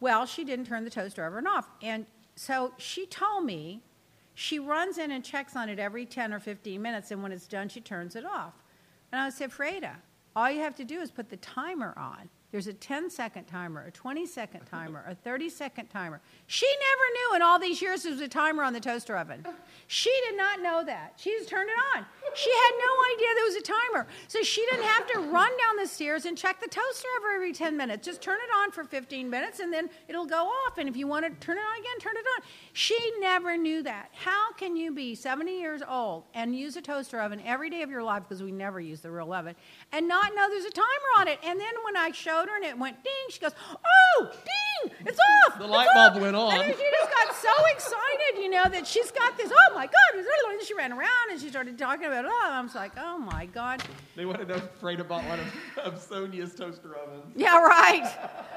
Well, 0.00 0.24
she 0.24 0.44
didn't 0.44 0.64
turn 0.66 0.82
the 0.84 0.90
toaster 0.90 1.26
oven 1.26 1.46
off. 1.46 1.68
And 1.82 2.06
so 2.34 2.72
she 2.78 3.04
told 3.04 3.44
me 3.44 3.82
she 4.34 4.58
runs 4.58 4.96
in 4.96 5.10
and 5.10 5.22
checks 5.22 5.56
on 5.56 5.68
it 5.68 5.78
every 5.78 6.06
10 6.06 6.32
or 6.32 6.40
15 6.40 6.80
minutes, 6.80 7.10
and 7.10 7.22
when 7.22 7.32
it's 7.32 7.46
done, 7.46 7.68
she 7.68 7.82
turns 7.82 8.16
it 8.16 8.24
off. 8.24 8.54
And 9.12 9.20
I 9.20 9.28
said, 9.28 9.50
Freda, 9.50 9.92
all 10.34 10.50
you 10.50 10.60
have 10.60 10.74
to 10.76 10.84
do 10.84 11.00
is 11.00 11.10
put 11.10 11.28
the 11.28 11.36
timer 11.36 11.92
on. 11.98 12.30
There's 12.52 12.66
a 12.66 12.74
10 12.74 13.08
second 13.08 13.46
timer, 13.46 13.86
a 13.86 13.90
20 13.90 14.26
second 14.26 14.66
timer, 14.66 15.02
a 15.08 15.14
30 15.14 15.48
second 15.48 15.86
timer. 15.88 16.20
She 16.46 16.66
never 16.66 17.12
knew 17.14 17.36
in 17.36 17.42
all 17.42 17.58
these 17.58 17.80
years 17.80 18.02
there 18.02 18.12
was 18.12 18.20
a 18.20 18.28
timer 18.28 18.62
on 18.62 18.74
the 18.74 18.80
toaster 18.80 19.16
oven. 19.16 19.42
She 19.86 20.12
did 20.28 20.36
not 20.36 20.60
know 20.60 20.84
that. 20.84 21.14
She 21.16 21.30
just 21.30 21.48
turned 21.48 21.70
it 21.70 21.96
on. 21.96 22.04
She 22.34 22.50
had 22.50 22.72
no 22.78 23.14
idea 23.14 23.28
there 23.34 23.44
was 23.44 23.56
a 23.56 23.62
timer. 23.62 24.06
So 24.28 24.42
she 24.42 24.64
didn't 24.70 24.84
have 24.84 25.06
to 25.08 25.20
run 25.20 25.50
down 25.56 25.76
the 25.78 25.86
stairs 25.86 26.26
and 26.26 26.36
check 26.36 26.60
the 26.60 26.68
toaster 26.68 27.08
every 27.34 27.54
10 27.54 27.74
minutes. 27.74 28.04
Just 28.04 28.20
turn 28.20 28.36
it 28.36 28.54
on 28.54 28.70
for 28.70 28.84
15 28.84 29.30
minutes 29.30 29.60
and 29.60 29.72
then 29.72 29.88
it'll 30.06 30.26
go 30.26 30.44
off. 30.44 30.76
And 30.76 30.90
if 30.90 30.96
you 30.96 31.06
want 31.06 31.24
to 31.24 31.46
turn 31.46 31.56
it 31.56 31.60
on 31.60 31.80
again, 31.80 31.98
turn 32.00 32.16
it 32.16 32.26
on. 32.36 32.42
She 32.74 32.98
never 33.18 33.56
knew 33.56 33.82
that. 33.82 34.10
How 34.12 34.52
can 34.52 34.76
you 34.76 34.92
be 34.92 35.14
70 35.14 35.58
years 35.58 35.80
old 35.88 36.24
and 36.34 36.54
use 36.54 36.76
a 36.76 36.82
toaster 36.82 37.18
oven 37.18 37.40
every 37.46 37.70
day 37.70 37.80
of 37.80 37.88
your 37.88 38.02
life, 38.02 38.24
because 38.28 38.42
we 38.42 38.52
never 38.52 38.78
use 38.78 39.00
the 39.00 39.10
real 39.10 39.32
oven, 39.32 39.54
and 39.90 40.06
not 40.06 40.34
know 40.34 40.50
there's 40.50 40.66
a 40.66 40.70
timer 40.70 40.86
on 41.18 41.28
it? 41.28 41.38
And 41.42 41.58
then 41.58 41.72
when 41.84 41.96
I 41.96 42.10
showed 42.10 42.41
her 42.48 42.56
and 42.56 42.64
it 42.64 42.78
went 42.78 43.02
ding, 43.02 43.12
she 43.30 43.40
goes, 43.40 43.52
Oh, 43.70 44.30
ding, 44.30 44.92
it's 45.06 45.18
off. 45.46 45.58
The 45.58 45.66
light 45.66 45.88
off." 45.94 46.12
bulb 46.12 46.22
went 46.22 46.36
on. 46.36 46.54
And 46.54 46.64
she 46.64 46.90
just 47.00 47.10
got 47.10 47.34
so 47.34 47.66
excited, 47.74 48.42
you 48.42 48.50
know, 48.50 48.68
that 48.68 48.86
she's 48.86 49.10
got 49.10 49.36
this, 49.36 49.50
oh 49.52 49.74
my 49.74 49.86
God. 49.86 49.92
And 50.14 50.66
she 50.66 50.74
ran 50.74 50.92
around 50.92 51.30
and 51.30 51.40
she 51.40 51.48
started 51.48 51.76
talking 51.78 52.06
about 52.06 52.24
it. 52.24 52.30
Oh, 52.32 52.48
I 52.52 52.60
was 52.60 52.74
like, 52.74 52.92
oh 52.96 53.18
my 53.18 53.46
God. 53.46 53.82
They 54.16 54.24
would 54.24 54.36
have 54.36 54.48
known 54.48 54.62
Freda 54.80 55.06
bought 55.06 55.24
one 55.24 55.40
of, 55.40 55.94
of 55.94 56.00
Sonia's 56.00 56.54
toaster 56.54 56.96
ovens. 56.96 57.32
Yeah, 57.34 57.60
right. 57.60 58.04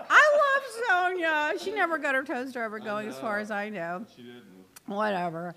I 0.09 0.39
love 0.43 1.13
Sonia. 1.13 1.53
She 1.59 1.71
never 1.71 1.97
got 1.97 2.15
her 2.15 2.23
toaster 2.23 2.61
ever 2.63 2.79
going, 2.79 3.07
as 3.07 3.17
far 3.17 3.39
as 3.39 3.51
I 3.51 3.69
know. 3.69 4.05
She 4.15 4.21
didn't. 4.21 4.43
Whatever. 4.85 5.55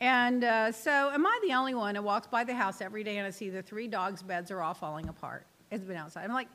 And 0.00 0.44
uh, 0.44 0.72
so, 0.72 1.10
am 1.10 1.26
I 1.26 1.38
the 1.46 1.52
only 1.52 1.74
one 1.74 1.94
who 1.94 2.02
walks 2.02 2.26
by 2.26 2.44
the 2.44 2.54
house 2.54 2.80
every 2.80 3.04
day 3.04 3.18
and 3.18 3.26
I 3.26 3.30
see 3.30 3.50
the 3.50 3.62
three 3.62 3.86
dogs' 3.86 4.22
beds 4.22 4.50
are 4.50 4.62
all 4.62 4.72
falling 4.72 5.08
apart? 5.08 5.46
It's 5.70 5.84
been 5.84 5.96
outside. 5.96 6.24
I'm 6.24 6.32
like, 6.32 6.48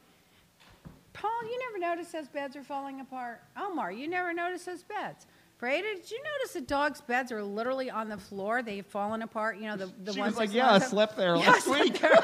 Paul, 1.15 1.43
you 1.49 1.59
never 1.59 1.79
notice 1.79 2.11
those 2.11 2.27
beds 2.27 2.55
are 2.55 2.63
falling 2.63 2.99
apart. 3.01 3.41
Omar, 3.57 3.91
you 3.91 4.07
never 4.07 4.33
notice 4.33 4.65
those 4.65 4.83
beds. 4.83 5.25
Freda, 5.61 5.81
did 5.83 6.11
you 6.11 6.21
notice 6.21 6.53
the 6.53 6.61
dogs' 6.61 6.99
beds 7.01 7.31
are 7.31 7.41
literally 7.41 7.89
on 7.89 8.09
the 8.09 8.17
floor? 8.17 8.61
They've 8.61 8.85
fallen 8.85 9.21
apart. 9.21 9.57
You 9.57 9.67
know 9.67 9.77
the 9.77 9.91
the 10.03 10.11
She 10.13 10.19
ones. 10.19 10.33
was 10.33 10.37
like, 10.39 10.53
"Yeah, 10.53 10.73
I 10.73 10.79
slept 10.79 11.15
there 11.15 11.35
Yeah, 11.37 11.49
last 11.51 11.67
week." 11.67 11.99
there. 11.99 12.11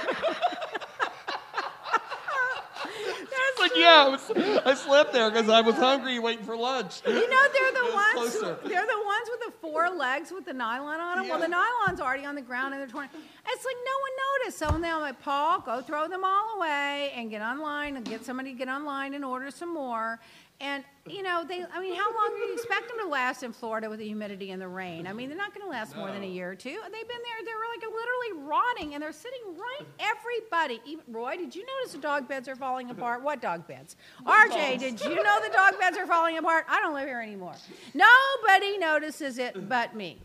Like, 3.59 3.71
yeah, 3.75 4.05
I, 4.05 4.09
was, 4.09 4.31
I 4.65 4.73
slept 4.73 5.13
there 5.13 5.29
because 5.29 5.47
I 5.47 5.61
was 5.61 5.75
hungry 5.75 6.17
waiting 6.17 6.43
for 6.43 6.57
lunch. 6.57 7.01
You 7.05 7.13
know, 7.13 7.19
they're 7.53 7.83
the 7.83 7.93
ones. 7.93 8.13
closer. 8.13 8.57
They're 8.63 8.87
the 8.87 9.03
ones 9.05 9.29
with 9.29 9.39
the 9.45 9.51
four 9.61 9.87
legs 9.91 10.31
with 10.31 10.45
the 10.45 10.53
nylon 10.53 10.99
on 10.99 11.19
them. 11.19 11.27
Well, 11.29 11.39
the 11.39 11.47
nylon's 11.47 12.01
already 12.01 12.25
on 12.25 12.33
the 12.33 12.41
ground 12.41 12.73
and 12.73 12.81
they're 12.81 12.87
torn. 12.89 13.07
It's 13.53 13.65
like 13.65 13.75
no 13.85 13.97
one 13.99 14.11
noticed. 14.43 14.57
So 14.59 14.77
now 14.77 14.95
I'm 14.97 15.01
like, 15.01 15.21
Paul, 15.21 15.59
go 15.61 15.81
throw 15.81 16.07
them 16.07 16.23
all 16.23 16.57
away 16.57 17.11
and 17.15 17.29
get 17.29 17.41
online 17.41 17.97
and 17.97 18.05
get 18.05 18.25
somebody 18.25 18.51
to 18.53 18.57
get 18.57 18.69
online 18.69 19.13
and 19.13 19.25
order 19.25 19.51
some 19.51 19.73
more. 19.73 20.19
And 20.61 20.83
you 21.07 21.23
know, 21.23 21.43
they. 21.43 21.65
I 21.73 21.81
mean, 21.81 21.95
how 21.95 22.13
long 22.13 22.29
do 22.35 22.45
you 22.45 22.53
expect 22.53 22.87
them 22.87 22.97
to 22.99 23.07
last 23.07 23.41
in 23.41 23.51
Florida 23.51 23.89
with 23.89 23.97
the 23.97 24.05
humidity 24.05 24.51
and 24.51 24.61
the 24.61 24.67
rain? 24.67 25.07
I 25.07 25.13
mean, 25.13 25.27
they're 25.27 25.37
not 25.37 25.55
going 25.55 25.65
to 25.65 25.71
last 25.71 25.95
more 25.95 26.11
than 26.11 26.21
a 26.21 26.27
year 26.27 26.51
or 26.51 26.55
two. 26.55 26.69
And 26.85 26.93
they've 26.93 27.07
been 27.07 27.17
there. 27.23 27.43
They're 27.43 27.55
like 27.73 27.81
literally 27.81 28.47
rotting, 28.47 28.93
and 28.93 29.01
they're 29.01 29.11
sitting 29.11 29.41
right. 29.57 29.87
Everybody, 29.99 30.79
even 30.85 31.03
Roy, 31.07 31.37
did 31.37 31.55
you 31.55 31.65
notice 31.65 31.93
the 31.93 31.97
dog 31.97 32.27
beds 32.27 32.47
are 32.47 32.55
falling 32.55 32.91
apart? 32.91 33.23
What 33.23 33.41
dog 33.41 33.67
beds? 33.67 33.95
RJ, 34.23 34.77
did 34.77 35.01
you 35.01 35.15
know 35.15 35.39
the 35.41 35.51
dog 35.51 35.79
beds 35.79 35.97
are 35.97 36.05
falling 36.05 36.37
apart? 36.37 36.65
I 36.69 36.79
don't 36.79 36.93
live 36.93 37.07
here 37.07 37.21
anymore. 37.21 37.55
Nobody 37.95 38.77
notices 38.77 39.39
it 39.39 39.67
but 39.67 39.95
me. 39.95 40.19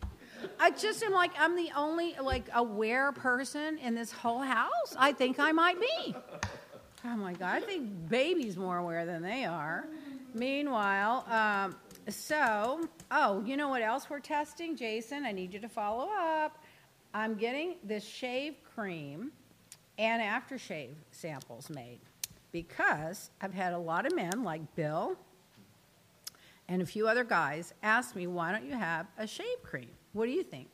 I 0.58 0.70
just 0.70 1.02
am 1.02 1.12
like 1.12 1.32
I'm 1.38 1.56
the 1.56 1.70
only 1.76 2.14
like 2.22 2.48
aware 2.54 3.12
person 3.12 3.78
in 3.78 3.94
this 3.94 4.12
whole 4.12 4.40
house. 4.40 4.96
I 4.96 5.12
think 5.12 5.38
I 5.38 5.52
might 5.52 5.80
be. 5.80 6.14
Oh 7.04 7.16
my 7.16 7.34
God, 7.34 7.56
I 7.56 7.60
think 7.60 8.08
baby's 8.08 8.56
more 8.56 8.78
aware 8.78 9.06
than 9.06 9.22
they 9.22 9.44
are. 9.44 9.86
Meanwhile, 10.34 11.24
um, 11.30 11.76
so, 12.08 12.88
oh, 13.10 13.42
you 13.44 13.56
know 13.56 13.68
what 13.68 13.82
else 13.82 14.10
we're 14.10 14.20
testing? 14.20 14.76
Jason, 14.76 15.24
I 15.24 15.32
need 15.32 15.52
you 15.52 15.60
to 15.60 15.68
follow 15.68 16.08
up. 16.10 16.62
I'm 17.14 17.34
getting 17.34 17.76
this 17.82 18.04
shave 18.04 18.54
cream 18.74 19.32
and 19.98 20.20
aftershave 20.22 20.94
samples 21.10 21.70
made 21.70 22.00
because 22.52 23.30
I've 23.40 23.54
had 23.54 23.72
a 23.72 23.78
lot 23.78 24.06
of 24.06 24.14
men 24.14 24.44
like 24.44 24.74
Bill 24.74 25.16
and 26.68 26.82
a 26.82 26.86
few 26.86 27.08
other 27.08 27.24
guys 27.24 27.72
ask 27.82 28.14
me, 28.14 28.26
why 28.26 28.52
don't 28.52 28.66
you 28.66 28.74
have 28.74 29.06
a 29.18 29.26
shave 29.26 29.62
cream? 29.62 29.90
What 30.16 30.24
do 30.24 30.32
you 30.32 30.42
think? 30.42 30.68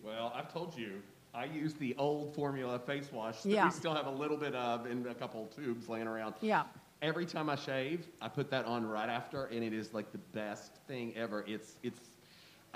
Well, 0.00 0.32
I've 0.32 0.52
told 0.52 0.76
you, 0.78 1.02
I 1.34 1.44
use 1.46 1.74
the 1.74 1.92
old 1.98 2.32
formula 2.36 2.78
face 2.78 3.10
wash 3.12 3.42
that 3.42 3.48
Yeah. 3.48 3.64
we 3.64 3.72
still 3.72 3.92
have 3.92 4.06
a 4.06 4.10
little 4.12 4.36
bit 4.36 4.54
of 4.54 4.86
in 4.86 5.04
a 5.08 5.14
couple 5.14 5.46
tubes 5.46 5.88
laying 5.88 6.06
around. 6.06 6.34
Yeah. 6.40 6.62
Every 7.02 7.26
time 7.26 7.50
I 7.50 7.56
shave, 7.56 8.06
I 8.22 8.28
put 8.28 8.48
that 8.50 8.66
on 8.66 8.86
right 8.86 9.08
after, 9.08 9.46
and 9.46 9.64
it 9.64 9.72
is 9.72 9.92
like 9.92 10.12
the 10.12 10.18
best 10.18 10.76
thing 10.86 11.12
ever. 11.16 11.44
It's 11.48 11.78
it's 11.82 12.09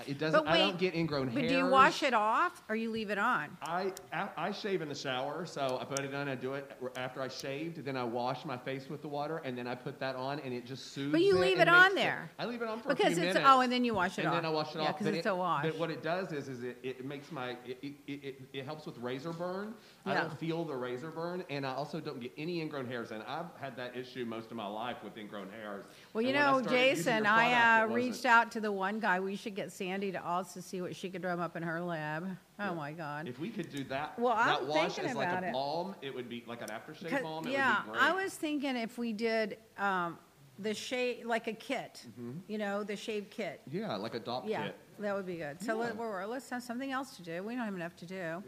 it 0.06 0.18
doesn't. 0.18 0.44
But 0.44 0.50
I 0.50 0.58
don't 0.58 0.68
wait, 0.70 0.78
get 0.78 0.94
ingrown 0.94 1.28
hair. 1.28 1.34
But 1.34 1.40
hairs. 1.42 1.52
do 1.52 1.58
you 1.58 1.66
wash 1.70 2.02
it 2.02 2.14
off 2.14 2.62
or 2.68 2.74
you 2.76 2.90
leave 2.90 3.10
it 3.10 3.18
on? 3.18 3.56
I, 3.62 3.92
I 4.12 4.28
I 4.36 4.50
shave 4.52 4.82
in 4.82 4.88
the 4.88 4.94
shower, 4.94 5.46
so 5.46 5.78
I 5.80 5.84
put 5.84 6.00
it 6.00 6.14
on. 6.14 6.28
I 6.28 6.34
do 6.34 6.54
it 6.54 6.70
after 6.96 7.22
I 7.22 7.28
shaved. 7.28 7.84
Then 7.84 7.96
I 7.96 8.04
wash 8.04 8.44
my 8.44 8.56
face 8.56 8.88
with 8.88 9.02
the 9.02 9.08
water, 9.08 9.38
and 9.44 9.56
then 9.56 9.66
I 9.66 9.74
put 9.74 10.00
that 10.00 10.16
on, 10.16 10.40
and 10.40 10.52
it 10.52 10.66
just 10.66 10.92
soothes. 10.92 11.12
But 11.12 11.20
you 11.22 11.36
it 11.36 11.40
leave 11.40 11.58
and 11.60 11.68
it 11.68 11.68
on 11.68 11.94
makes 11.94 12.04
there. 12.06 12.30
I 12.38 12.46
leave 12.46 12.60
it 12.62 12.68
on 12.68 12.80
for 12.80 12.88
Because 12.88 13.12
a 13.12 13.16
few 13.16 13.22
it's- 13.22 13.34
minutes. 13.34 13.50
oh, 13.52 13.60
and 13.60 13.72
then 13.72 13.84
you 13.84 13.94
wash 13.94 14.18
it 14.18 14.22
and 14.22 14.28
off. 14.28 14.34
then 14.34 14.46
I 14.46 14.50
wash 14.50 14.74
it 14.74 14.78
Yeah, 14.78 14.88
off. 14.88 14.98
'cause 14.98 15.04
But 15.06 15.14
it's 15.14 15.26
it- 15.26 15.30
a 15.30 15.34
wash. 15.34 15.62
But 15.64 15.78
what 15.78 15.90
it 15.90 16.02
does 16.02 16.32
is, 16.32 16.48
is 16.48 16.62
it, 16.64 16.78
it 16.82 17.04
makes 17.04 17.30
my 17.30 17.50
it, 17.64 17.78
it, 17.82 17.94
it, 18.06 18.40
it 18.52 18.64
helps 18.64 18.86
with 18.86 18.98
razor 18.98 19.32
burn. 19.32 19.74
I 20.06 20.14
don't 20.14 20.38
feel 20.38 20.64
the 20.64 20.76
razor 20.76 21.10
burn, 21.10 21.44
and 21.48 21.66
I 21.66 21.72
also 21.72 21.98
don't 21.98 22.20
get 22.20 22.32
any 22.36 22.60
ingrown 22.60 22.86
hairs. 22.86 23.10
And 23.10 23.22
I've 23.26 23.46
had 23.58 23.74
that 23.76 23.96
issue 23.96 24.26
most 24.26 24.50
of 24.50 24.56
my 24.56 24.66
life 24.66 24.98
with 25.02 25.16
ingrown 25.16 25.48
hairs. 25.50 25.86
Well, 26.12 26.22
you 26.22 26.34
know, 26.34 26.60
Jason, 26.60 27.24
product, 27.24 27.54
I 27.54 27.82
uh, 27.82 27.86
reached 27.86 28.26
out 28.26 28.52
to 28.52 28.60
the 28.60 28.70
one 28.70 29.00
guy. 29.00 29.18
We 29.18 29.34
should 29.34 29.54
get 29.54 29.72
Sandy 29.72 30.12
to 30.12 30.22
also 30.22 30.60
see 30.60 30.82
what 30.82 30.94
she 30.94 31.08
could 31.08 31.22
drum 31.22 31.40
up 31.40 31.56
in 31.56 31.62
her 31.62 31.80
lab. 31.80 32.36
Oh 32.58 32.74
my 32.74 32.92
God. 32.92 33.28
If 33.28 33.38
we 33.38 33.48
could 33.48 33.70
do 33.70 33.82
that, 33.84 34.18
Well, 34.18 34.36
that 34.36 34.60
I'm 34.60 34.68
wash 34.68 34.94
thinking 34.96 35.10
as 35.10 35.16
like 35.16 35.42
a 35.42 35.50
balm, 35.52 35.94
it 36.02 36.14
would 36.14 36.28
be 36.28 36.44
like 36.46 36.60
an 36.60 36.68
aftershave 36.68 37.22
balm. 37.22 37.46
It 37.46 37.52
yeah, 37.52 37.78
would 37.78 37.84
be 37.84 37.98
great. 37.98 38.02
I 38.02 38.12
was 38.12 38.34
thinking 38.34 38.76
if 38.76 38.98
we 38.98 39.12
did 39.12 39.56
um, 39.78 40.18
the 40.58 40.74
shave, 40.74 41.24
like 41.24 41.46
a 41.46 41.52
kit, 41.52 42.04
you 42.46 42.58
know, 42.58 42.84
the 42.84 42.96
shave 42.96 43.30
kit. 43.30 43.62
Yeah, 43.70 43.96
like 43.96 44.14
a 44.14 44.20
dop 44.20 44.46
Yeah, 44.46 44.66
kit. 44.66 44.76
that 45.00 45.16
would 45.16 45.26
be 45.26 45.36
good. 45.36 45.62
So 45.62 45.76
let, 45.76 45.96
we're, 45.96 46.26
let's 46.26 46.48
have 46.50 46.62
something 46.62 46.92
else 46.92 47.16
to 47.16 47.22
do. 47.22 47.42
We 47.42 47.54
don't 47.56 47.64
have 47.64 47.74
enough 47.74 47.96
to 47.96 48.06
do. 48.06 48.42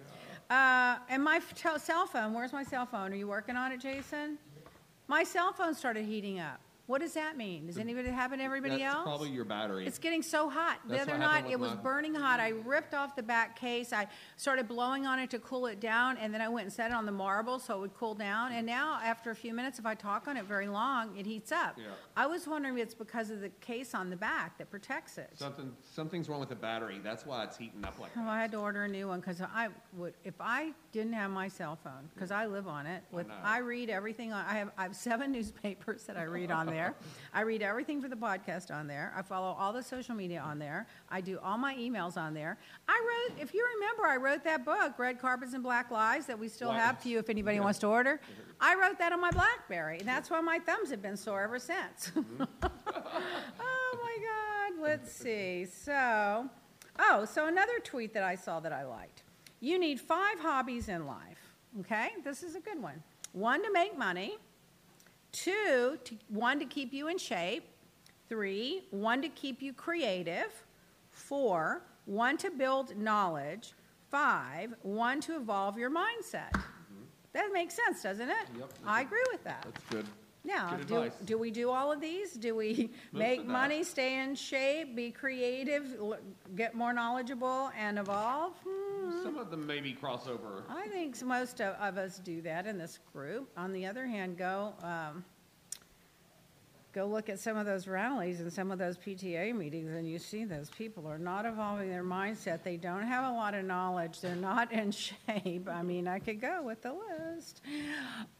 Uh, 0.48 0.96
and 1.08 1.22
my 1.22 1.40
cell 1.78 2.06
phone, 2.06 2.32
where's 2.32 2.52
my 2.52 2.62
cell 2.62 2.86
phone? 2.86 3.12
Are 3.12 3.16
you 3.16 3.26
working 3.26 3.56
on 3.56 3.72
it, 3.72 3.80
Jason? 3.80 4.38
My 5.08 5.24
cell 5.24 5.52
phone 5.52 5.74
started 5.74 6.04
heating 6.04 6.38
up. 6.38 6.60
What 6.86 7.00
does 7.00 7.14
that 7.14 7.36
mean? 7.36 7.66
Does 7.66 7.78
anybody 7.78 8.10
happen 8.10 8.38
to 8.38 8.44
everybody 8.44 8.78
That's 8.78 8.94
else? 8.94 9.02
probably 9.04 9.30
your 9.30 9.44
battery. 9.44 9.86
It's 9.86 9.98
getting 9.98 10.22
so 10.22 10.48
hot. 10.48 10.78
The 10.86 10.90
That's 10.94 11.02
other 11.02 11.18
what 11.18 11.20
night, 11.20 11.44
with 11.44 11.52
it 11.54 11.58
was 11.60 11.72
burning 11.74 12.14
hot. 12.14 12.38
I 12.38 12.50
ripped 12.64 12.94
off 12.94 13.16
the 13.16 13.24
back 13.24 13.58
case. 13.58 13.92
I 13.92 14.06
started 14.36 14.68
blowing 14.68 15.04
on 15.04 15.18
it 15.18 15.30
to 15.30 15.40
cool 15.40 15.66
it 15.66 15.80
down, 15.80 16.16
and 16.18 16.32
then 16.32 16.40
I 16.40 16.48
went 16.48 16.66
and 16.66 16.72
set 16.72 16.92
it 16.92 16.94
on 16.94 17.04
the 17.04 17.10
marble 17.10 17.58
so 17.58 17.78
it 17.78 17.80
would 17.80 17.94
cool 17.94 18.14
down. 18.14 18.52
And 18.52 18.64
now, 18.64 19.00
after 19.02 19.32
a 19.32 19.34
few 19.34 19.52
minutes, 19.52 19.80
if 19.80 19.86
I 19.86 19.96
talk 19.96 20.28
on 20.28 20.36
it 20.36 20.44
very 20.44 20.68
long, 20.68 21.16
it 21.18 21.26
heats 21.26 21.50
up. 21.50 21.74
Yeah. 21.76 21.86
I 22.16 22.26
was 22.26 22.46
wondering 22.46 22.78
if 22.78 22.84
it's 22.84 22.94
because 22.94 23.30
of 23.30 23.40
the 23.40 23.48
case 23.60 23.92
on 23.92 24.08
the 24.08 24.16
back 24.16 24.56
that 24.58 24.70
protects 24.70 25.18
it. 25.18 25.30
Something, 25.34 25.72
something's 25.82 26.28
wrong 26.28 26.38
with 26.38 26.50
the 26.50 26.54
battery. 26.54 27.00
That's 27.02 27.26
why 27.26 27.42
it's 27.42 27.56
heating 27.56 27.84
up 27.84 27.98
like 27.98 28.12
Oh, 28.16 28.20
that. 28.20 28.28
I 28.28 28.40
had 28.40 28.52
to 28.52 28.58
order 28.58 28.84
a 28.84 28.88
new 28.88 29.08
one 29.08 29.18
because 29.18 29.40
I 29.40 29.70
would, 29.94 30.14
if 30.22 30.34
I 30.38 30.70
didn't 30.92 31.14
have 31.14 31.32
my 31.32 31.48
cell 31.48 31.76
phone, 31.82 32.08
because 32.14 32.30
I 32.30 32.46
live 32.46 32.68
on 32.68 32.86
it, 32.86 33.02
with, 33.10 33.26
know. 33.26 33.34
I 33.42 33.58
read 33.58 33.90
everything 33.90 34.32
on, 34.32 34.44
I 34.46 34.54
have, 34.58 34.70
I 34.78 34.84
have 34.84 34.94
seven 34.94 35.32
newspapers 35.32 36.04
that 36.04 36.16
I 36.16 36.22
read 36.22 36.50
on 36.52 36.66
there. 36.66 36.75
I 37.34 37.42
read 37.42 37.62
everything 37.62 38.00
for 38.00 38.08
the 38.08 38.16
podcast 38.16 38.70
on 38.70 38.86
there. 38.86 39.12
I 39.16 39.22
follow 39.22 39.54
all 39.58 39.72
the 39.72 39.82
social 39.82 40.14
media 40.14 40.40
on 40.40 40.58
there. 40.58 40.86
I 41.10 41.20
do 41.20 41.38
all 41.42 41.58
my 41.58 41.74
emails 41.76 42.16
on 42.16 42.34
there. 42.34 42.58
I 42.88 43.00
wrote, 43.30 43.40
if 43.40 43.52
you 43.54 43.66
remember, 43.76 44.06
I 44.06 44.16
wrote 44.16 44.44
that 44.44 44.64
book, 44.64 44.98
Red 44.98 45.20
Carpets 45.20 45.52
and 45.54 45.62
Black 45.62 45.90
Lies, 45.90 46.26
that 46.26 46.38
we 46.38 46.48
still 46.48 46.68
Black- 46.68 46.80
have 46.80 47.00
for 47.00 47.08
you 47.08 47.18
if 47.18 47.28
anybody 47.28 47.60
wants 47.60 47.78
to 47.80 47.86
order. 47.86 48.20
I 48.60 48.74
wrote 48.74 48.98
that 48.98 49.12
on 49.12 49.20
my 49.20 49.30
BlackBerry, 49.30 49.98
and 49.98 50.08
that's 50.08 50.30
why 50.30 50.40
my 50.40 50.58
thumbs 50.58 50.90
have 50.90 51.02
been 51.02 51.16
sore 51.16 51.42
ever 51.42 51.58
since. 51.58 52.12
Mm-hmm. 52.26 52.44
oh 53.60 53.98
my 54.02 54.16
God, 54.76 54.82
let's 54.82 55.12
see. 55.12 55.66
So, 55.66 56.48
oh, 56.98 57.24
so 57.24 57.46
another 57.46 57.78
tweet 57.82 58.12
that 58.14 58.22
I 58.22 58.34
saw 58.34 58.60
that 58.60 58.72
I 58.72 58.84
liked. 58.84 59.22
You 59.60 59.78
need 59.78 60.00
five 60.00 60.38
hobbies 60.40 60.88
in 60.88 61.06
life. 61.06 61.38
Okay, 61.80 62.08
this 62.24 62.42
is 62.42 62.54
a 62.54 62.60
good 62.60 62.80
one. 62.80 63.02
One 63.32 63.62
to 63.62 63.70
make 63.72 63.96
money, 63.98 64.38
two, 65.36 65.98
to, 66.04 66.16
one 66.28 66.58
to 66.58 66.64
keep 66.64 66.92
you 66.92 67.08
in 67.08 67.18
shape, 67.18 67.64
Three, 68.28 68.82
one 68.90 69.22
to 69.22 69.28
keep 69.28 69.62
you 69.62 69.72
creative. 69.72 70.52
Four, 71.10 71.82
one 72.06 72.36
to 72.38 72.50
build 72.50 72.96
knowledge. 72.96 73.72
Five, 74.10 74.74
one 74.82 75.20
to 75.22 75.36
evolve 75.36 75.78
your 75.78 75.90
mindset. 75.90 76.52
That 77.32 77.50
makes 77.52 77.74
sense, 77.74 78.02
doesn't 78.02 78.28
it? 78.28 78.46
Yep. 78.58 78.72
I 78.84 79.02
agree 79.02 79.22
with 79.30 79.44
that. 79.44 79.62
That's 79.64 79.84
good. 79.90 80.06
Now, 80.44 80.76
Good 80.76 80.86
do, 80.86 81.10
do 81.24 81.38
we 81.38 81.50
do 81.50 81.70
all 81.70 81.92
of 81.92 82.00
these? 82.00 82.32
Do 82.32 82.54
we 82.54 82.90
Most 83.12 83.12
make 83.18 83.46
money, 83.46 83.82
stay 83.84 84.20
in 84.20 84.34
shape, 84.34 84.94
be 84.96 85.10
creative, 85.10 85.96
l- 86.00 86.18
get 86.54 86.74
more 86.74 86.92
knowledgeable, 86.92 87.70
and 87.78 87.98
evolve? 87.98 88.54
Hmm. 88.66 88.85
Some 89.22 89.36
of 89.36 89.50
them 89.50 89.66
maybe 89.66 89.92
cross 89.92 90.28
over. 90.28 90.64
I 90.68 90.88
think 90.88 91.20
most 91.22 91.60
of, 91.60 91.74
of 91.80 91.98
us 91.98 92.18
do 92.18 92.40
that 92.42 92.66
in 92.66 92.78
this 92.78 92.98
group. 93.12 93.48
On 93.56 93.72
the 93.72 93.86
other 93.86 94.06
hand, 94.06 94.36
go 94.36 94.74
um, 94.82 95.24
go 96.96 97.04
look 97.04 97.28
at 97.28 97.38
some 97.38 97.58
of 97.58 97.66
those 97.66 97.86
rallies 97.86 98.40
and 98.40 98.50
some 98.50 98.70
of 98.70 98.78
those 98.78 98.96
PTA 98.96 99.54
meetings, 99.54 99.92
and 99.92 100.08
you 100.08 100.18
see 100.18 100.44
those 100.44 100.70
people 100.70 101.06
are 101.06 101.18
not 101.18 101.44
evolving 101.44 101.90
their 101.90 102.02
mindset. 102.02 102.62
They 102.62 102.78
don't 102.78 103.02
have 103.02 103.30
a 103.30 103.36
lot 103.36 103.52
of 103.52 103.66
knowledge. 103.66 104.22
They're 104.22 104.34
not 104.34 104.72
in 104.72 104.90
shape. 104.92 105.68
I 105.70 105.82
mean, 105.82 106.08
I 106.08 106.18
could 106.18 106.40
go 106.40 106.62
with 106.62 106.80
the 106.80 106.94
list. 106.94 107.60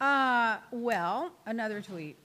Uh, 0.00 0.56
well, 0.70 1.32
another 1.44 1.82
tweet. 1.82 2.16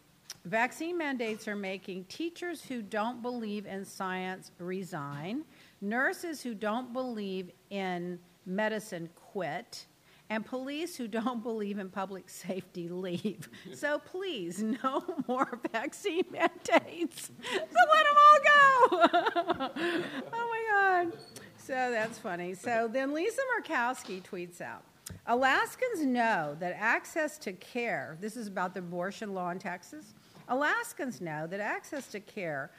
Vaccine 0.45 0.97
mandates 0.97 1.47
are 1.49 1.55
making 1.55 2.05
teachers 2.05 2.63
who 2.63 2.81
don't 2.81 3.21
believe 3.21 3.65
in 3.65 3.83
science 3.83 4.51
resign, 4.57 5.43
nurses 5.81 6.41
who 6.41 6.55
don't 6.55 6.93
believe 6.93 7.51
in 7.69 8.17
medicine 8.45 9.09
quit, 9.15 9.85
and 10.29 10.45
police 10.45 10.95
who 10.95 11.07
don't 11.07 11.43
believe 11.43 11.77
in 11.77 11.89
public 11.89 12.29
safety 12.29 12.89
leave. 12.89 13.49
So 13.73 13.99
please, 13.99 14.63
no 14.63 15.03
more 15.27 15.59
vaccine 15.71 16.25
mandates. 16.31 17.31
So 17.51 17.59
let 17.59 18.05
them 18.05 18.17
all 18.17 18.39
go. 18.43 19.71
oh 20.33 20.49
my 20.49 20.63
God. 20.71 21.17
So 21.57 21.73
that's 21.73 22.17
funny. 22.17 22.53
So 22.53 22.89
then 22.91 23.13
Lisa 23.13 23.41
Murkowski 23.59 24.21
tweets 24.23 24.61
out 24.61 24.83
Alaskans 25.27 26.05
know 26.05 26.55
that 26.59 26.75
access 26.77 27.37
to 27.39 27.53
care, 27.53 28.17
this 28.21 28.37
is 28.37 28.47
about 28.47 28.73
the 28.73 28.79
abortion 28.79 29.33
law 29.33 29.49
in 29.49 29.59
Texas. 29.59 30.13
Alaskans 30.47 31.21
know 31.21 31.47
that 31.47 31.59
access 31.59 32.07
to 32.07 32.19
care 32.19 32.71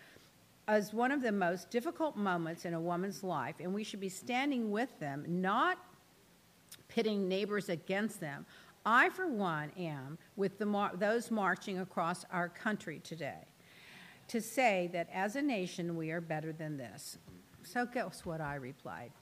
is 0.69 0.93
one 0.93 1.11
of 1.11 1.23
the 1.23 1.33
most 1.33 1.71
difficult 1.71 2.17
moments 2.17 2.65
in 2.65 2.75
a 2.75 2.81
woman's 2.81 3.23
life, 3.23 3.57
and 3.61 3.75
we 3.75 3.83
should 3.85 4.01
be 4.01 4.09
standing 4.09 4.71
with 4.71 4.89
them, 5.01 5.25
not 5.27 5.79
pitting 6.89 7.29
neighbors 7.29 7.69
against 7.69 8.21
them. 8.21 8.47
I, 8.85 9.11
for 9.11 9.29
one, 9.29 9.71
am 9.79 10.19
with 10.37 10.61
mar- 10.61 10.93
those 10.95 11.31
marching 11.31 11.79
across 11.79 12.25
our 12.31 12.49
country 12.49 13.01
today 13.03 13.47
to 14.29 14.41
say 14.41 14.89
that 14.93 15.09
as 15.13 15.37
a 15.37 15.43
nation 15.43 15.97
we 15.97 16.11
are 16.11 16.21
better 16.21 16.53
than 16.53 16.77
this. 16.77 17.19
So, 17.65 17.87
guess 17.87 18.25
what 18.25 18.41
I 18.41 18.57
replied? 18.57 19.13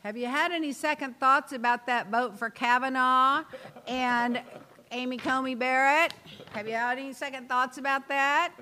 Have 0.00 0.16
you 0.16 0.26
had 0.26 0.52
any 0.52 0.72
second 0.72 1.18
thoughts 1.18 1.52
about 1.52 1.86
that 1.86 2.08
vote 2.08 2.38
for 2.38 2.50
Kavanaugh 2.50 3.44
and 3.86 4.40
Amy 4.90 5.16
Coney 5.16 5.54
Barrett? 5.54 6.14
Have 6.52 6.66
you 6.68 6.74
had 6.74 6.98
any 6.98 7.12
second 7.12 7.48
thoughts 7.48 7.78
about 7.78 8.08
that? 8.08 8.52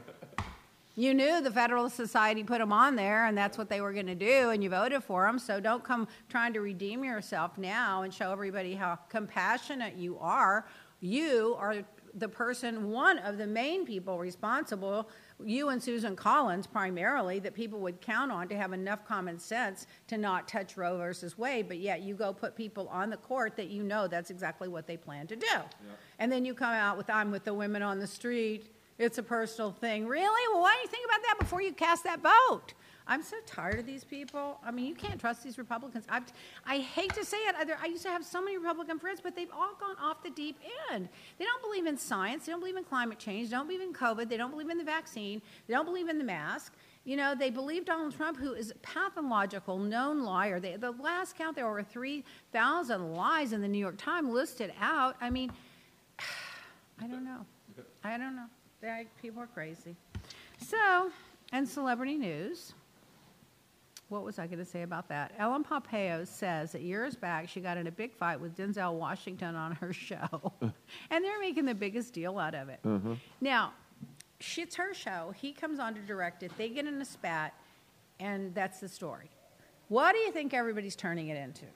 You 0.98 1.12
knew 1.12 1.42
the 1.42 1.50
Federalist 1.50 1.94
Society 1.94 2.42
put 2.42 2.58
them 2.58 2.72
on 2.72 2.96
there, 2.96 3.26
and 3.26 3.36
that's 3.36 3.58
what 3.58 3.68
they 3.68 3.82
were 3.82 3.92
going 3.92 4.06
to 4.06 4.14
do, 4.14 4.48
and 4.48 4.64
you 4.64 4.70
voted 4.70 5.04
for 5.04 5.26
them. 5.26 5.38
So 5.38 5.60
don't 5.60 5.84
come 5.84 6.08
trying 6.30 6.54
to 6.54 6.60
redeem 6.62 7.04
yourself 7.04 7.58
now 7.58 8.02
and 8.02 8.12
show 8.12 8.32
everybody 8.32 8.74
how 8.74 8.98
compassionate 9.10 9.96
you 9.96 10.18
are. 10.18 10.66
You 11.00 11.54
are 11.58 11.84
the 12.14 12.28
person, 12.28 12.90
one 12.90 13.18
of 13.18 13.36
the 13.36 13.46
main 13.46 13.84
people 13.84 14.18
responsible, 14.18 15.10
you 15.44 15.68
and 15.68 15.82
Susan 15.82 16.16
Collins 16.16 16.66
primarily, 16.66 17.38
that 17.40 17.52
people 17.52 17.78
would 17.80 18.00
count 18.00 18.32
on 18.32 18.48
to 18.48 18.56
have 18.56 18.72
enough 18.72 19.06
common 19.06 19.38
sense 19.38 19.86
to 20.06 20.16
not 20.16 20.48
touch 20.48 20.78
Roe 20.78 20.96
versus 20.96 21.36
Wade, 21.36 21.68
but 21.68 21.76
yet 21.76 22.00
you 22.00 22.14
go 22.14 22.32
put 22.32 22.56
people 22.56 22.88
on 22.88 23.10
the 23.10 23.18
court 23.18 23.54
that 23.56 23.68
you 23.68 23.82
know 23.82 24.08
that's 24.08 24.30
exactly 24.30 24.66
what 24.66 24.86
they 24.86 24.96
plan 24.96 25.26
to 25.26 25.36
do. 25.36 25.46
And 26.18 26.32
then 26.32 26.46
you 26.46 26.54
come 26.54 26.72
out 26.72 26.96
with, 26.96 27.10
I'm 27.10 27.30
with 27.30 27.44
the 27.44 27.52
women 27.52 27.82
on 27.82 27.98
the 27.98 28.06
street. 28.06 28.70
It's 28.98 29.18
a 29.18 29.22
personal 29.22 29.72
thing. 29.72 30.06
Really? 30.06 30.54
Well, 30.54 30.62
why 30.62 30.74
don't 30.74 30.82
you 30.82 30.88
think 30.88 31.04
about 31.06 31.20
that 31.22 31.38
before 31.38 31.60
you 31.60 31.72
cast 31.72 32.04
that 32.04 32.20
vote? 32.22 32.74
I'm 33.08 33.22
so 33.22 33.36
tired 33.46 33.78
of 33.78 33.86
these 33.86 34.02
people. 34.02 34.58
I 34.64 34.72
mean, 34.72 34.86
you 34.86 34.94
can't 34.94 35.20
trust 35.20 35.44
these 35.44 35.58
Republicans. 35.58 36.04
I've, 36.08 36.24
I 36.66 36.78
hate 36.78 37.14
to 37.14 37.24
say 37.24 37.36
it. 37.36 37.54
I- 37.80 37.86
used 37.86 38.02
to 38.02 38.10
have 38.10 38.24
so 38.24 38.42
many 38.42 38.58
Republican 38.58 38.98
friends, 38.98 39.20
but 39.22 39.36
they've 39.36 39.50
all 39.52 39.74
gone 39.78 39.94
off 40.02 40.24
the 40.24 40.30
deep 40.30 40.58
end. 40.90 41.08
They 41.38 41.44
don't 41.44 41.62
believe 41.62 41.86
in 41.86 41.96
science. 41.96 42.46
They 42.46 42.52
don't 42.52 42.58
believe 42.58 42.76
in 42.76 42.82
climate 42.82 43.18
change. 43.18 43.50
They 43.50 43.56
don't 43.56 43.66
believe 43.66 43.80
in 43.80 43.92
COVID. 43.92 44.28
They 44.28 44.36
don't 44.36 44.50
believe 44.50 44.70
in 44.70 44.78
the 44.78 44.84
vaccine. 44.84 45.40
They 45.68 45.74
don't 45.74 45.84
believe 45.84 46.08
in 46.08 46.18
the 46.18 46.24
mask. 46.24 46.72
You 47.04 47.16
know, 47.16 47.36
they 47.36 47.50
believe 47.50 47.84
Donald 47.84 48.16
Trump, 48.16 48.38
who 48.38 48.54
is 48.54 48.72
a 48.72 48.78
pathological, 48.78 49.78
known 49.78 50.24
liar. 50.24 50.58
They, 50.58 50.74
the 50.74 50.90
last 50.90 51.38
count, 51.38 51.54
there 51.54 51.70
were 51.70 51.84
3,000 51.84 53.14
lies 53.14 53.52
in 53.52 53.60
the 53.60 53.68
New 53.68 53.78
York 53.78 53.96
Times 53.98 54.28
listed 54.28 54.72
out. 54.80 55.14
I 55.20 55.30
mean, 55.30 55.52
I 57.00 57.06
don't 57.06 57.24
know. 57.24 57.46
I 58.02 58.18
don't 58.18 58.34
know. 58.34 58.46
They, 58.86 59.08
people 59.20 59.42
are 59.42 59.48
crazy. 59.48 59.96
So, 60.58 61.10
and 61.52 61.68
celebrity 61.68 62.16
news. 62.16 62.72
What 64.08 64.22
was 64.22 64.38
I 64.38 64.46
going 64.46 64.60
to 64.60 64.64
say 64.64 64.82
about 64.82 65.08
that? 65.08 65.32
Ellen 65.36 65.64
Pompeo 65.64 66.22
says 66.24 66.70
that 66.70 66.82
years 66.82 67.16
back 67.16 67.48
she 67.48 67.60
got 67.60 67.76
in 67.76 67.88
a 67.88 67.90
big 67.90 68.14
fight 68.14 68.40
with 68.40 68.56
Denzel 68.56 68.94
Washington 68.94 69.56
on 69.56 69.72
her 69.72 69.92
show, 69.92 70.52
and 71.10 71.24
they're 71.24 71.40
making 71.40 71.64
the 71.64 71.74
biggest 71.74 72.14
deal 72.14 72.38
out 72.38 72.54
of 72.54 72.68
it. 72.68 72.78
Mm-hmm. 72.84 73.14
Now, 73.40 73.72
she, 74.38 74.62
it's 74.62 74.76
her 74.76 74.94
show. 74.94 75.34
He 75.36 75.50
comes 75.52 75.80
on 75.80 75.94
to 75.94 76.00
direct 76.02 76.44
it. 76.44 76.52
They 76.56 76.68
get 76.68 76.86
in 76.86 77.00
a 77.00 77.04
spat, 77.04 77.54
and 78.20 78.54
that's 78.54 78.78
the 78.78 78.88
story. 78.88 79.30
What 79.88 80.12
do 80.12 80.18
you 80.18 80.30
think 80.30 80.54
everybody's 80.54 80.94
turning 80.94 81.28
it 81.28 81.36
into? 81.36 81.66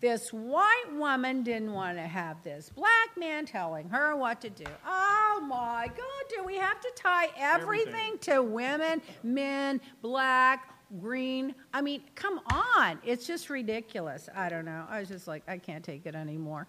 This 0.00 0.30
white 0.32 0.92
woman 0.92 1.42
didn't 1.42 1.72
want 1.72 1.96
to 1.96 2.02
have 2.02 2.42
this 2.42 2.70
black 2.74 3.16
man 3.16 3.46
telling 3.46 3.88
her 3.88 4.16
what 4.16 4.40
to 4.42 4.50
do. 4.50 4.64
Oh 4.86 5.44
my 5.48 5.86
God, 5.86 6.28
do 6.28 6.44
we 6.44 6.56
have 6.56 6.80
to 6.80 6.90
tie 6.94 7.28
everything, 7.38 8.18
to 8.22 8.42
women, 8.42 9.00
men, 9.22 9.80
black, 10.02 10.74
green? 11.00 11.54
I 11.72 11.80
mean, 11.80 12.02
come 12.14 12.40
on. 12.76 12.98
It's 13.04 13.26
just 13.26 13.48
ridiculous. 13.48 14.28
I 14.34 14.48
don't 14.48 14.64
know. 14.64 14.84
I 14.88 15.00
was 15.00 15.08
just 15.08 15.26
like, 15.26 15.42
I 15.48 15.58
can't 15.58 15.84
take 15.84 16.06
it 16.06 16.14
anymore. 16.14 16.66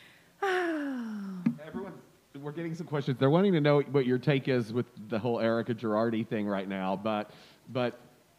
Everyone, 0.42 1.92
we're 2.40 2.52
getting 2.52 2.74
some 2.74 2.86
questions. 2.86 3.18
They're 3.18 3.30
wanting 3.30 3.52
to 3.52 3.60
know 3.60 3.80
what 3.80 4.06
your 4.06 4.18
take 4.18 4.48
is 4.48 4.72
with 4.72 4.86
the 5.08 5.18
whole 5.18 5.40
Erika 5.40 5.74
Girardi 5.74 6.26
thing 6.26 6.46
right 6.46 6.68
now, 6.68 6.96
but 6.96 7.30
but 7.70 7.98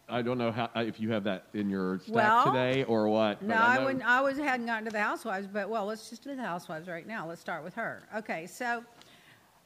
I 0.10 0.22
don't 0.22 0.38
know 0.38 0.52
how 0.52 0.70
uh, 0.76 0.82
if 0.82 1.00
you 1.00 1.12
have 1.12 1.24
that 1.26 1.46
in 1.54 1.70
your 1.70 2.00
stack 2.00 2.16
Well, 2.16 2.46
today 2.46 2.84
or 2.84 3.08
what. 3.08 3.42
No, 3.42 3.56
I, 3.56 3.78
know- 3.78 3.86
wouldn't. 3.86 4.06
I 4.06 4.22
was 4.22 4.38
hadn't 4.38 4.66
gotten 4.66 4.86
to 4.86 4.92
the 4.92 5.00
housewives, 5.00 5.48
but 5.48 5.70
well, 5.70 5.86
let's 5.86 6.10
just 6.10 6.24
do 6.24 6.36
the 6.36 6.42
housewives 6.42 6.88
right 6.88 7.08
now. 7.08 7.28
Let's 7.28 7.42
start 7.42 7.64
with 7.64 7.76
her. 7.76 8.04
Okay, 8.18 8.48
so 8.48 8.84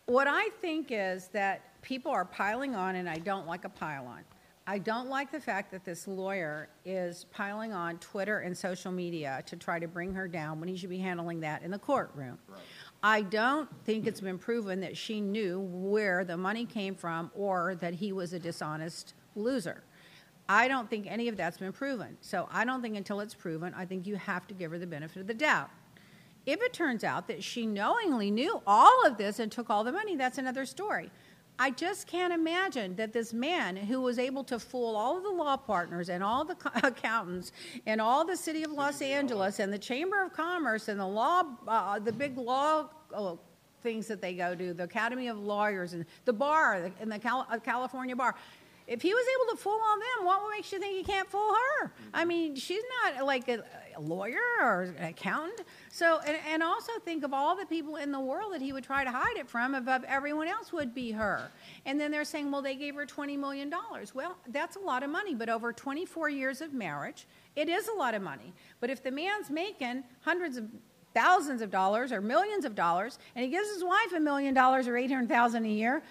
what 0.06 0.28
I 0.28 0.50
think 0.62 0.88
is 0.90 1.28
that 1.30 1.82
people 1.82 2.12
are 2.12 2.26
piling 2.26 2.76
on, 2.76 2.96
and 2.96 3.10
I 3.10 3.18
don't 3.18 3.48
like 3.48 3.66
a 3.66 3.70
pile 3.70 4.06
on. 4.06 4.22
I 4.66 4.78
don't 4.78 5.10
like 5.10 5.30
the 5.30 5.42
fact 5.42 5.72
that 5.72 5.84
this 5.84 6.08
lawyer 6.08 6.70
is 6.86 7.26
piling 7.32 7.74
on 7.74 7.98
Twitter 7.98 8.40
and 8.40 8.58
social 8.58 8.94
media 8.94 9.44
to 9.48 9.58
try 9.58 9.78
to 9.78 9.90
bring 9.90 10.14
her 10.14 10.26
down 10.26 10.62
when 10.62 10.70
he 10.70 10.78
should 10.78 10.90
be 10.90 11.00
handling 11.00 11.42
that 11.42 11.64
in 11.64 11.72
the 11.72 11.80
courtroom. 11.80 12.38
I 13.02 13.24
don't 13.24 13.70
think 13.84 14.08
it's 14.08 14.22
been 14.22 14.38
proven 14.38 14.80
that 14.80 14.96
she 14.96 15.20
knew 15.20 15.60
where 15.60 16.24
the 16.24 16.38
money 16.38 16.66
came 16.66 16.96
from 16.96 17.30
or 17.36 17.76
that 17.76 17.96
he 17.96 18.14
was 18.14 18.32
a 18.32 18.40
dishonest 18.40 19.16
loser. 19.36 19.84
I 20.50 20.68
don't 20.68 20.90
think 20.90 21.08
any 21.10 21.28
of 21.28 21.38
that's 21.38 21.58
been 21.58 21.72
proven. 21.72 22.18
So 22.22 22.48
I 22.52 22.66
don't 22.66 22.82
think 22.82 22.98
until 22.98 23.20
it's 23.22 23.34
proven, 23.34 23.74
I 23.76 23.86
think 23.86 24.06
you 24.06 24.16
have 24.16 24.48
to 24.48 24.54
give 24.54 24.72
her 24.72 24.78
the 24.78 24.88
benefit 24.88 25.22
of 25.22 25.28
the 25.28 25.34
doubt. 25.34 25.70
If 26.46 26.62
it 26.62 26.74
turns 26.74 27.04
out 27.04 27.28
that 27.30 27.42
she 27.42 27.66
knowingly 27.66 28.30
knew 28.30 28.62
all 28.68 29.06
of 29.06 29.18
this 29.18 29.40
and 29.40 29.52
took 29.52 29.70
all 29.70 29.84
the 29.84 29.94
money, 29.94 30.18
that's 30.18 30.38
another 30.38 30.66
story. 30.66 31.10
I 31.60 31.70
just 31.70 32.08
can't 32.08 32.34
imagine 32.34 32.96
that 32.96 33.14
this 33.14 33.32
man 33.32 33.78
who 33.78 34.02
was 34.02 34.18
able 34.18 34.44
to 34.46 34.60
fool 34.60 34.96
all 34.96 35.18
of 35.18 35.24
the 35.24 35.30
law 35.30 35.56
partners 35.56 36.10
and 36.10 36.24
all 36.24 36.44
the 36.44 36.56
co- 36.56 36.72
accountants 36.88 37.52
and 37.86 38.02
all 38.02 38.26
the 38.26 38.36
city 38.36 38.64
of 38.64 38.72
Los 38.72 39.02
Angeles 39.02 39.60
and 39.60 39.72
the 39.72 39.78
Chamber 39.78 40.24
of 40.24 40.34
Commerce 40.34 40.88
and 40.88 41.00
the 41.00 41.08
law, 41.08 41.44
uh, 41.68 42.00
the 42.00 42.12
big 42.12 42.38
law 42.38 42.90
oh, 43.14 43.40
things 43.84 44.08
that 44.08 44.22
they 44.22 44.34
go 44.34 44.56
to, 44.56 44.74
the 44.74 44.84
Academy 44.84 45.28
of 45.28 45.38
Lawyers 45.38 45.94
and 45.94 46.06
the 46.26 46.34
bar 46.34 46.92
and 47.00 47.12
the 47.12 47.20
Cal- 47.20 47.48
uh, 47.50 47.60
California 47.60 48.16
bar. 48.16 48.36
If 48.88 49.02
he 49.02 49.14
was 49.14 49.26
able 49.36 49.56
to 49.56 49.62
fool 49.62 49.80
all 49.84 49.96
them, 49.96 50.26
what 50.26 50.42
makes 50.52 50.72
you 50.72 50.80
think 50.80 50.98
he 50.98 51.04
can't 51.04 51.30
fool 51.30 51.54
her? 51.54 51.92
I 52.14 52.22
mm-hmm. 52.22 52.28
mean, 52.28 52.56
she's 52.56 52.84
not 53.04 53.26
like 53.26 53.48
a, 53.48 53.64
a 53.96 54.02
lawyer 54.02 54.42
or 54.60 54.94
an 54.98 55.06
accountant. 55.06 55.62
So, 55.90 56.20
and, 56.26 56.38
and 56.50 56.64
also 56.64 56.92
think 57.06 57.24
of 57.24 57.34
all 57.34 57.56
the 57.56 57.66
people 57.66 57.96
in 57.96 58.12
the 58.12 58.20
world 58.20 58.54
that 58.54 58.62
he 58.62 58.74
would 58.74 58.84
try 58.84 59.04
to 59.04 59.12
hide 59.12 59.38
it 59.38 59.48
from 59.48 59.74
above 59.74 60.04
everyone 60.06 60.48
else 60.48 60.74
would 60.74 60.94
be 60.94 61.12
her. 61.12 61.50
And 61.86 62.00
then 62.00 62.12
they're 62.12 62.26
saying, 62.26 62.52
well, 62.52 62.62
they 62.62 62.76
gave 62.76 62.96
her 62.96 63.06
$20 63.06 63.38
million. 63.38 63.74
Well, 64.14 64.38
that's 64.48 64.76
a 64.76 64.80
lot 64.80 65.04
of 65.04 65.10
money, 65.10 65.34
but 65.34 65.50
over 65.50 65.72
24 65.72 66.30
years 66.30 66.62
of 66.62 66.74
marriage, 66.74 67.26
it 67.56 67.70
is 67.70 67.88
a 67.88 67.94
lot 67.94 68.14
of 68.14 68.22
money. 68.22 68.54
But 68.82 68.90
if 68.90 69.02
the 69.02 69.12
man's 69.12 69.50
making 69.50 70.04
hundreds 70.22 70.58
of 70.58 70.66
thousands 71.14 71.62
of 71.62 71.72
dollars 71.72 72.12
or 72.12 72.22
millions 72.22 72.66
of 72.66 72.76
dollars, 72.76 73.20
and 73.36 73.46
he 73.46 73.52
gives 73.52 73.72
his 73.74 73.84
wife 73.84 74.14
a 74.16 74.20
million 74.20 74.54
dollars 74.54 74.88
or 74.88 74.98
800,000 74.98 75.66
a 75.66 75.70
year 75.70 76.04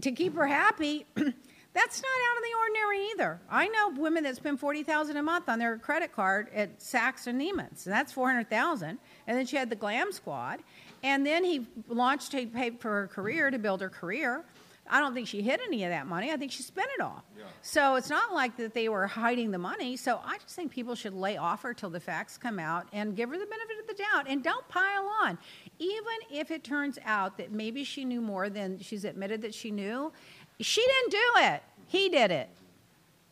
to 0.00 0.12
keep 0.12 0.34
her 0.34 0.42
mm-hmm. 0.42 0.52
happy, 0.52 1.06
That's 1.78 2.02
not 2.02 2.10
out 2.28 2.36
of 2.38 2.42
the 2.42 2.56
ordinary 2.58 3.10
either. 3.12 3.40
I 3.48 3.68
know 3.68 3.90
women 4.02 4.24
that 4.24 4.34
spend 4.34 4.58
forty 4.58 4.82
thousand 4.82 5.16
a 5.16 5.22
month 5.22 5.48
on 5.48 5.60
their 5.60 5.78
credit 5.78 6.12
card 6.12 6.48
at 6.52 6.80
Saks 6.80 7.28
and 7.28 7.40
Neiman's, 7.40 7.86
and 7.86 7.92
that's 7.92 8.10
four 8.10 8.28
hundred 8.28 8.50
thousand. 8.50 8.98
And 9.28 9.38
then 9.38 9.46
she 9.46 9.56
had 9.56 9.70
the 9.70 9.76
Glam 9.76 10.10
Squad, 10.10 10.58
and 11.04 11.24
then 11.24 11.44
he 11.44 11.66
launched. 11.86 12.32
He 12.32 12.46
paid 12.46 12.80
for 12.80 12.90
her 12.90 13.06
career 13.06 13.52
to 13.52 13.60
build 13.60 13.80
her 13.80 13.88
career. 13.88 14.44
I 14.90 14.98
don't 14.98 15.14
think 15.14 15.28
she 15.28 15.40
hid 15.40 15.60
any 15.66 15.84
of 15.84 15.90
that 15.90 16.08
money. 16.08 16.32
I 16.32 16.36
think 16.36 16.50
she 16.50 16.62
spent 16.62 16.88
it 16.98 17.02
all. 17.02 17.22
So 17.62 17.94
it's 17.94 18.08
not 18.08 18.32
like 18.32 18.56
that 18.56 18.74
they 18.74 18.88
were 18.88 19.06
hiding 19.06 19.50
the 19.50 19.58
money. 19.58 19.96
So 19.96 20.20
I 20.24 20.38
just 20.38 20.56
think 20.56 20.72
people 20.72 20.94
should 20.94 21.12
lay 21.12 21.36
off 21.36 21.62
her 21.62 21.74
till 21.74 21.90
the 21.90 22.00
facts 22.00 22.38
come 22.38 22.58
out 22.58 22.88
and 22.92 23.14
give 23.14 23.28
her 23.28 23.38
the 23.38 23.46
benefit 23.46 23.78
of 23.80 23.86
the 23.86 24.02
doubt 24.02 24.26
and 24.28 24.42
don't 24.42 24.66
pile 24.68 25.06
on. 25.22 25.38
Even 25.78 26.14
if 26.30 26.50
it 26.50 26.64
turns 26.64 26.98
out 27.04 27.36
that 27.36 27.52
maybe 27.52 27.84
she 27.84 28.04
knew 28.04 28.22
more 28.22 28.48
than 28.48 28.78
she's 28.80 29.04
admitted 29.04 29.42
that 29.42 29.54
she 29.54 29.70
knew, 29.70 30.10
she 30.58 30.80
didn't 30.80 31.10
do 31.10 31.30
it. 31.52 31.62
He 31.88 32.08
did 32.08 32.30
it. 32.30 32.48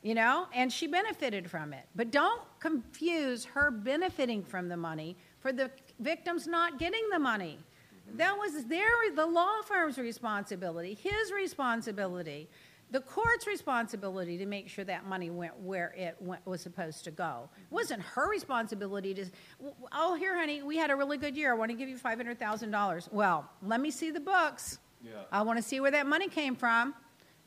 You 0.03 0.14
know, 0.14 0.47
and 0.55 0.73
she 0.73 0.87
benefited 0.87 1.51
from 1.51 1.73
it. 1.73 1.85
But 1.97 2.12
don't 2.12 2.42
confuse 2.61 3.45
her 3.45 3.71
benefiting 3.71 4.45
from 4.45 4.69
the 4.69 4.77
money 4.77 5.16
for 5.40 5.53
the 5.53 5.71
victims 5.99 6.47
not 6.47 6.79
getting 6.79 7.09
the 7.11 7.19
money. 7.19 7.59
That 8.14 8.37
was 8.37 8.66
their 8.66 8.87
the 9.16 9.27
law 9.27 9.62
firm's 9.62 9.99
responsibility, 9.99 10.95
his 10.95 11.33
responsibility, 11.33 12.49
the 12.92 13.01
court's 13.01 13.49
responsibility 13.49 14.38
to 14.38 14.47
make 14.47 14.69
sure 14.69 14.85
that 14.85 15.07
money 15.07 15.29
went 15.29 15.59
where 15.59 15.92
it 15.97 16.16
went, 16.21 16.47
was 16.47 16.61
supposed 16.61 17.03
to 17.05 17.11
go. 17.11 17.49
It 17.57 17.75
wasn't 17.75 18.03
her 18.03 18.31
responsibility 18.31 19.12
to. 19.14 19.27
Oh, 19.90 20.14
here, 20.14 20.38
honey, 20.38 20.62
we 20.62 20.77
had 20.77 20.90
a 20.90 20.97
really 20.97 21.19
good 21.19 21.37
year. 21.37 21.51
I 21.51 21.55
want 21.55 21.73
to 21.73 21.77
give 21.77 21.88
you 21.88 21.99
five 21.99 22.16
hundred 22.16 22.38
thousand 22.38 22.71
dollars. 22.71 23.09
Well, 23.11 23.51
let 23.61 23.81
me 23.81 23.90
see 23.90 24.12
the 24.12 24.21
books. 24.21 24.79
Yeah. 25.03 25.14
I 25.33 25.42
want 25.42 25.59
to 25.59 25.62
see 25.62 25.81
where 25.81 25.90
that 25.90 26.07
money 26.07 26.29
came 26.29 26.55
from. 26.55 26.95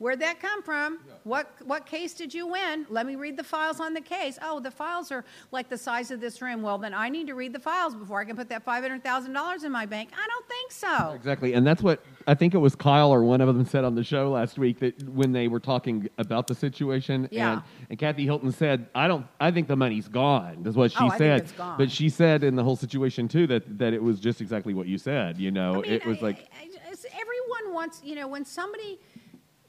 Where'd 0.00 0.20
that 0.20 0.40
come 0.40 0.62
from? 0.62 0.98
What 1.24 1.50
what 1.66 1.84
case 1.84 2.14
did 2.14 2.32
you 2.32 2.46
win? 2.46 2.86
Let 2.88 3.04
me 3.04 3.16
read 3.16 3.36
the 3.36 3.44
files 3.44 3.80
on 3.80 3.92
the 3.92 4.00
case. 4.00 4.38
Oh, 4.42 4.58
the 4.58 4.70
files 4.70 5.12
are 5.12 5.26
like 5.52 5.68
the 5.68 5.76
size 5.76 6.10
of 6.10 6.22
this 6.22 6.40
room. 6.40 6.62
Well, 6.62 6.78
then 6.78 6.94
I 6.94 7.10
need 7.10 7.26
to 7.26 7.34
read 7.34 7.52
the 7.52 7.58
files 7.60 7.94
before 7.94 8.18
I 8.18 8.24
can 8.24 8.34
put 8.34 8.48
that 8.48 8.64
five 8.64 8.82
hundred 8.82 9.04
thousand 9.04 9.34
dollars 9.34 9.62
in 9.62 9.70
my 9.70 9.84
bank. 9.84 10.08
I 10.14 10.26
don't 10.26 10.48
think 10.48 10.72
so. 10.72 11.12
Exactly, 11.12 11.52
and 11.52 11.66
that's 11.66 11.82
what 11.82 12.02
I 12.26 12.34
think 12.34 12.54
it 12.54 12.58
was 12.58 12.74
Kyle 12.74 13.12
or 13.12 13.22
one 13.24 13.42
of 13.42 13.48
them 13.54 13.66
said 13.66 13.84
on 13.84 13.94
the 13.94 14.02
show 14.02 14.30
last 14.30 14.58
week 14.58 14.78
that 14.78 15.06
when 15.06 15.32
they 15.32 15.48
were 15.48 15.60
talking 15.60 16.08
about 16.16 16.46
the 16.46 16.54
situation, 16.54 17.28
Yeah. 17.30 17.52
and, 17.52 17.62
and 17.90 17.98
Kathy 17.98 18.24
Hilton 18.24 18.52
said, 18.52 18.88
"I 18.94 19.06
don't, 19.06 19.26
I 19.38 19.50
think 19.50 19.68
the 19.68 19.76
money's 19.76 20.08
gone." 20.08 20.62
Is 20.64 20.76
what 20.76 20.92
she 20.92 20.96
Oh, 20.98 21.08
I 21.08 21.10
think 21.10 21.18
said. 21.18 21.40
it's 21.42 21.52
gone. 21.52 21.76
But 21.76 21.90
she 21.90 22.08
said 22.08 22.42
in 22.42 22.56
the 22.56 22.64
whole 22.64 22.76
situation 22.76 23.28
too 23.28 23.46
that 23.48 23.78
that 23.78 23.92
it 23.92 24.02
was 24.02 24.18
just 24.18 24.40
exactly 24.40 24.72
what 24.72 24.86
you 24.86 24.96
said. 24.96 25.36
You 25.36 25.50
know, 25.50 25.72
I 25.72 25.82
mean, 25.82 25.92
it 25.92 26.06
was 26.06 26.20
I- 26.20 26.22
like 26.22 26.48
I- 26.58 26.68
everyone 27.20 27.74
wants, 27.74 28.00
you 28.02 28.14
know, 28.14 28.28
when 28.28 28.46
somebody 28.46 28.98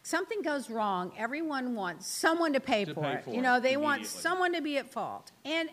something 0.03 0.41
goes 0.41 0.69
wrong, 0.69 1.11
everyone 1.17 1.75
wants 1.75 2.07
someone 2.07 2.53
to 2.53 2.59
pay 2.59 2.85
To 2.85 2.93
for 2.93 3.01
pay 3.03 3.13
it. 3.13 3.23
for 3.25 3.33
you 3.33 3.41
know, 3.41 3.59
they 3.59 3.77
want 3.77 4.05
someone 4.05 4.53
to 4.53 4.61
be 4.61 4.77
at 4.77 4.89
fault, 4.89 5.31
and 5.45 5.69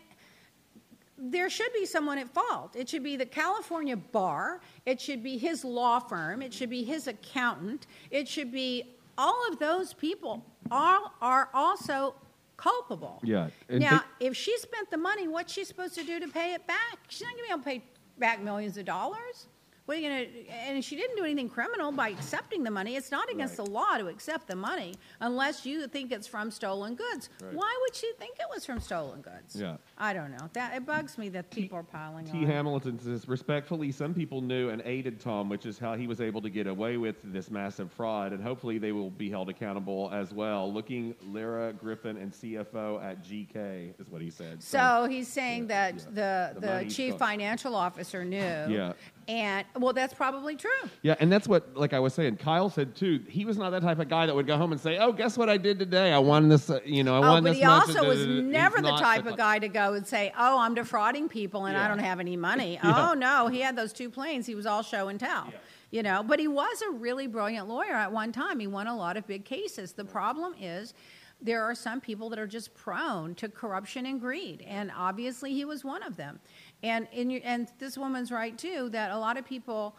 there 1.16 1.50
should 1.50 1.72
be 1.72 1.84
someone 1.84 2.18
at 2.18 2.28
fault. 2.32 2.76
It 2.76 2.88
should 2.88 3.02
be 3.02 3.16
the 3.16 3.26
California 3.26 3.96
bar. 3.96 4.60
It 4.86 5.00
should 5.00 5.22
be 5.22 5.36
his 5.36 5.64
law 5.64 5.98
firm. 5.98 6.42
It 6.42 6.52
should 6.54 6.70
be 6.70 6.84
his 6.84 7.08
accountant. 7.08 7.86
It 8.10 8.28
should 8.28 8.52
be 8.52 8.94
all 9.16 9.48
of 9.50 9.58
those 9.58 9.94
people. 9.94 10.44
All 10.70 11.12
are 11.20 11.48
also 11.52 12.14
culpable. 12.56 13.20
Yeah, 13.24 13.48
and 13.68 13.80
Now, 13.80 13.90
think- 13.98 14.02
if 14.20 14.36
she 14.36 14.56
spent 14.58 14.90
the 14.90 14.96
money, 14.96 15.26
what's 15.26 15.52
she 15.52 15.64
supposed 15.64 15.94
to 15.96 16.04
do 16.04 16.20
to 16.20 16.28
pay 16.28 16.54
it 16.54 16.66
back? 16.68 16.98
She's 17.08 17.22
not 17.22 17.32
going 17.32 17.38
to 17.38 17.48
be 17.48 17.52
able 17.52 17.62
to 17.62 17.64
pay 17.64 17.82
back 18.18 18.40
millions 18.40 18.76
of 18.78 18.84
dollars. 18.84 19.46
What 19.88 19.96
are 19.96 20.00
you 20.00 20.08
going 20.10 20.26
to? 20.26 20.48
And 20.50 20.84
she 20.84 20.96
didn't 20.96 21.16
do 21.16 21.24
anything 21.24 21.48
criminal 21.48 21.90
by 21.92 22.10
accepting 22.10 22.62
the 22.62 22.70
money. 22.70 22.94
It's 22.96 23.10
not 23.10 23.30
against 23.32 23.58
Right. 23.58 23.64
the 23.64 23.72
law 23.72 23.96
to 23.96 24.08
accept 24.08 24.46
the 24.46 24.54
money 24.54 24.94
unless 25.20 25.64
you 25.64 25.86
think 25.88 26.12
it's 26.12 26.26
from 26.26 26.50
stolen 26.50 26.94
goods. 26.94 27.30
Right. 27.42 27.54
Why 27.54 27.74
would 27.80 27.94
she 27.96 28.12
think 28.18 28.36
it 28.38 28.44
was 28.54 28.66
from 28.66 28.80
stolen 28.80 29.22
goods? 29.22 29.56
Yeah. 29.58 29.78
I 29.96 30.12
don't 30.12 30.30
know. 30.32 30.50
That 30.52 30.74
it 30.76 30.84
bugs 30.84 31.16
me 31.16 31.30
that 31.30 31.50
people 31.50 31.78
are 31.78 31.82
piling 31.82 32.26
T. 32.26 32.32
on. 32.32 32.40
T. 32.40 32.44
hamilton 32.44 32.98
says, 32.98 33.26
respectfully, 33.26 33.90
some 33.90 34.12
people 34.12 34.42
knew 34.42 34.68
and 34.68 34.82
aided 34.84 35.20
Tom, 35.20 35.48
which 35.48 35.64
is 35.64 35.78
how 35.78 35.94
he 35.94 36.06
was 36.06 36.20
able 36.20 36.42
to 36.42 36.50
get 36.50 36.66
away 36.66 36.98
with 36.98 37.16
this 37.24 37.50
massive 37.50 37.90
fraud, 37.90 38.34
and 38.34 38.42
hopefully 38.42 38.76
they 38.76 38.92
will 38.92 39.08
be 39.08 39.30
held 39.30 39.48
accountable 39.48 40.10
as 40.12 40.34
well. 40.34 40.70
Looking 40.70 41.14
Lyra 41.26 41.72
Griffin 41.72 42.18
and 42.18 42.30
CFO 42.30 43.02
at 43.02 43.24
GK 43.24 43.94
is 43.98 44.10
what 44.10 44.20
he 44.20 44.28
said. 44.28 44.62
So 44.62 45.06
he's 45.08 45.28
saying 45.28 45.62
Yeah, 45.62 45.92
that 45.92 45.94
yeah. 46.14 46.52
the 46.52 46.60
The 46.60 46.84
the, 46.84 46.90
chief 46.90 47.14
financial 47.16 47.74
officer 47.74 48.22
knew. 48.22 48.36
Yeah. 48.36 48.92
And 49.28 49.66
well, 49.76 49.92
that's 49.92 50.14
probably 50.14 50.56
true. 50.56 50.70
yeah, 51.02 51.14
and 51.20 51.30
that's 51.30 51.46
what, 51.46 51.76
like 51.76 51.92
I 51.92 52.00
was 52.00 52.14
saying, 52.14 52.38
Kyle 52.38 52.70
said 52.70 52.96
too. 52.96 53.22
He 53.28 53.44
was 53.44 53.58
not 53.58 53.70
that 53.70 53.82
type 53.82 53.98
of 53.98 54.08
guy 54.08 54.24
that 54.24 54.34
would 54.34 54.46
go 54.46 54.56
home 54.56 54.72
and 54.72 54.80
say, 54.80 54.96
"Oh, 54.96 55.12
guess 55.12 55.36
what 55.36 55.50
I 55.50 55.58
did 55.58 55.78
today? 55.78 56.12
I 56.14 56.18
won 56.18 56.48
this. 56.48 56.70
Uh, 56.70 56.80
you 56.82 57.04
know, 57.04 57.14
I 57.20 57.26
Oh, 57.26 57.32
won 57.32 57.42
but 57.44 57.50
this." 57.50 57.58
he 57.58 57.64
much." 57.66 57.88
also 57.88 58.08
was 58.08 58.26
never 58.26 58.80
the 58.80 58.90
type 58.96 59.24
ty- 59.24 59.30
of 59.30 59.36
guy 59.36 59.58
to 59.58 59.68
go 59.68 59.92
and 59.92 60.06
say, 60.06 60.32
"Oh, 60.38 60.58
I'm 60.58 60.74
defrauding 60.74 61.28
people 61.28 61.66
and 61.66 61.76
I 61.76 61.88
don't 61.88 61.98
have 61.98 62.20
any 62.20 62.36
money." 62.38 62.78
Yeah. 62.88 63.10
Oh 63.10 63.14
no, 63.14 63.48
he 63.48 63.60
had 63.60 63.76
those 63.76 63.92
two 63.92 64.08
planes. 64.08 64.46
He 64.46 64.54
was 64.54 64.64
all 64.64 64.82
show 64.82 65.08
and 65.08 65.20
tell. 65.20 65.52
You 65.90 66.02
know, 66.02 66.22
but 66.22 66.38
he 66.40 66.48
was 66.48 66.82
a 66.88 66.92
really 66.92 67.26
brilliant 67.26 67.68
lawyer 67.68 67.92
at 67.94 68.10
one 68.12 68.32
time. 68.32 68.60
He 68.60 68.66
won 68.66 68.86
a 68.86 68.96
lot 68.96 69.16
of 69.18 69.26
big 69.26 69.44
cases. 69.44 69.92
The 69.92 70.04
problem 70.06 70.54
is 70.60 70.94
there 71.40 71.62
are 71.62 71.74
some 71.74 72.00
people 72.00 72.28
that 72.30 72.38
are 72.38 72.46
just 72.48 72.74
prone 72.74 73.34
to 73.36 73.48
corruption 73.48 74.04
and 74.06 74.20
greed, 74.20 74.62
and 74.66 74.90
obviously 74.96 75.52
he 75.54 75.64
was 75.64 75.84
one 75.84 76.02
of 76.02 76.16
them. 76.16 76.40
And 76.82 77.08
in 77.12 77.30
and 77.38 77.70
this 77.78 77.98
woman's 77.98 78.30
right 78.30 78.56
too 78.56 78.88
that 78.90 79.10
a 79.10 79.18
lot 79.18 79.36
of 79.36 79.44
people 79.44 79.96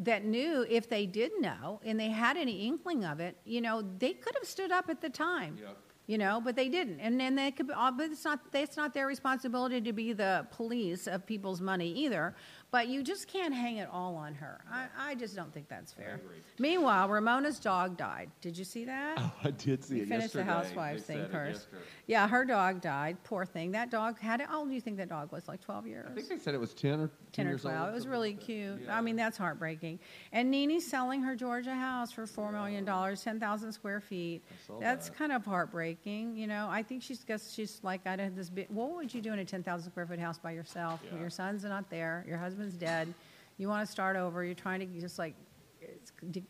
that 0.00 0.24
knew 0.24 0.66
if 0.68 0.88
they 0.88 1.06
did 1.06 1.30
know 1.40 1.80
and 1.84 2.00
they 2.00 2.08
had 2.08 2.36
any 2.36 2.66
inkling 2.66 3.04
of 3.04 3.20
it, 3.20 3.36
you 3.44 3.60
know, 3.60 3.82
they 3.98 4.14
could 4.14 4.34
have 4.34 4.48
stood 4.48 4.72
up 4.72 4.88
at 4.88 5.00
the 5.00 5.10
time. 5.10 5.58
Yep. 5.60 5.76
You 6.10 6.18
know, 6.18 6.40
but 6.44 6.56
they 6.56 6.68
didn't, 6.68 6.98
and 6.98 7.20
then 7.20 7.36
they 7.36 7.52
could. 7.52 7.70
Uh, 7.70 7.92
but 7.92 8.10
it's 8.10 8.24
not. 8.24 8.40
It's 8.52 8.76
not 8.76 8.92
their 8.92 9.06
responsibility 9.06 9.80
to 9.80 9.92
be 9.92 10.12
the 10.12 10.44
police 10.50 11.06
of 11.06 11.24
people's 11.24 11.60
money 11.60 11.88
either. 11.92 12.34
But 12.72 12.88
you 12.88 13.04
just 13.04 13.28
can't 13.28 13.54
hang 13.54 13.76
it 13.78 13.88
all 13.92 14.16
on 14.16 14.34
her. 14.34 14.60
I, 14.70 14.86
I 14.98 15.14
just 15.14 15.34
don't 15.36 15.52
think 15.52 15.68
that's 15.68 15.92
fair. 15.92 16.20
Meanwhile, 16.58 17.08
Ramona's 17.08 17.58
dog 17.58 17.96
died. 17.96 18.30
Did 18.40 18.56
you 18.56 18.64
see 18.64 18.84
that? 18.84 19.18
Oh, 19.18 19.32
I 19.42 19.50
did 19.50 19.84
see 19.84 19.94
We 19.94 20.00
it 20.02 20.08
finished 20.08 20.32
the 20.32 20.40
yesterday. 20.40 20.44
housewives 20.44 21.04
They 21.04 21.14
thing 21.14 21.22
said 21.24 21.32
first. 21.32 21.68
Yeah, 22.06 22.28
her 22.28 22.44
dog 22.44 22.80
died. 22.80 23.16
Poor 23.22 23.44
thing. 23.44 23.70
That 23.70 23.90
dog 23.90 24.18
had. 24.18 24.40
How 24.40 24.60
old 24.60 24.68
do 24.68 24.74
you 24.74 24.80
think 24.80 24.96
that 24.96 25.08
dog 25.08 25.30
was? 25.30 25.46
Like 25.46 25.60
twelve 25.60 25.86
years. 25.86 26.08
I 26.10 26.14
think 26.14 26.28
they 26.28 26.38
said 26.38 26.54
it 26.54 26.60
was 26.60 26.74
ten 26.74 27.00
or 27.00 27.10
10 27.32 27.46
or 27.46 27.50
years 27.50 27.64
old, 27.64 27.74
12. 27.74 27.88
It 27.88 27.94
was 27.94 28.06
really 28.06 28.30
like 28.32 28.40
cute. 28.40 28.82
Yeah. 28.84 28.96
I 28.96 29.00
mean, 29.00 29.16
that's 29.16 29.38
heartbreaking. 29.38 30.00
And 30.32 30.50
NeNe's 30.50 30.86
selling 30.86 31.22
her 31.22 31.36
Georgia 31.36 31.74
house 31.74 32.10
for 32.10 32.26
$4 32.26 32.52
million, 32.52 32.84
10,000 32.84 33.72
square 33.72 34.00
feet. 34.00 34.42
That's 34.80 35.08
that. 35.08 35.16
kind 35.16 35.32
of 35.32 35.44
heartbreaking. 35.44 35.99
You 36.04 36.46
know, 36.46 36.68
I 36.70 36.82
think 36.82 37.02
she's 37.02 37.24
guess 37.24 37.52
she's 37.52 37.80
like, 37.82 38.06
I 38.06 38.10
had 38.10 38.36
this 38.36 38.50
big, 38.50 38.66
what 38.70 38.94
would 38.96 39.12
you 39.12 39.20
do 39.20 39.32
in 39.32 39.38
a 39.38 39.44
10,000 39.44 39.90
square 39.90 40.06
foot 40.06 40.18
house 40.18 40.38
by 40.38 40.52
yourself? 40.52 41.00
Yeah. 41.04 41.20
Your 41.20 41.30
son's 41.30 41.64
not 41.64 41.90
there, 41.90 42.24
your 42.26 42.38
husband's 42.38 42.74
dead, 42.74 43.12
you 43.58 43.68
want 43.68 43.86
to 43.86 43.90
start 43.90 44.16
over, 44.16 44.44
you're 44.44 44.54
trying 44.54 44.80
to 44.80 45.00
just 45.00 45.18
like 45.18 45.34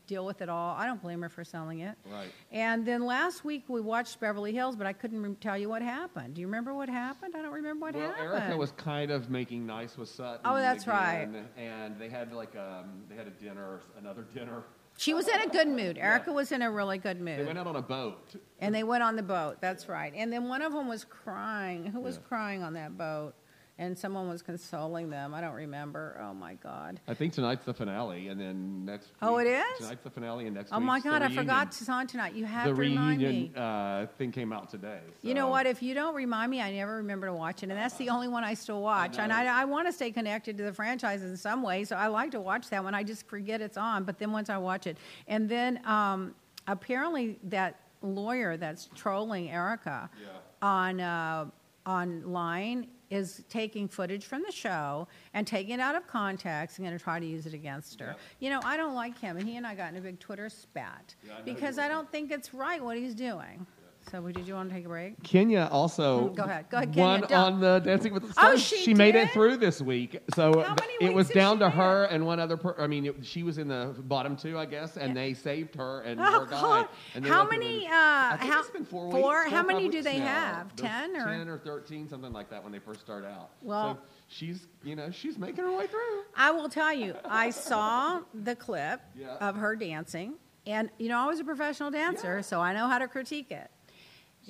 deal 0.07 0.27
with 0.27 0.43
it 0.43 0.49
all. 0.49 0.77
I 0.77 0.87
don't 0.87 1.01
blame 1.01 1.23
her 1.23 1.29
for 1.29 1.45
selling 1.45 1.81
it. 1.81 1.97
Right. 2.11 2.29
And 2.51 2.85
then 2.85 3.05
last 3.05 3.45
week 3.45 3.65
we 3.69 3.81
watched 3.81 4.19
Beverly 4.21 4.53
Hills, 4.53 4.77
but 4.77 4.87
I 4.87 4.93
couldn't 4.93 5.41
tell 5.41 5.57
you 5.57 5.69
what 5.69 5.83
happened. 5.83 6.35
Do 6.35 6.41
you 6.41 6.47
remember 6.47 6.75
what 6.75 6.89
happened? 6.89 7.35
I 7.37 7.43
don't 7.43 7.53
remember 7.53 7.87
what 7.87 7.95
Well, 7.95 8.09
happened. 8.09 8.33
Erika 8.33 8.57
was 8.57 8.73
kind 8.73 9.11
of 9.11 9.31
making 9.31 9.67
nice 9.67 9.97
with 9.97 10.09
Sutton. 10.09 10.41
Oh, 10.45 10.57
that's 10.57 10.85
again, 10.85 11.47
And 11.57 11.99
they 11.99 12.09
had 12.09 12.33
like 12.33 12.57
um, 12.57 13.05
they 13.09 13.15
had 13.15 13.27
a 13.27 13.31
dinner, 13.31 13.81
another 13.99 14.27
dinner. 14.35 14.65
She 15.01 15.15
was 15.15 15.27
in 15.29 15.41
a 15.41 15.47
good 15.47 15.67
mood. 15.67 15.97
Erika 15.97 16.31
was 16.31 16.53
in 16.53 16.61
a 16.61 16.71
really 16.71 16.99
good 16.99 17.23
mood. 17.23 17.39
They 17.39 17.45
went 17.47 17.59
out 17.59 17.67
on 17.67 17.77
a 17.77 17.81
boat. 17.81 18.35
And 18.61 18.75
they 18.75 18.83
went 18.83 19.03
on 19.03 19.17
the 19.17 19.23
boat. 19.23 19.57
That's 19.59 19.89
right. 19.89 20.13
And 20.15 20.31
then 20.31 20.47
one 20.47 20.61
of 20.61 20.75
them 20.75 20.89
was 20.89 21.07
crying. 21.07 21.87
Who 21.87 22.01
was 22.01 22.17
Yeah. 22.17 22.29
crying 22.29 22.63
on 22.63 22.75
that 22.75 22.99
boat? 22.99 23.33
And 23.81 23.97
someone 23.97 24.29
was 24.29 24.43
consoling 24.43 25.09
them. 25.09 25.33
I 25.33 25.41
don't 25.41 25.55
remember. 25.55 26.21
Oh 26.23 26.35
my 26.35 26.53
God. 26.57 27.01
I 27.09 27.15
think 27.15 27.33
tonight's 27.33 27.65
the 27.65 27.73
finale, 27.73 28.29
and 28.29 28.39
then 28.39 28.85
next. 28.85 29.09
Oh, 29.23 29.39
week- 29.39 29.47
it 29.47 29.53
is? 29.53 29.79
Tonight's 29.79 30.05
the 30.05 30.11
finale, 30.11 30.45
and 30.47 30.55
next. 30.55 30.71
Oh 30.71 30.79
my 30.81 31.01
God, 31.01 31.23
I 31.23 31.31
forgot 31.35 31.69
it's 31.69 31.89
on 31.89 32.07
tonight. 32.07 32.35
You 32.35 32.45
have 32.45 32.65
The 32.69 32.75
to 32.75 32.79
remind 32.79 33.21
me. 33.23 33.27
reunion 33.27 33.57
uh, 33.57 34.07
thing 34.19 34.33
came 34.33 34.53
out 34.53 34.69
today. 34.69 35.01
You 35.23 35.33
know 35.33 35.49
what? 35.49 35.65
If 35.65 35.83
you 35.83 35.95
don't 35.95 36.15
remind 36.15 36.51
me, 36.51 36.61
I 36.61 36.71
never 36.73 36.97
remember 36.97 37.27
to 37.29 37.33
watch 37.33 37.63
it, 37.63 37.71
and 37.71 37.79
that's 37.79 37.95
the 37.97 38.11
only 38.11 38.29
one 38.29 38.45
I 38.45 38.53
still 38.53 38.83
watch. 38.83 39.19
and. 39.19 39.33
I, 39.33 39.63
I 39.63 39.65
want 39.65 39.87
to 39.89 39.93
stay 39.95 40.11
connected 40.11 40.59
to 40.59 40.65
the 40.65 40.75
franchise 40.75 41.23
in 41.23 41.35
some 41.39 41.63
way, 41.63 41.85
so 41.85 41.97
I 41.97 42.09
like 42.09 42.33
to 42.33 42.41
watch 42.41 42.69
that 42.69 42.85
one. 42.85 42.95
I 42.95 43.03
just 43.03 43.27
forget 43.29 43.63
it's 43.63 43.79
on, 43.79 44.05
but 44.05 44.19
then 44.19 44.31
once 44.31 44.51
I 44.51 44.59
watch 44.59 44.87
it, 44.87 44.99
and 45.27 45.49
then 45.49 45.81
um, 45.87 46.35
apparently 46.67 47.39
that 47.45 47.81
lawyer 48.03 48.59
that's 48.59 48.91
trolling 48.95 49.51
Erika 49.51 50.11
Yeah. 50.21 50.29
on 50.61 51.01
uh, 51.01 51.47
online 51.87 52.89
is 53.11 53.43
taking 53.49 53.89
footage 53.89 54.25
from 54.25 54.43
the 54.47 54.53
show 54.53 55.09
and 55.35 55.47
taking 55.47 55.75
it 55.75 55.81
out 55.81 55.97
of 55.97 56.07
context 56.07 56.79
and 56.79 56.87
going 56.87 56.97
to 56.97 57.03
try 57.03 57.19
to 57.19 57.27
use 57.27 57.47
it 57.47 57.55
against 57.55 58.01
her. 58.01 58.15
You 58.39 58.51
know, 58.51 58.61
I 58.65 58.77
don't 58.77 58.95
like 58.95 59.19
him, 59.19 59.37
and 59.37 59.49
he 59.49 59.57
and 59.57 59.67
I 59.67 59.75
got 59.75 59.93
in 59.93 59.99
a 59.99 60.01
big 60.01 60.21
Twitter 60.21 60.49
spat 60.49 61.15
Yeah, 61.27 61.35
I 61.39 61.43
because 61.43 61.79
I 61.79 61.89
don't 61.89 62.11
think 62.11 62.31
it's 62.31 62.55
right 62.55 62.83
what 62.83 62.97
he's 62.97 63.15
doing. 63.15 63.67
So 64.11 64.21
did 64.33 64.49
you 64.49 64.55
want 64.55 64.69
to 64.71 64.75
take 64.75 64.85
a 64.87 64.89
break? 64.89 65.23
Kenya 65.23 65.69
also 65.71 66.31
Mm, 66.31 66.35
go 66.35 66.43
ahead. 66.43 66.67
Go 66.69 66.79
ahead, 66.79 66.97
won 66.97 67.21
Kenya, 67.21 67.29
don't. 67.29 67.53
on 67.55 67.61
the 67.61 67.79
Dancing 67.79 68.13
with 68.13 68.23
the 68.25 68.29
Oh, 68.31 68.57
Stars. 68.57 68.63
she 68.63 68.93
made 68.93 69.13
did? 69.13 69.29
it 69.29 69.31
through 69.33 69.57
this 69.59 69.81
week. 69.81 70.19
So 70.35 70.63
How 70.63 70.75
many 70.81 70.95
it 70.95 71.01
weeks 71.03 71.15
was 71.15 71.29
did 71.29 71.35
down 71.35 71.57
she 71.57 71.61
to 71.61 71.71
her 71.71 72.05
and 72.05 72.27
one 72.27 72.41
other. 72.41 72.57
Per- 72.57 72.75
I 72.79 72.87
mean, 72.89 73.07
it, 73.07 73.25
she 73.25 73.43
was 73.45 73.59
in 73.59 73.69
the 73.69 73.95
bottom 74.01 74.37
two, 74.37 74.59
I 74.59 74.67
guess, 74.67 74.97
and 74.97 75.17
they 75.17 75.35
saved 75.35 75.77
her 75.77 76.01
and 76.01 76.21
Oh, 76.21 76.25
her 76.25 76.47
guy. 76.47 76.61
God. 76.61 76.89
And 77.15 77.25
they 77.25 77.29
How 77.29 77.41
went 77.41 77.51
through 77.51 77.59
many, 77.61 77.87
uh, 77.87 77.91
I 77.93 78.37
think 78.41 78.53
how- 78.53 78.61
it's 78.61 78.71
been 78.71 78.85
four, 78.85 79.11
four? 79.13 79.41
weeks. 79.45 79.53
How 79.53 79.61
or 79.61 79.67
many 79.67 79.89
do 79.89 79.99
weeks 79.99 80.05
they 80.05 80.19
now. 80.19 80.25
have? 80.27 80.77
There's 80.77 80.91
10 80.91 81.17
or- 81.17 81.25
ten 81.27 81.49
or 81.49 81.59
thirteen, 81.59 82.09
something 82.09 82.33
like 82.33 82.51
that 82.51 82.63
when 82.65 82.73
they 82.73 82.79
first 82.81 83.01
start 83.01 83.25
out. 83.25 83.51
Well- 83.63 83.95
so 83.95 84.01
she's 84.29 84.67
you 84.83 84.97
know 84.97 85.11
she's 85.11 85.39
making 85.39 85.65
her 85.65 85.73
way 85.73 85.87
through. 85.87 86.23
I 86.37 86.51
will 86.51 86.69
tell 86.69 86.93
you, 86.93 87.15
I 87.25 87.51
saw 87.51 88.21
the 88.35 88.57
clip 88.57 89.01
Yeah. 89.15 89.35
of 89.37 89.57
her 89.57 89.77
dancing, 89.77 90.35
and 90.67 90.91
you 90.99 91.09
know, 91.09 91.19
I 91.19 91.27
was 91.27 91.39
a 91.39 91.45
professional 91.45 91.91
dancer, 91.93 92.37
Yeah. 92.37 92.41
so 92.43 92.61
I 92.61 92.73
know 92.75 92.89
how 92.89 92.99
to 92.99 93.07
critique 93.09 93.51
it. 93.53 93.71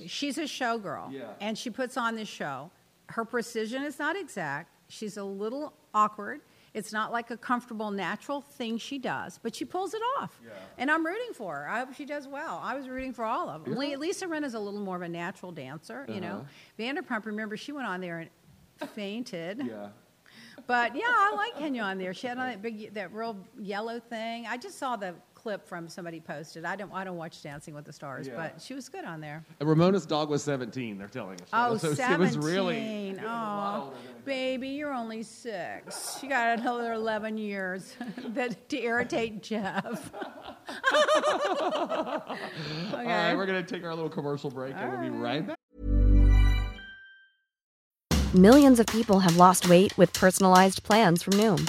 She's 0.06 0.38
a 0.38 0.42
showgirl, 0.42 1.12
Yeah. 1.12 1.32
and 1.40 1.56
she 1.58 1.70
puts 1.70 1.96
on 1.96 2.16
this 2.16 2.28
show. 2.28 2.70
Her 3.08 3.24
precision 3.24 3.82
is 3.82 3.98
not 3.98 4.16
exact. 4.16 4.70
She's 4.88 5.16
a 5.16 5.24
little 5.24 5.72
awkward. 5.94 6.40
It's 6.72 6.92
not 6.92 7.10
like 7.10 7.32
a 7.32 7.36
comfortable, 7.36 7.90
natural 7.90 8.40
thing 8.40 8.78
she 8.78 8.96
does, 8.98 9.38
but 9.42 9.56
she 9.56 9.64
pulls 9.64 9.92
it 9.92 10.02
off. 10.18 10.40
Yeah. 10.44 10.52
And 10.78 10.88
I'm 10.90 11.04
rooting 11.04 11.32
for 11.34 11.56
her. 11.56 11.68
I 11.68 11.80
hope 11.80 11.94
she 11.94 12.04
does 12.04 12.28
well. 12.28 12.60
I 12.62 12.76
was 12.76 12.88
rooting 12.88 13.12
for 13.12 13.24
all 13.24 13.48
of 13.48 13.64
them. 13.64 13.72
Yeah. 13.80 13.96
Lisa 13.96 14.26
Rinna 14.26 14.44
is 14.44 14.54
a 14.54 14.60
little 14.60 14.78
more 14.80 14.94
of 14.94 15.02
a 15.02 15.08
natural 15.08 15.50
dancer, 15.50 16.06
you 16.08 16.20
know. 16.20 16.44
Uh-huh. 16.46 16.78
Vanderpump, 16.78 17.26
remember, 17.26 17.56
she 17.56 17.72
went 17.72 17.88
on 17.88 18.00
there 18.00 18.20
and 18.20 18.90
fainted. 18.90 19.62
Yeah. 19.66 19.88
But 20.66 20.94
yeah, 20.94 21.02
I 21.06 21.34
like 21.36 21.58
Kenya 21.58 21.82
on 21.82 21.98
there. 21.98 22.14
She 22.14 22.28
had 22.28 22.38
on 22.38 22.46
that 22.46 22.62
big, 22.62 22.94
that 22.94 23.12
real 23.12 23.36
yellow 23.58 23.98
thing. 23.98 24.46
I 24.46 24.56
just 24.56 24.78
saw 24.78 24.94
the 24.94 25.14
clip 25.42 25.66
from 25.66 25.88
somebody 25.88 26.20
posted. 26.20 26.64
I 26.64 26.76
don't, 26.76 26.92
I 26.92 27.04
don't 27.04 27.16
watch 27.16 27.42
Dancing 27.42 27.74
with 27.74 27.84
the 27.84 27.92
Stars, 27.92 28.28
Yeah. 28.28 28.36
but 28.36 28.60
she 28.62 28.74
was 28.74 28.88
good 28.88 29.04
on 29.04 29.20
there. 29.20 29.44
Ramona's 29.60 30.06
dog 30.06 30.28
was 30.28 30.42
17. 30.42 30.98
They're 30.98 31.08
telling 31.08 31.40
us. 31.40 31.48
Oh, 31.52 31.76
so 31.78 31.94
17. 31.94 32.14
it 32.14 32.18
was 32.18 32.38
really. 32.38 33.16
Oh, 33.24 33.92
baby, 34.24 34.68
you're 34.68 34.92
only 34.92 35.22
six. 35.22 36.18
You 36.22 36.28
got 36.28 36.58
another 36.58 36.92
11 36.92 37.38
years 37.38 37.94
that, 38.28 38.68
to 38.68 38.78
irritate 38.82 39.42
Jeff. 39.42 40.12
All 40.92 42.36
right, 42.92 43.34
we're 43.34 43.46
gonna 43.46 43.62
take 43.62 43.84
our 43.84 43.94
little 43.94 44.10
commercial 44.10 44.50
break, 44.50 44.74
and 44.76 44.90
we'll 44.92 45.00
be 45.00 45.10
right 45.10 45.46
back. 45.46 45.56
Millions 48.34 48.78
of 48.78 48.86
people 48.86 49.18
have 49.20 49.36
lost 49.36 49.68
weight 49.68 49.96
with 49.98 50.12
personalized 50.12 50.82
plans 50.84 51.22
from 51.22 51.32
Noom, 51.34 51.68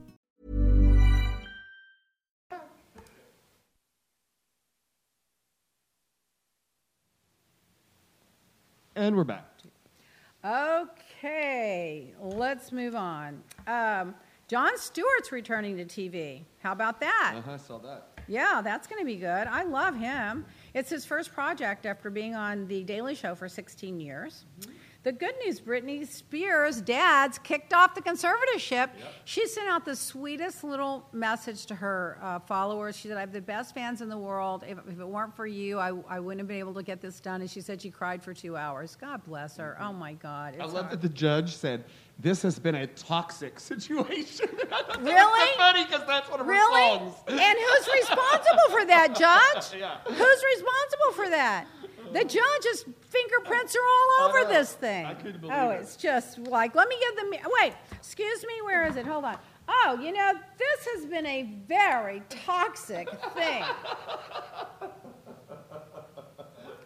And 9.01 9.15
we're 9.15 9.23
back. 9.23 9.47
Okay, 10.45 12.13
let's 12.21 12.71
move 12.71 12.93
on. 12.93 13.41
Um, 13.65 14.13
Jon 14.47 14.77
Stewart's 14.77 15.31
returning 15.31 15.75
to 15.77 15.85
TV. 15.85 16.43
How 16.59 16.71
about 16.71 16.99
that? 16.99 17.33
Uh 17.35 17.41
huh. 17.41 17.57
Saw 17.57 17.79
that. 17.79 18.09
Yeah, 18.27 18.61
that's 18.63 18.85
going 18.85 19.01
to 19.01 19.05
be 19.05 19.15
good. 19.15 19.47
I 19.47 19.63
love 19.63 19.95
him. 19.95 20.45
It's 20.75 20.91
his 20.91 21.03
first 21.03 21.33
project 21.33 21.87
after 21.87 22.11
being 22.11 22.35
on 22.35 22.67
The 22.67 22.83
Daily 22.83 23.15
Show 23.15 23.33
for 23.33 23.49
16 23.49 23.99
years. 23.99 24.45
The 25.03 25.11
good 25.11 25.33
news 25.43 25.59
Britney 25.59 26.05
Spears' 26.07 26.79
dad's 26.79 27.39
kicked 27.39 27.73
off 27.73 27.95
the 27.95 28.01
conservatorship. 28.03 28.91
She 29.25 29.47
sent 29.47 29.67
out 29.67 29.83
the 29.83 29.95
sweetest 29.95 30.63
little 30.63 31.07
message 31.11 31.65
to 31.67 31.75
her 31.75 32.19
uh, 32.21 32.37
followers. 32.37 32.95
She 32.95 33.07
said, 33.07 33.17
I 33.17 33.21
have 33.21 33.33
the 33.33 33.41
best 33.41 33.73
fans 33.73 34.01
in 34.01 34.09
the 34.09 34.17
world. 34.17 34.63
If, 34.67 34.77
if 34.87 34.99
it 34.99 35.07
weren't 35.07 35.35
for 35.35 35.47
you, 35.47 35.79
I, 35.79 35.91
I 36.07 36.19
wouldn't 36.19 36.39
have 36.41 36.47
been 36.47 36.59
able 36.59 36.75
to 36.75 36.83
get 36.83 37.01
this 37.01 37.19
done. 37.19 37.41
And 37.41 37.49
she 37.49 37.61
said 37.61 37.81
she 37.81 37.89
cried 37.89 38.21
for 38.21 38.35
two 38.35 38.55
hours. 38.55 38.95
God 38.95 39.23
bless 39.25 39.57
her. 39.57 39.75
Oh 39.81 39.91
my 39.91 40.13
God. 40.13 40.55
I 40.59 40.65
love 40.65 40.73
hard. 40.85 40.91
that 40.91 41.01
the 41.01 41.09
judge 41.09 41.55
said 41.55 41.83
this 42.19 42.43
has 42.43 42.59
been 42.59 42.75
a 42.75 42.85
toxic 42.85 43.59
situation. 43.59 44.49
Really? 44.99 45.49
funny 45.57 45.83
because 45.85 46.05
that's 46.05 46.29
one 46.29 46.39
of 46.39 46.45
her 46.45 46.51
Really? 46.51 46.97
songs. 46.99 47.13
And 47.27 47.39
who's 47.39 47.87
responsible 48.01 48.69
for 48.69 48.85
that, 48.85 49.15
Judge? 49.17 49.79
Yeah. 49.79 49.97
Who's 50.05 50.17
responsible 50.17 51.11
for 51.13 51.29
that? 51.29 51.65
The 52.13 52.23
judge's 52.23 52.85
fingerprints 53.09 53.75
are 53.75 53.79
all 53.79 54.27
over 54.27 54.45
this 54.45 54.73
thing. 54.73 55.05
I 55.05 55.13
couldn't 55.13 55.41
believe 55.41 55.57
oh, 55.57 55.69
it. 55.69 55.81
it's 55.81 55.95
just 55.95 56.39
like, 56.39 56.75
let 56.75 56.89
me 56.89 56.97
give 56.99 57.15
them. 57.15 57.31
Wait, 57.61 57.73
excuse 57.93 58.43
me, 58.43 58.53
where 58.63 58.85
is 58.85 58.97
it? 58.97 59.05
Hold 59.05 59.25
on. 59.25 59.37
Oh, 59.67 59.99
you 60.01 60.11
know, 60.11 60.33
this 60.57 60.87
has 60.93 61.05
been 61.05 61.25
a 61.25 61.43
very 61.67 62.21
toxic 62.29 63.09
thing. 63.33 63.63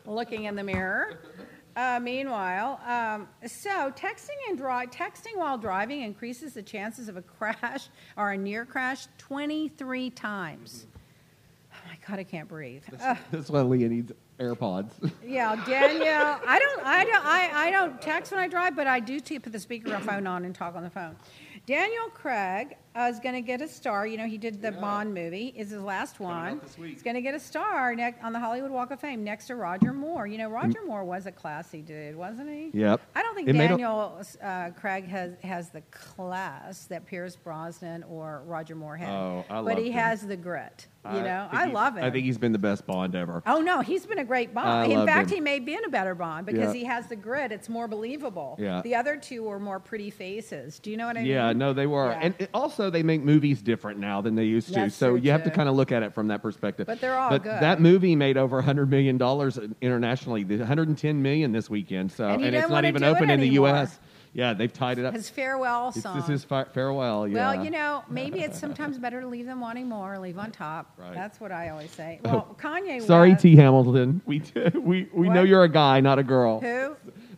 Looking 0.05 0.43
in 0.43 0.55
the 0.55 0.63
mirror. 0.63 1.19
Uh, 1.76 1.99
meanwhile, 2.01 2.80
um, 2.86 3.28
so 3.45 3.91
texting 3.91 4.38
and 4.47 4.57
dri- 4.57 4.88
texting 4.88 5.36
while 5.36 5.57
driving 5.57 6.03
increases 6.03 6.53
the 6.53 6.61
chances 6.61 7.09
of 7.09 7.17
a 7.17 7.21
crash 7.21 7.89
or 8.17 8.32
a 8.32 8.38
near 8.38 8.65
crash 8.65 9.07
23 9.17 10.09
times. 10.11 10.88
Oh 11.73 11.78
my 11.89 11.97
God, 12.07 12.19
I 12.19 12.23
can't 12.23 12.47
breathe. 12.47 12.84
Ugh. 13.01 13.17
That's 13.32 13.49
why 13.49 13.61
Leah 13.61 13.89
needs 13.89 14.13
AirPods. 14.39 14.91
Yeah, 15.25 15.55
Danielle. 15.65 16.39
I 16.45 16.59
don't. 16.59 16.86
I 16.86 17.03
don't. 17.05 17.25
I, 17.25 17.67
I 17.67 17.71
don't 17.71 18.01
text 18.01 18.31
when 18.31 18.39
I 18.41 18.47
drive, 18.47 18.75
but 18.75 18.88
I 18.88 18.99
do 18.99 19.19
t- 19.19 19.39
put 19.39 19.53
the 19.53 19.59
speaker 19.59 19.97
phone 19.99 20.27
on 20.27 20.45
and 20.45 20.53
talk 20.53 20.75
on 20.75 20.83
the 20.83 20.89
phone. 20.89 21.15
Daniel 21.65 22.09
Craig 22.13 22.75
uh, 22.95 23.09
is 23.11 23.19
going 23.19 23.35
to 23.35 23.41
get 23.41 23.61
a 23.61 23.67
star. 23.67 24.07
You 24.07 24.17
know, 24.17 24.25
he 24.27 24.37
did 24.37 24.61
the 24.61 24.71
Bond 24.71 25.13
movie. 25.13 25.53
Is 25.55 25.69
his 25.71 25.81
last 25.81 26.19
one. 26.19 26.59
this 26.63 26.77
week. 26.77 26.93
He's 26.93 27.03
going 27.03 27.15
to 27.15 27.21
get 27.21 27.33
a 27.35 27.39
star 27.39 27.93
ne- 27.95 28.15
on 28.23 28.33
the 28.33 28.39
Hollywood 28.39 28.71
Walk 28.71 28.91
of 28.91 28.99
Fame 28.99 29.23
next 29.23 29.47
to 29.47 29.55
Roger 29.55 29.93
Moore. 29.93 30.27
You 30.27 30.37
know, 30.37 30.49
Roger 30.49 30.79
Moore 30.85 31.03
was 31.03 31.25
a 31.25 31.31
classy 31.31 31.81
dude, 31.81 32.15
wasn't 32.15 32.49
he? 32.49 32.71
Yep. 32.73 33.01
I 33.15 33.21
don't 33.21 33.35
think 33.35 33.49
It 33.49 33.53
made 33.53 33.65
a- 33.65 33.69
Daniel 33.69 34.21
uh, 34.41 34.69
Craig 34.71 35.07
has 35.07 35.33
has 35.43 35.69
the 35.69 35.81
class 36.25 36.85
that 36.85 37.05
Pierce 37.05 37.35
Brosnan 37.35 38.03
or 38.03 38.43
Roger 38.45 38.75
Moore 38.75 38.97
had. 38.97 39.09
Oh, 39.09 39.45
I 39.49 39.61
But 39.61 39.77
he 39.77 39.87
him. 39.87 39.93
has 39.93 40.25
the 40.25 40.37
grit. 40.37 40.87
You 41.13 41.21
know, 41.21 41.47
think 41.51 41.61
I 41.61 41.65
love 41.67 41.97
it. 41.97 42.03
I 42.03 42.09
think 42.09 42.25
he's 42.25 42.39
been 42.39 42.51
the 42.51 42.57
best 42.57 42.87
Bond 42.87 43.13
ever. 43.13 43.43
Oh 43.45 43.61
no, 43.61 43.81
he's 43.81 44.07
been 44.07 44.17
a 44.17 44.23
great 44.25 44.49
I 44.49 44.53
Bond. 44.53 44.91
In 44.91 45.05
fact, 45.05 45.29
him. 45.29 45.35
he 45.35 45.39
may 45.41 45.59
be 45.59 45.75
in 45.75 45.85
a 45.85 45.89
better 45.89 46.15
Bond 46.15 46.47
because 46.47 46.73
Yeah. 46.73 46.79
he 46.79 46.83
has 46.85 47.05
the 47.05 47.15
grit. 47.15 47.51
It's 47.51 47.69
more 47.69 47.87
believable. 47.87 48.55
Yeah. 48.59 48.81
The 48.81 48.95
other 48.95 49.15
two 49.15 49.43
were 49.43 49.59
more 49.59 49.79
pretty 49.79 50.09
faces. 50.09 50.79
Do 50.79 50.89
you 50.89 50.97
know 50.97 51.05
what 51.05 51.15
I 51.15 51.21
mean? 51.21 51.29
Yeah, 51.29 51.53
no, 51.53 51.73
they 51.73 51.85
were, 51.85 52.09
Yeah. 52.09 52.19
and 52.23 52.35
it, 52.39 52.49
also 52.86 52.91
they 52.91 53.03
make 53.03 53.21
movies 53.23 53.61
different 53.61 53.99
now 53.99 54.21
than 54.21 54.36
they 54.36 54.43
used 54.45 54.67
to. 54.69 54.73
That's 54.75 54.95
so 54.95 55.11
true, 55.11 55.19
you 55.19 55.31
have 55.31 55.43
to 55.43 55.49
too. 55.49 55.55
kind 55.55 55.67
of 55.69 55.75
look 55.75 55.91
at 55.91 56.03
it 56.03 56.13
from 56.13 56.27
that 56.27 56.41
perspective. 56.41 56.88
But 56.88 57.01
they're 57.01 57.17
all 57.17 57.29
but 57.29 57.43
good. 57.43 57.61
that 57.61 57.81
movie 57.81 58.15
made 58.15 58.38
over 58.38 58.57
100 58.57 58.89
million 58.89 59.17
dollars 59.17 59.59
internationally. 59.81 60.43
The 60.43 60.57
110 60.57 61.21
million 61.21 61.51
this 61.51 61.69
weekend. 61.69 62.11
So 62.11 62.27
And 62.29 62.41
he 62.41 62.47
it's 62.49 62.61
not 62.61 62.69
wanna 62.69 62.88
even 62.89 63.01
do 63.01 63.07
it 63.07 63.11
open 63.11 63.29
in 63.29 63.39
the 63.39 63.47
anymore. 63.47 63.69
U.S. 63.69 63.99
Yeah, 64.33 64.53
they've 64.53 64.71
tied 64.71 64.99
it 64.99 65.05
up. 65.05 65.13
His 65.13 65.29
farewell 65.29 65.89
It's- 65.89 66.03
song. 66.03 66.19
this 66.19 66.27
is 66.29 66.43
fi- 66.43 66.65
farewell. 66.65 67.25
Yeah. 67.25 67.53
Well, 67.53 67.63
you 67.63 67.71
know, 67.71 68.03
maybe 68.09 68.41
it's 68.41 68.59
sometimes 68.65 68.97
better 68.97 69.21
to 69.21 69.27
leave 69.27 69.45
them 69.45 69.61
wanting 69.61 69.88
more, 69.88 70.19
leave 70.19 70.38
on 70.38 70.51
top. 70.51 70.91
Right. 70.97 71.13
That's 71.13 71.39
what 71.39 71.51
I 71.53 71.69
always 71.69 71.91
say. 71.91 72.19
Oh. 72.25 72.29
Well, 72.29 72.57
Kanye 72.59 73.01
Sorry, 73.01 73.29
West. 73.31 73.41
T. 73.43 73.55
Hamilton. 73.55 74.21
We 74.25 74.41
we 74.75 75.07
we 75.13 75.29
know 75.29 75.41
What? 75.41 75.47
you're 75.49 75.63
a 75.63 75.69
guy, 75.69 76.01
not 76.01 76.19
a 76.19 76.23
girl. 76.23 76.59
Who? 76.59 76.95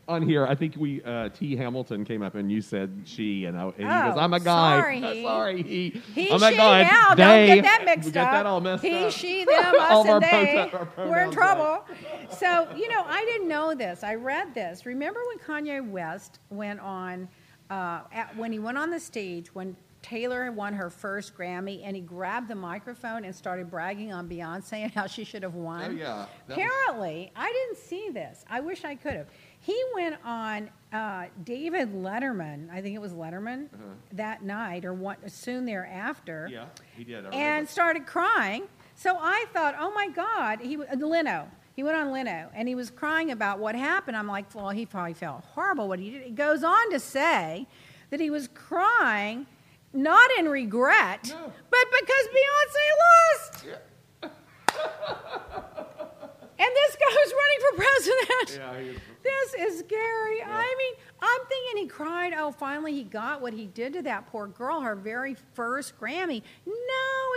On 0.08 0.22
here, 0.22 0.48
I 0.48 0.56
think 0.56 0.76
we 0.78 1.04
uh, 1.04 1.30
T 1.30 1.56
Hamilton 1.56 2.06
came 2.06 2.22
up 2.22 2.36
and 2.36 2.52
you 2.52 2.62
said 2.62 3.02
she, 3.04 3.46
and, 3.46 3.58
I, 3.58 3.64
and 3.66 3.74
he 3.78 3.84
Oh, 3.86 4.10
goes, 4.10 4.18
"I'm 4.18 4.34
a 4.34 4.40
guy." 4.40 4.80
sorry, 4.80 5.02
he. 5.02 5.24
sorry, 5.24 5.64
he. 5.64 5.90
He, 6.16 6.30
oh 6.30 6.38
she, 6.38 6.56
God, 6.56 6.88
now. 6.88 7.16
they. 7.16 7.24
Don't 7.48 7.56
get 7.58 7.64
that 7.64 7.82
mixed 7.86 8.06
we 8.06 8.12
got 8.12 8.28
up. 8.28 8.32
that 8.34 8.46
all 8.46 8.62
messed 8.62 8.84
he, 8.84 8.96
up. 9.06 9.12
she, 9.12 9.44
them, 9.46 9.74
All 9.80 10.02
us, 10.04 10.08
our 10.08 10.16
and 10.16 10.24
they. 10.24 10.72
We're 10.98 11.20
in 11.20 11.32
trouble. 11.32 11.84
So, 12.32 12.68
you 12.76 12.90
know, 12.90 13.04
I 13.06 13.26
didn't 13.26 13.48
know 13.48 13.76
this. 13.76 14.04
I 14.04 14.16
read 14.16 14.54
this. 14.54 14.86
Remember 14.86 15.20
when 15.28 15.40
Kanye 15.40 15.88
West 15.90 16.40
went 16.50 16.80
on, 16.80 17.28
uh, 17.70 18.02
at, 18.14 18.36
when 18.38 18.52
he 18.52 18.60
went 18.60 18.78
on 18.78 18.90
the 18.90 19.00
stage, 19.00 19.54
when 19.54 19.76
Taylor 20.02 20.50
won 20.54 20.74
her 20.74 20.90
first 20.90 21.36
Grammy, 21.36 21.82
and 21.84 21.96
he 21.96 22.02
grabbed 22.02 22.48
the 22.48 22.56
microphone 22.56 23.26
and 23.26 23.36
started 23.36 23.70
bragging 23.70 24.14
on 24.14 24.30
Beyonce 24.30 24.84
and 24.84 24.92
how 24.94 25.06
she 25.08 25.26
should 25.26 25.44
have 25.44 25.56
won? 25.56 25.84
Oh, 25.84 25.90
yeah. 25.92 26.26
That 26.48 26.58
was- 26.58 26.66
Apparently, 26.66 27.32
I 27.36 27.52
didn't 27.52 27.78
see 27.84 28.10
this. 28.14 28.46
I 28.50 28.62
wish 28.62 28.86
I 28.86 28.96
could 28.96 29.14
have. 29.14 29.28
He 29.68 29.78
went 29.94 30.16
on 30.24 30.70
uh, 30.94 31.26
David 31.44 31.94
Letterman, 31.94 32.70
I 32.72 32.82
think 32.82 32.96
it 32.96 33.02
was 33.02 33.12
Letterman, 33.12 33.68
that 34.14 34.42
night 34.42 34.86
or 34.86 34.94
one, 34.94 35.18
soon 35.28 35.66
thereafter 35.66 36.46
Uh-huh. 36.50 36.66
Yeah, 36.70 36.84
he 36.96 37.04
did. 37.04 37.26
And 37.34 37.68
started 37.68 38.06
crying. 38.06 38.64
So 38.96 39.18
I 39.20 39.44
thought, 39.52 39.76
oh 39.78 39.92
my 39.94 40.08
God, 40.08 40.62
he 40.62 40.78
uh, 40.78 40.96
Leno. 40.96 41.50
He 41.76 41.84
went 41.84 41.98
on 41.98 42.14
Leno 42.14 42.50
and 42.54 42.66
he 42.70 42.76
was 42.76 42.90
crying 42.90 43.30
about 43.32 43.60
what 43.60 43.76
happened. 43.76 44.16
I'm 44.16 44.26
like, 44.30 44.46
well, 44.56 44.70
he 44.70 44.86
probably 44.86 45.14
felt 45.14 45.44
horrible 45.54 45.90
what 45.90 46.00
he 46.00 46.12
did. 46.12 46.22
He 46.24 46.32
goes 46.32 46.64
on 46.64 46.90
to 46.92 47.00
say 47.00 47.68
that 48.10 48.22
he 48.22 48.30
was 48.30 48.48
crying 48.54 49.48
not 49.92 50.30
in 50.40 50.48
regret, 50.48 51.28
No. 51.30 51.52
but 51.70 51.86
because 52.00 52.28
Beyonce 52.38 52.86
lost. 53.04 53.66
and 56.60 56.70
this 56.74 56.96
guy 56.96 57.14
was 57.14 57.34
running 57.34 57.60
for 57.62 57.76
president. 57.78 58.60
Yeah, 58.88 59.02
This 59.24 59.54
is 59.74 59.80
scary. 59.80 60.42
I 60.44 60.76
mean, 60.78 60.94
I'm 61.22 61.46
thinking 61.48 61.84
he 61.84 61.88
cried. 61.88 62.34
Oh, 62.38 62.52
finally 62.52 62.94
he 62.94 63.04
got 63.04 63.42
what 63.42 63.54
he 63.54 63.66
did 63.68 63.94
to 63.94 64.02
that 64.04 64.28
poor 64.28 64.48
girl, 64.48 64.82
her 64.82 64.96
very 64.96 65.36
first 65.54 66.00
Grammy. 66.00 66.42
No, 66.66 66.74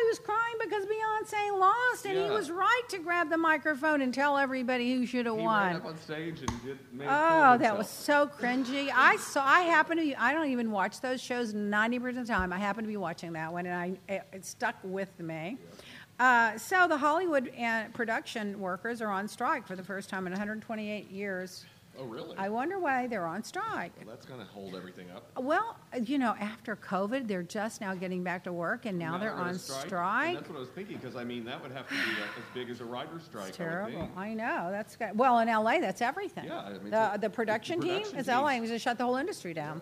he 0.02 0.08
was 0.08 0.18
crying 0.18 0.54
because 0.60 0.84
Beyonce 0.86 1.58
lost, 1.58 2.06
and 2.06 2.16
he 2.16 2.30
was 2.30 2.50
right 2.50 2.82
to 2.90 2.98
grab 2.98 3.28
the 3.30 3.36
microphone 3.38 4.00
and 4.02 4.12
tell 4.14 4.36
everybody 4.38 4.94
who 4.94 5.06
should 5.06 5.26
have 5.26 5.36
won. 5.36 5.76
up 5.76 5.84
on 5.84 5.98
stage 5.98 6.40
and 6.40 6.62
did. 6.64 6.78
Made 6.92 7.08
Oh, 7.08 7.56
that 7.58 7.76
was 7.76 7.88
so 7.88 8.26
cringy. 8.26 8.90
I 8.94 9.16
saw. 9.16 9.44
I 9.44 9.60
happen 9.62 9.96
to. 9.98 10.02
Be, 10.02 10.16
I 10.16 10.32
don't 10.32 10.48
even 10.50 10.70
watch 10.70 11.00
those 11.00 11.20
shows 11.20 11.52
ninety 11.54 11.98
percent 11.98 12.18
of 12.22 12.26
the 12.26 12.32
time. 12.32 12.52
I 12.52 12.58
happen 12.58 12.84
to 12.84 12.88
be 12.88 12.96
watching 12.96 13.32
that 13.34 13.52
one, 13.52 13.66
and 13.66 13.74
I 13.74 14.12
it, 14.12 14.22
it 14.32 14.44
stuck 14.44 14.76
with 14.82 15.18
me. 15.20 15.58
Uh, 16.20 16.58
so 16.58 16.86
the 16.86 16.98
Hollywood 16.98 17.48
and 17.56 17.92
production 17.94 18.60
workers 18.60 19.00
are 19.00 19.08
on 19.08 19.26
strike 19.26 19.66
for 19.66 19.74
the 19.74 19.82
first 19.82 20.10
time 20.10 20.26
in 20.26 20.32
128 20.34 21.10
years. 21.10 21.64
Oh, 21.98 22.04
really? 22.04 22.36
I 22.36 22.48
wonder 22.50 22.78
why 22.78 23.06
they're 23.06 23.26
on 23.26 23.42
strike. 23.42 23.92
well, 23.98 24.14
that's 24.14 24.26
going 24.26 24.38
to 24.38 24.46
hold 24.46 24.74
everything 24.74 25.10
up. 25.10 25.26
Well, 25.42 25.76
you 26.04 26.18
know, 26.18 26.34
after 26.38 26.76
COVID, 26.76 27.26
they're 27.26 27.42
just 27.42 27.80
now 27.80 27.94
getting 27.94 28.22
back 28.22 28.44
to 28.44 28.52
work, 28.52 28.84
and 28.86 28.98
now, 28.98 29.18
they're 29.18 29.30
gonna 29.30 29.50
on 29.50 29.58
strike. 29.58 29.86
strike. 29.86 30.34
That's 30.36 30.48
what 30.50 30.56
I 30.56 30.60
was 30.60 30.68
thinking 30.68 30.98
because 30.98 31.16
I 31.16 31.24
mean 31.24 31.44
that 31.44 31.60
would 31.62 31.72
have 31.72 31.88
to 31.88 31.94
be 31.94 32.00
uh, 32.00 32.38
as 32.38 32.44
big 32.54 32.70
as 32.70 32.80
a 32.80 32.84
writer's 32.84 33.24
strike. 33.24 33.48
It's 33.48 33.60
I 33.60 33.64
terrible. 33.64 34.00
think. 34.00 34.16
I 34.16 34.34
know. 34.34 34.68
That's 34.70 34.96
good. 34.96 35.18
Well, 35.18 35.40
in 35.40 35.48
LA, 35.48 35.80
that's 35.80 36.00
everything. 36.00 36.44
Yeah, 36.44 36.60
I 36.60 36.70
mean, 36.74 36.90
the 36.90 37.12
so- 37.12 37.18
the 37.18 37.30
production 37.30 37.80
the 37.80 37.86
team 37.86 37.96
production 38.02 38.18
is 38.18 38.28
LA. 38.28 38.50
teams. 38.52 38.62
We 38.62 38.68
just 38.68 38.84
shut 38.84 38.96
the 38.98 39.04
whole 39.04 39.16
industry 39.16 39.52
down. 39.52 39.80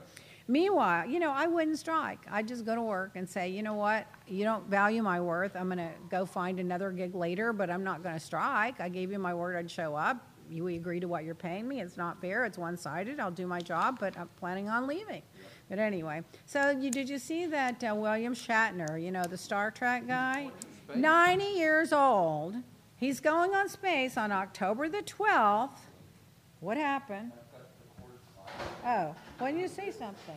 Meanwhile, 0.50 1.08
you 1.08 1.18
know, 1.18 1.30
I 1.30 1.46
wouldn't 1.46 1.78
strike. 1.78 2.20
I'd 2.30 2.48
just 2.48 2.64
go 2.64 2.74
to 2.74 2.80
work 2.80 3.12
and 3.16 3.28
say, 3.28 3.50
you 3.50 3.62
know 3.62 3.74
what, 3.74 4.06
you 4.26 4.44
don't 4.44 4.66
value 4.66 5.02
my 5.02 5.20
worth. 5.20 5.54
I'm 5.54 5.66
going 5.66 5.76
to 5.76 5.90
go 6.08 6.24
find 6.24 6.58
another 6.58 6.90
gig 6.90 7.14
later, 7.14 7.52
but 7.52 7.68
I'm 7.68 7.84
not 7.84 8.02
going 8.02 8.14
to 8.14 8.20
strike. 8.20 8.80
I 8.80 8.88
gave 8.88 9.12
you 9.12 9.18
my 9.18 9.34
word 9.34 9.56
I'd 9.56 9.70
show 9.70 9.94
up. 9.94 10.26
You 10.50 10.66
agree 10.68 11.00
to 11.00 11.06
what 11.06 11.24
you're 11.24 11.34
paying 11.34 11.68
me. 11.68 11.82
It's 11.82 11.98
not 11.98 12.18
fair. 12.22 12.46
It's 12.46 12.56
one 12.56 12.78
sided. 12.78 13.20
I'll 13.20 13.30
do 13.30 13.46
my 13.46 13.60
job, 13.60 13.98
but 14.00 14.18
I'm 14.18 14.28
planning 14.38 14.70
on 14.70 14.86
leaving. 14.86 15.20
But 15.68 15.78
anyway, 15.78 16.22
so 16.46 16.70
you, 16.70 16.90
did 16.90 17.10
you 17.10 17.18
see 17.18 17.44
that 17.44 17.84
uh, 17.84 17.94
William 17.94 18.34
Shatner, 18.34 19.00
you 19.00 19.10
know, 19.10 19.24
the 19.24 19.36
Star 19.36 19.70
Trek 19.70 20.06
guy? 20.06 20.50
90 20.94 21.44
years 21.44 21.92
old. 21.92 22.54
He's 22.96 23.20
going 23.20 23.54
on 23.54 23.68
space 23.68 24.16
on 24.16 24.32
October 24.32 24.88
the 24.88 25.02
12th. 25.02 25.76
What 26.60 26.78
happened? 26.78 27.32
Oh, 28.86 29.14
why 29.38 29.48
didn't 29.50 29.62
you 29.62 29.68
say 29.68 29.90
something? 29.90 30.36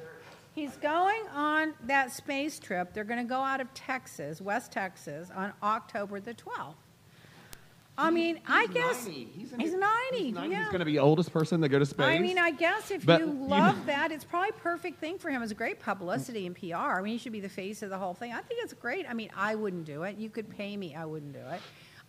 He's 0.54 0.76
going 0.78 1.22
on 1.34 1.74
that 1.86 2.12
space 2.12 2.60
trip. 2.60 2.94
They're 2.94 3.04
going 3.06 3.24
to 3.26 3.30
go 3.30 3.40
out 3.40 3.62
of 3.62 3.74
Texas, 3.74 4.42
West 4.42 4.72
Texas, 4.72 5.30
on 5.34 5.54
October 5.64 6.20
the 6.20 6.34
12th. 6.34 6.76
I 7.98 8.10
mean, 8.10 8.40
I 8.48 8.68
guess 8.68 9.06
90. 9.06 9.30
He's, 9.36 9.52
in 9.54 9.60
he's 9.60 9.72
his- 9.72 9.80
90. 9.80 10.18
He's 10.18 10.34
90. 10.34 10.50
yeah. 10.50 10.58
He's 10.60 10.68
going 10.68 10.80
to 10.80 10.86
be 10.86 10.94
the 10.94 11.00
oldest 11.00 11.32
person 11.32 11.62
to 11.62 11.70
go 11.70 11.78
to 11.78 11.86
space. 11.86 12.06
I 12.06 12.20
mean, 12.20 12.38
I 12.40 12.52
guess 12.52 12.90
if 12.90 13.06
But, 13.06 13.20
you 13.22 13.28
you 13.28 13.34
love 13.34 13.78
know- 13.80 13.86
that, 13.86 14.12
it's 14.12 14.24
probably 14.24 14.50
a 14.50 14.54
perfect 14.54 15.00
thing 15.00 15.18
for 15.20 15.30
him. 15.30 15.44
It's 15.44 15.54
great 15.54 15.80
publicity 15.80 16.46
and 16.48 16.56
PR. 16.56 16.76
I 16.76 17.02
mean, 17.02 17.14
he 17.14 17.18
should 17.20 17.34
be 17.34 17.42
the 17.42 17.50
face 17.50 17.82
of 17.84 17.90
the 17.90 17.98
whole 17.98 18.14
thing. 18.14 18.32
I 18.34 18.42
think 18.42 18.62
it's 18.64 18.74
great. 18.74 19.06
I 19.10 19.14
mean, 19.14 19.30
I 19.36 19.56
wouldn't 19.56 19.86
do 19.86 20.04
it. 20.04 20.18
You 20.18 20.30
could 20.30 20.50
pay 20.50 20.76
me, 20.78 20.96
I 20.96 21.06
wouldn't 21.06 21.34
do 21.34 21.40
it. 21.40 21.62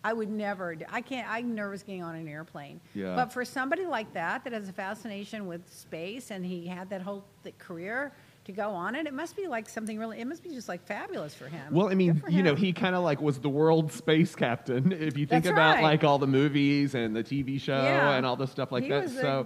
I 0.03 0.13
would 0.13 0.29
never. 0.29 0.75
Do, 0.75 0.85
I 0.91 1.01
can't. 1.01 1.27
I'm 1.29 1.55
nervous 1.55 1.83
getting 1.83 2.03
on 2.03 2.15
an 2.15 2.27
airplane. 2.27 2.81
Yeah. 2.93 3.15
But 3.15 3.31
for 3.31 3.45
somebody 3.45 3.85
like 3.85 4.13
that, 4.13 4.43
that 4.43 4.53
has 4.53 4.67
a 4.67 4.73
fascination 4.73 5.47
with 5.47 5.71
space, 5.71 6.31
and 6.31 6.45
he 6.45 6.67
had 6.67 6.89
that 6.89 7.01
whole 7.01 7.23
th- 7.43 7.57
career 7.57 8.11
to 8.45 8.51
go 8.51 8.69
on 8.71 8.95
it, 8.95 9.07
it 9.07 9.13
must 9.13 9.35
be 9.35 9.47
like 9.47 9.69
something 9.69 9.97
really. 9.97 10.19
It 10.19 10.27
must 10.27 10.43
be 10.43 10.49
just 10.49 10.67
like 10.67 10.85
fabulous 10.85 11.33
for 11.33 11.47
him. 11.47 11.73
Well, 11.73 11.89
I 11.89 11.95
mean, 11.95 12.21
you 12.29 12.43
know, 12.43 12.55
he 12.55 12.73
kind 12.73 12.93
of 12.95 13.03
like 13.03 13.21
was 13.21 13.39
the 13.39 13.49
world 13.49 13.91
space 13.91 14.35
captain. 14.35 14.91
If 15.03 15.17
you 15.17 15.25
think 15.25 15.43
That's 15.45 15.47
about 15.53 15.75
right. 15.75 15.83
like 15.83 16.03
all 16.03 16.17
the 16.17 16.27
movies 16.27 16.93
and 16.95 17.15
the 17.15 17.23
TV 17.23 17.59
show 17.59 17.81
Yeah. 17.81 18.15
and 18.15 18.25
all 18.25 18.35
the 18.35 18.47
stuff 18.47 18.71
like 18.71 18.83
He 18.83 18.89
that, 18.89 19.09
so 19.09 19.45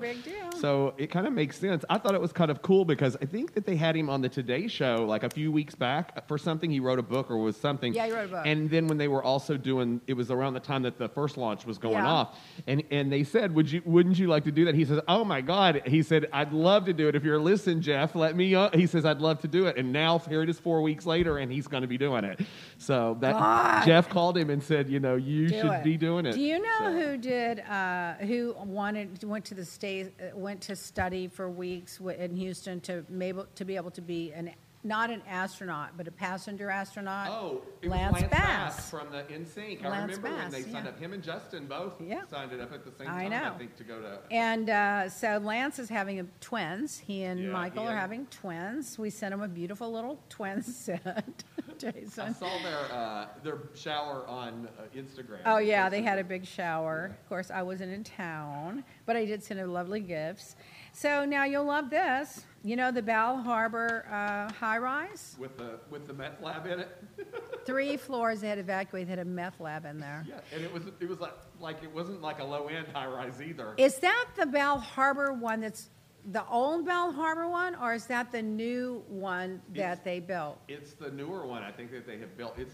so 0.59 0.93
it 0.97 1.07
kind 1.11 1.27
of 1.27 1.33
makes 1.33 1.57
sense. 1.57 1.85
I 1.89 1.97
thought 1.99 2.15
it 2.15 2.21
was 2.21 2.31
kind 2.33 2.49
of 2.51 2.61
cool 2.61 2.85
because 2.85 3.15
I 3.21 3.25
think 3.25 3.53
that 3.53 3.65
they 3.65 3.75
had 3.75 3.95
him 3.95 4.09
on 4.09 4.21
the 4.21 4.29
Today 4.29 4.67
Show 4.67 5.05
like 5.07 5.23
a 5.23 5.29
few 5.29 5.51
weeks 5.51 5.75
back 5.75 6.27
for 6.27 6.37
something. 6.37 6.69
He 6.71 6.79
wrote 6.79 6.99
a 6.99 7.03
book 7.03 7.29
or 7.29 7.37
was 7.37 7.55
something. 7.57 7.93
Yeah, 7.93 8.07
he 8.07 8.11
wrote 8.13 8.25
a 8.25 8.29
book. 8.29 8.45
And 8.45 8.69
then 8.69 8.87
when 8.87 8.97
they 8.97 9.07
were 9.07 9.23
also 9.23 9.57
doing, 9.57 10.01
it 10.07 10.13
was 10.13 10.31
around 10.31 10.53
the 10.55 10.59
time 10.59 10.81
that 10.83 10.97
the 10.97 11.09
first 11.09 11.37
launch 11.37 11.65
was 11.65 11.77
going 11.77 11.93
Yeah. 11.95 12.07
off, 12.07 12.39
and 12.65 12.83
and 12.91 13.11
they 13.11 13.23
said, 13.23 13.53
"Would 13.53 13.71
you? 13.71 13.81
Wouldn't 13.85 14.17
you 14.17 14.27
like 14.27 14.43
to 14.45 14.51
do 14.51 14.65
that?" 14.65 14.73
He 14.75 14.85
says, 14.85 14.99
"Oh 15.07 15.23
my 15.23 15.41
God!" 15.41 15.81
He 15.85 16.01
said, 16.01 16.27
"I'd 16.33 16.51
love 16.53 16.85
to 16.85 16.93
do 16.93 17.07
it. 17.07 17.15
If 17.15 17.23
you're 17.23 17.39
listening, 17.39 17.81
Jeff, 17.81 18.15
let 18.15 18.35
me." 18.35 18.55
Uh, 18.55 18.69
he 18.73 18.86
says, 18.88 19.05
"I'd 19.05 19.19
love 19.21 19.39
to 19.41 19.47
do 19.47 19.67
it." 19.67 19.77
And 19.77 19.91
now 19.93 20.19
here 20.19 20.41
it 20.41 20.49
is, 20.49 20.59
four 20.59 20.81
weeks 20.81 21.05
later, 21.05 21.38
and 21.38 21.51
he's 21.51 21.67
going 21.67 21.81
to 21.81 21.88
be 21.88 21.97
doing 21.97 22.23
it. 22.23 22.39
So 22.77 23.17
that 23.21 23.33
God. 23.33 23.85
Jeff 23.85 24.09
called 24.09 24.38
him 24.38 24.49
and 24.49 24.61
said, 24.63 24.89
"You 24.89 24.99
know, 24.99 25.15
you 25.15 25.47
do 25.49 25.61
should 25.61 25.71
it. 25.71 25.83
be 25.83 25.97
doing 25.97 26.25
it." 26.25 26.33
Do 26.33 26.41
you 26.41 26.59
know 26.59 26.79
So- 26.79 26.91
who 26.93 27.17
did 27.17 27.59
uh, 27.61 28.13
who 28.15 28.55
wanted 28.65 29.23
went 29.23 29.45
to 29.45 29.55
the 29.55 29.65
state 29.65 30.13
went 30.33 30.61
to 30.61 30.75
study 30.75 31.27
for 31.27 31.49
weeks 31.49 31.99
in 31.99 32.35
Houston 32.35 32.79
to 32.81 33.05
maybe 33.09 33.41
to 33.55 33.65
be 33.65 33.75
able 33.75 33.91
to 33.91 34.01
be 34.01 34.31
an 34.33 34.51
not 34.88 35.09
an 35.11 35.21
astronaut 35.27 35.91
but 35.97 36.07
a 36.07 36.11
passenger 36.11 36.69
astronaut? 36.69 37.27
Oh, 37.29 37.61
it 37.81 37.89
Lance, 37.89 38.13
was 38.13 38.21
Lance 38.23 38.31
Bass. 38.33 38.75
Bass 38.77 38.89
from 38.89 39.11
the 39.11 39.23
NSYNC. 39.23 39.85
I 39.85 39.89
Lance 39.89 40.17
remember 40.17 40.29
when 40.29 40.38
Bass, 40.38 40.51
they 40.51 40.61
signed 40.63 40.85
yeah. 40.85 40.89
up. 40.91 40.99
Him 40.99 41.13
and 41.13 41.23
Justin 41.23 41.65
both 41.67 42.01
Yeah. 42.01 42.21
signed 42.29 42.51
it 42.53 42.61
up 42.61 42.71
at 42.73 42.83
the 42.85 42.91
same 42.91 43.07
I 43.09 43.23
time. 43.27 43.31
know. 43.31 43.51
I 43.53 43.57
think 43.57 43.75
to 43.77 43.83
go 43.83 43.99
to. 44.01 44.19
And 44.31 44.69
uh, 44.69 45.09
so 45.09 45.38
Lance 45.43 45.79
is 45.79 45.89
having 45.89 46.19
a, 46.19 46.23
twins. 46.41 46.97
He 46.97 47.23
and 47.23 47.39
Yeah, 47.39 47.49
Michael 47.51 47.83
he 47.83 47.88
are 47.89 47.91
and- 47.91 47.99
having 47.99 48.25
twins. 48.27 48.97
We 48.97 49.09
sent 49.09 49.33
him 49.33 49.41
a 49.41 49.47
beautiful 49.47 49.91
little 49.91 50.19
twin 50.29 50.61
set, 50.63 51.03
I 51.69 51.73
Jason. 51.77 52.33
saw 52.33 52.49
their 52.63 52.79
uh, 52.97 53.27
their 53.43 53.57
shower 53.75 54.25
on 54.27 54.67
uh, 54.79 54.83
Instagram. 54.97 55.39
Oh 55.45 55.57
yeah, 55.59 55.89
they 55.89 56.01
had 56.01 56.17
a 56.17 56.23
big 56.23 56.45
shower. 56.45 57.15
Of 57.21 57.29
course, 57.29 57.51
I 57.51 57.61
wasn't 57.61 57.91
in 57.93 58.03
town, 58.03 58.83
but 59.05 59.15
I 59.15 59.25
did 59.25 59.43
send 59.43 59.59
her 59.59 59.67
lovely 59.67 59.99
gifts. 59.99 60.55
So 60.97 61.25
now 61.25 61.43
you'll 61.43 61.63
love 61.65 61.91
this. 61.91 62.43
You 62.63 62.75
know 62.75 62.91
the 62.91 63.03
Bal 63.03 63.37
Harbour 63.37 64.07
uh, 64.11 64.51
high 64.51 64.79
rise? 64.79 65.35
with 65.39 65.55
the 65.55 65.79
with 65.91 66.07
the 66.07 66.13
meth 66.13 66.41
lab 66.41 66.65
in 66.65 66.79
it. 66.79 66.89
Three 67.67 67.97
floors 67.97 68.41
they 68.41 68.47
had 68.49 68.57
evacuated. 68.57 69.07
They 69.07 69.11
had 69.11 69.19
a 69.19 69.25
meth 69.25 69.59
lab 69.59 69.85
in 69.85 69.99
there. 69.99 70.25
Yeah, 70.27 70.39
and 70.51 70.63
it 70.63 70.73
was 70.73 70.83
it 70.99 71.07
was 71.07 71.19
like 71.19 71.33
like 71.59 71.83
it 71.83 71.93
wasn't 71.93 72.23
like 72.23 72.39
a 72.39 72.43
low 72.43 72.65
end 72.65 72.87
high 72.91 73.05
rise 73.05 73.39
either. 73.43 73.75
Is 73.77 73.99
that 73.99 74.25
the 74.35 74.47
Bal 74.47 74.79
Harbour 74.79 75.33
one 75.33 75.61
that's 75.61 75.91
the 76.31 76.43
old 76.47 76.87
Bal 76.87 77.11
Harbour 77.11 77.47
one, 77.47 77.75
or 77.75 77.93
is 77.93 78.07
that 78.07 78.31
the 78.31 78.41
new 78.41 79.03
one 79.07 79.61
that 79.75 79.79
It's- 79.79 79.99
they 80.03 80.19
built? 80.19 80.59
It's 80.67 80.93
the 80.93 81.11
newer 81.11 81.45
one 81.45 81.61
I 81.61 81.71
think 81.71 81.91
that 81.91 82.07
they 82.07 82.17
have 82.17 82.35
built. 82.35 82.57
It's 82.57 82.73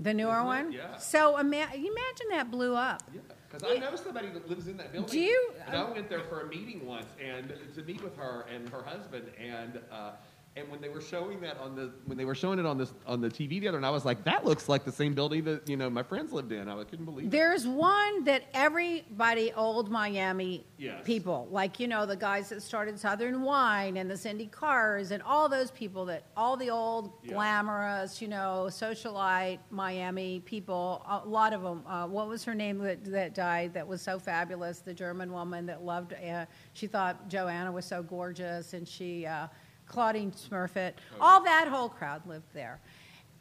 The 0.00 0.14
newer 0.14 0.30
Isn't 0.34 0.42
it? 0.42 0.46
one? 0.46 0.72
Yeah. 0.72 0.96
So 0.98 1.36
ima- 1.36 1.68
imagine 1.74 2.28
that 2.30 2.48
blew 2.52 2.76
up. 2.76 3.02
yeah. 3.12 3.20
Because 3.50 3.68
I 3.70 3.78
know 3.78 3.96
somebody 3.96 4.28
that 4.28 4.48
lives 4.48 4.68
in 4.68 4.76
that 4.76 4.92
building. 4.92 5.10
Do 5.10 5.20
you- 5.20 5.52
And 5.66 5.76
I 5.76 5.90
went 5.90 6.08
there 6.08 6.22
for 6.24 6.40
a 6.42 6.46
meeting 6.46 6.86
once 6.86 7.06
and 7.22 7.52
to 7.74 7.82
meet 7.82 8.02
with 8.02 8.16
her 8.16 8.44
and 8.52 8.68
her 8.68 8.82
husband 8.82 9.30
and. 9.38 9.80
Uh, 9.90 10.12
And 10.58 10.68
when 10.70 10.80
they 10.80 10.88
were 10.88 11.00
showing 11.00 11.40
that 11.42 11.56
on 11.58 11.76
the 11.76 11.92
when 12.06 12.18
they 12.18 12.24
were 12.24 12.34
showing 12.34 12.58
it 12.58 12.66
on 12.66 12.78
this 12.78 12.92
on 13.06 13.20
the 13.20 13.28
TV 13.28 13.60
the 13.60 13.68
other 13.68 13.80
night, 13.80 13.88
I 13.88 13.90
was 13.92 14.04
like, 14.04 14.24
that 14.24 14.44
looks 14.44 14.68
like 14.68 14.84
the 14.84 14.90
same 14.92 15.14
building 15.14 15.44
that 15.44 15.68
you 15.68 15.76
know 15.76 15.88
my 15.88 16.02
friends 16.02 16.32
lived 16.32 16.50
in. 16.52 16.68
I 16.68 16.82
couldn't 16.84 17.04
believe 17.04 17.26
it. 17.26 17.30
There's 17.30 17.66
one 17.66 18.24
that 18.24 18.42
everybody, 18.54 19.52
old 19.52 19.90
Miami 19.90 20.64
Yes. 20.78 21.00
people, 21.04 21.48
like, 21.50 21.80
you 21.80 21.88
know, 21.88 22.06
the 22.06 22.16
guys 22.16 22.48
that 22.50 22.62
started 22.62 22.98
Southern 22.98 23.42
Wine 23.42 23.96
and 23.96 24.08
the 24.10 24.16
Cindy 24.16 24.46
Cars 24.46 25.10
and 25.10 25.22
all 25.24 25.48
those 25.48 25.70
people 25.72 26.04
that, 26.06 26.24
all 26.36 26.56
the 26.56 26.70
old 26.70 27.12
Yeah. 27.22 27.34
glamorous, 27.34 28.22
you 28.22 28.28
know, 28.28 28.66
socialite 28.70 29.58
Miami 29.70 30.40
people, 30.40 31.04
a 31.08 31.28
lot 31.28 31.52
of 31.52 31.62
them. 31.62 31.82
Uh, 31.86 32.06
what 32.06 32.28
was 32.28 32.44
her 32.44 32.54
name 32.54 32.78
that, 32.78 33.04
that 33.06 33.34
died 33.34 33.74
that 33.74 33.86
was 33.86 34.00
so 34.02 34.18
fabulous? 34.18 34.78
The 34.80 34.94
German 34.94 35.32
woman 35.32 35.66
that 35.66 35.82
loved, 35.84 36.12
uh, 36.14 36.46
she 36.74 36.86
thought 36.86 37.28
Joanna 37.28 37.72
was 37.72 37.84
so 37.84 38.02
gorgeous 38.02 38.72
and 38.72 38.86
she, 38.86 39.26
uh, 39.26 39.48
Claudine 39.88 40.30
Smurfett, 40.32 40.92
oh. 41.14 41.16
all 41.20 41.44
that 41.44 41.68
whole 41.68 41.88
crowd 41.88 42.26
lived 42.26 42.52
there. 42.54 42.80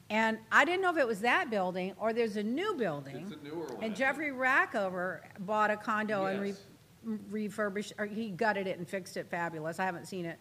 And 0.10 0.38
I 0.52 0.64
didn't 0.64 0.82
know 0.82 0.90
if 0.90 0.98
it 0.98 1.08
was 1.08 1.20
that 1.22 1.50
building 1.50 1.94
or 2.00 2.14
there's 2.14 2.38
a 2.38 2.44
new 2.44 2.74
building. 2.76 3.28
It's 3.30 3.32
a 3.34 3.44
newer 3.44 3.66
one, 3.66 3.84
And 3.84 3.96
Jeffrey 3.96 4.32
Rackover 4.32 5.20
bought 5.40 5.70
a 5.70 5.78
condo 5.78 6.26
and 6.26 6.42
re- 6.42 6.48
Yes. 6.50 7.20
refurbished, 7.30 7.94
or 7.98 8.06
he 8.06 8.30
gutted 8.30 8.68
it 8.68 8.78
and 8.78 8.88
fixed 8.88 9.18
it 9.18 9.28
fabulous. 9.30 9.80
I 9.80 9.86
haven't 9.86 10.08
seen 10.08 10.26
it. 10.26 10.40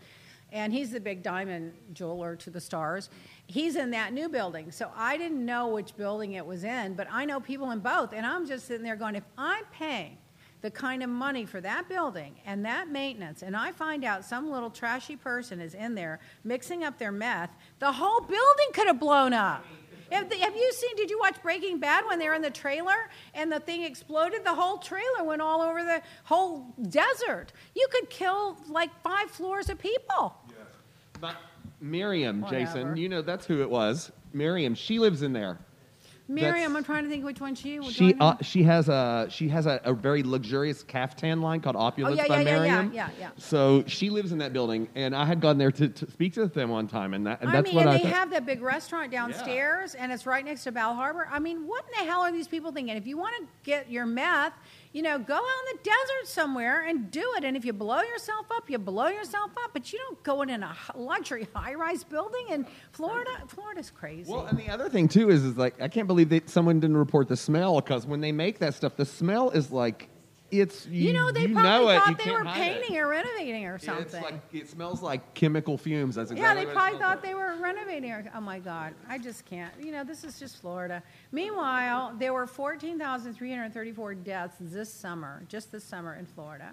And 0.53 0.73
he's 0.73 0.93
the 0.93 1.01
big 1.01 1.25
diamond 1.25 1.73
jeweler 1.93 2.37
to 2.37 2.51
the 2.51 2.61
stars. 2.61 3.11
He's 3.49 3.75
in 3.75 3.91
that 3.91 4.13
new 4.13 4.29
building. 4.29 4.71
So 4.71 4.91
I 4.95 5.17
didn't 5.17 5.45
know 5.45 5.69
which 5.69 5.97
building 5.97 6.35
it 6.35 6.47
was 6.47 6.63
in, 6.63 6.95
but 6.95 7.09
I 7.11 7.25
know 7.25 7.41
people 7.41 7.73
in 7.73 7.81
both. 7.81 8.13
And 8.13 8.25
I'm 8.25 8.47
just 8.47 8.67
sitting 8.67 8.85
there 8.85 8.95
going, 8.95 9.17
if 9.17 9.25
I'm 9.37 9.65
paying 9.73 10.19
the 10.63 10.71
kind 10.71 11.03
of 11.03 11.11
money 11.11 11.45
for 11.45 11.61
that 11.61 11.89
building 11.89 12.37
and 12.47 12.65
that 12.65 12.89
maintenance, 12.89 13.43
and 13.43 13.57
I 13.57 13.73
find 13.73 14.05
out 14.05 14.25
some 14.25 14.51
little 14.51 14.71
trashy 14.71 15.17
person 15.17 15.61
is 15.61 15.75
in 15.75 15.95
there 15.95 16.21
mixing 16.45 16.85
up 16.85 16.99
their 16.99 17.13
meth, 17.13 17.51
the 17.79 17.93
whole 17.93 18.21
building 18.21 18.69
could 18.73 18.87
have 18.87 18.99
blown 18.99 19.33
up. 19.33 19.65
Have, 20.11 20.33
have 20.33 20.55
you 20.55 20.73
seen, 20.73 20.97
did 20.97 21.11
you 21.11 21.19
watch 21.19 21.43
Breaking 21.43 21.81
Bad 21.81 22.05
when 22.07 22.19
they 22.19 22.29
were 22.29 22.35
in 22.35 22.43
the 22.43 22.51
trailer 22.51 23.11
and 23.35 23.51
the 23.51 23.59
thing 23.59 23.83
exploded? 23.83 24.45
The 24.45 24.55
whole 24.55 24.79
trailer 24.79 25.25
went 25.25 25.43
all 25.43 25.61
over 25.61 25.83
the 25.83 26.01
whole 26.25 26.75
desert. 26.91 27.53
You 27.75 27.87
could 27.91 28.09
kill 28.09 28.57
like 28.69 28.91
five 29.03 29.31
floors 29.31 29.69
of 29.69 29.79
people. 29.79 30.37
But 31.21 31.37
Miriam, 31.81 32.41
Whatever. 32.41 32.65
Jason, 32.65 32.97
you 32.97 33.09
know 33.09 33.23
that's 33.23 33.47
who 33.47 33.63
it 33.63 33.71
was. 33.71 34.13
Miriam, 34.33 34.75
she 34.75 34.99
lives 34.99 35.23
in 35.23 35.33
there. 35.33 35.59
Miriam, 36.29 36.77
I'm 36.77 36.83
trying 36.83 37.05
to 37.05 37.11
think 37.11 37.24
which 37.24 37.41
one 37.41 37.55
she 37.55 37.79
was. 37.79 37.93
She 37.93 38.14
uh, 38.18 38.35
she 38.43 38.62
has 38.64 38.89
a 38.89 39.29
she 39.31 39.49
has 39.49 39.66
a, 39.66 39.81
a 39.85 39.93
very 39.95 40.22
luxurious 40.24 40.83
caftan 40.83 41.41
line 41.41 41.61
called 41.61 41.77
Opulence 41.77 42.18
Oh, 42.18 42.22
yeah, 42.22 42.29
by 42.29 42.41
yeah, 42.41 42.49
yeah, 42.49 42.51
yeah, 42.51 42.59
Miriam. 42.72 42.93
yeah, 42.93 43.09
yeah. 43.20 43.31
So 43.37 43.85
she 43.87 44.11
lives 44.11 44.33
in 44.33 44.39
that 44.39 44.53
building, 44.53 44.89
and 44.97 45.14
I 45.14 45.24
had 45.24 45.41
gone 45.41 45.57
there 45.59 45.70
to, 45.72 45.89
to 45.89 46.11
speak 46.11 46.35
to 46.35 46.47
them 46.47 46.70
one 46.70 46.89
time, 46.89 47.14
and, 47.14 47.27
that, 47.27 47.41
and 47.41 47.51
I 47.51 47.53
that's 47.53 47.66
mean, 47.66 47.77
what 47.77 47.83
and 47.83 47.91
I 47.91 47.97
they 47.99 48.03
thought- 48.05 48.12
have 48.12 48.31
that 48.31 48.45
big 48.45 48.61
restaurant 48.61 49.12
downstairs, 49.12 49.95
and 49.95 50.11
it's 50.11 50.27
right 50.27 50.45
next 50.45 50.64
to 50.64 50.72
Bal 50.72 50.95
Harbour. 50.95 51.29
I 51.31 51.39
mean, 51.39 51.66
what 51.66 51.85
in 51.85 52.05
the 52.05 52.11
hell 52.11 52.22
are 52.22 52.33
these 52.33 52.49
people 52.49 52.72
thinking? 52.72 52.97
If 52.97 53.07
you 53.07 53.16
want 53.18 53.37
to 53.39 53.47
get 53.62 53.91
your 53.91 54.07
meth, 54.07 54.53
you 54.97 55.03
know, 55.03 55.19
go 55.19 55.35
out 55.35 55.43
in 55.43 55.77
the 55.77 55.83
desert 55.83 56.27
somewhere 56.27 56.87
and 56.87 57.11
do 57.11 57.35
it. 57.37 57.45
And 57.45 57.55
if 57.55 57.67
you 57.67 57.75
blow 57.75 58.01
yourself 58.01 58.47
up, 58.51 58.71
you 58.71 58.79
blow 58.79 59.09
yourself 59.09 59.51
up. 59.63 59.73
But 59.75 59.93
you 59.93 59.99
don't 59.99 60.23
go 60.23 60.41
in 60.41 60.49
in 60.49 60.63
a 60.63 60.75
luxury 60.95 61.47
high-rise 61.55 62.03
building 62.03 62.47
in 62.49 62.67
Florida. 62.93 63.31
Florida's 63.47 63.91
crazy. 63.91 64.33
Well, 64.33 64.47
and 64.47 64.59
the 64.59 64.71
other 64.71 64.89
thing 64.89 65.07
too 65.07 65.29
is, 65.29 65.45
is 65.45 65.59
like 65.59 65.79
I 65.83 65.89
can't 65.89 66.07
believe 66.07 66.31
that 66.31 66.49
someone 66.49 66.81
didn't 66.81 66.97
report 66.97 67.29
the 67.29 67.37
smell 67.37 67.79
because 67.79 68.07
when 68.07 68.23
they 68.23 68.33
make 68.33 68.59
that 68.61 68.73
stuff, 68.73 68.97
the 68.97 69.05
smell 69.05 69.51
is 69.51 69.71
like 69.71 70.09
it's 70.51 70.87
you, 70.87 71.09
you 71.09 71.13
know, 71.13 71.31
they 71.33 71.43
you 71.47 71.53
probably 71.55 71.71
know 71.71 71.89
it, 71.91 71.95
you 71.95 72.01
thought 72.01 72.19
they 72.25 72.31
were 72.31 72.45
hide 72.45 72.57
it. 72.57 72.81
painting 72.83 72.99
or 72.99 73.09
renovating 73.09 73.65
or 73.67 73.75
It's 73.77 73.85
something. 73.85 74.23
like 74.23 74.41
it 74.53 74.69
smells 74.69 75.03
like 75.03 75.35
chemical 75.35 75.77
fumes. 75.77 76.15
That's 76.15 76.31
Yeah, 76.33 76.55
they 76.55 76.65
what 76.67 76.75
probably 76.75 76.99
smells 76.99 77.03
thought 77.03 77.17
like. 77.17 77.23
they 77.25 77.35
were 77.35 77.57
renovating. 77.61 78.13
Or, 78.13 78.25
oh 78.35 78.41
my 78.41 78.59
God, 78.59 78.95
I 79.09 79.19
just 79.19 79.45
can't. 79.45 79.73
You 79.83 79.93
know, 79.93 80.05
this 80.05 80.23
is 80.25 80.39
just 80.39 80.61
Florida. 80.61 81.03
Meanwhile, 81.33 82.15
there 82.19 82.33
were 82.33 82.47
14,334 82.47 84.15
deaths 84.15 84.57
this 84.61 84.93
summer, 84.93 85.43
just 85.49 85.73
this 85.73 85.85
summer 85.85 86.15
in 86.15 86.27
Florida. 86.27 86.73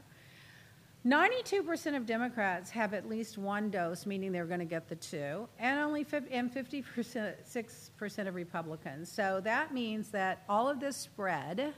92% 1.06 1.98
of 1.98 2.06
Democrats 2.06 2.70
have 2.70 2.94
at 2.94 3.10
least 3.10 3.38
one 3.38 3.70
dose, 3.70 4.06
meaning 4.06 4.32
they're 4.32 4.46
going 4.46 4.60
to 4.62 4.66
get 4.66 4.88
the 4.88 4.96
two, 4.96 5.50
and 5.60 5.78
only 5.80 6.06
fif- 6.06 6.24
and 6.32 6.50
50%, 6.50 7.34
6% 7.46 8.28
of 8.28 8.36
Republicans. 8.36 9.12
So 9.12 9.42
that 9.44 9.74
means 9.74 10.10
that 10.12 10.44
all 10.48 10.70
of 10.70 10.80
this 10.80 10.96
spread 10.96 11.74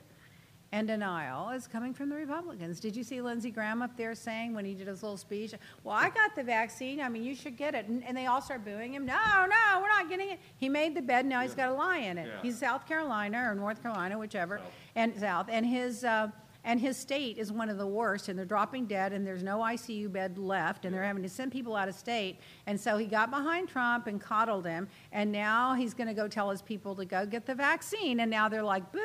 and 0.76 0.90
denial 0.90 1.52
is 1.52 1.68
coming 1.68 1.94
from 1.94 2.10
the 2.10 2.18
Republicans. 2.18 2.82
Did 2.82 2.98
you 2.98 3.04
see 3.04 3.22
Lindsey 3.22 3.50
Graham 3.50 3.82
up 3.82 3.96
there 3.96 4.14
saying 4.14 4.54
when 4.54 4.66
he 4.66 4.74
did 4.74 4.88
his 4.88 5.04
little 5.04 5.16
speech, 5.16 5.54
Well, 5.86 5.96
I 5.96 6.10
got 6.10 6.36
the 6.36 6.44
vaccine. 6.44 7.00
I 7.00 7.08
mean, 7.08 7.24
you 7.24 7.34
should 7.34 7.56
get 7.56 7.74
it. 7.74 7.88
And, 7.88 8.04
and 8.04 8.16
they 8.16 8.26
all 8.26 8.42
start 8.42 8.66
booing 8.66 8.94
him. 8.94 9.06
No, 9.06 9.16
no, 9.16 9.80
we're 9.82 9.88
not 9.88 10.10
getting 10.10 10.32
it. 10.32 10.40
He 10.58 10.68
made 10.68 10.94
the 10.94 11.02
bed. 11.02 11.26
Now 11.26 11.40
he's 11.40 11.56
got 11.56 11.70
a 11.70 11.74
lie 11.74 12.00
in 12.00 12.18
it. 12.18 12.28
Yeah. 12.28 12.42
He's 12.42 12.60
South 12.60 12.86
Carolina 12.86 13.46
or 13.50 13.56
North 13.56 13.82
Carolina, 13.82 14.20
whichever, 14.20 14.60
and 14.96 15.18
South. 15.18 15.48
And 15.50 15.66
his. 15.66 16.04
Uh, 16.04 16.28
and 16.68 16.80
his 16.80 16.98
state 16.98 17.38
is 17.38 17.52
one 17.52 17.70
of 17.70 17.78
the 17.78 17.86
worst, 17.86 18.28
and 18.28 18.40
they're 18.40 18.44
dropping 18.44 18.88
dead, 18.88 19.14
and 19.14 19.26
there's 19.26 19.44
no 19.44 19.60
ICU 19.60 20.12
bed 20.12 20.40
left, 20.40 20.84
and 20.84 20.92
they're 20.96 21.04
having 21.04 21.22
to 21.22 21.30
send 21.30 21.52
people 21.52 21.76
out 21.76 21.88
of 21.88 21.94
state. 21.94 22.40
And 22.66 22.82
so 22.82 22.98
he 22.98 23.06
got 23.06 23.30
behind 23.30 23.70
Trump 23.70 24.08
and 24.08 24.20
coddled 24.20 24.66
him, 24.66 24.88
and 25.12 25.32
now 25.32 25.76
he's 25.76 25.94
going 25.94 26.08
to 26.08 26.16
go 26.16 26.28
tell 26.28 26.50
his 26.50 26.64
people 26.64 26.96
to 26.96 27.06
go 27.06 27.24
get 27.24 27.46
the 27.46 27.54
vaccine, 27.54 28.22
and 28.22 28.32
now 28.32 28.50
they're 28.50 28.64
like, 28.64 28.92
boo! 28.92 29.00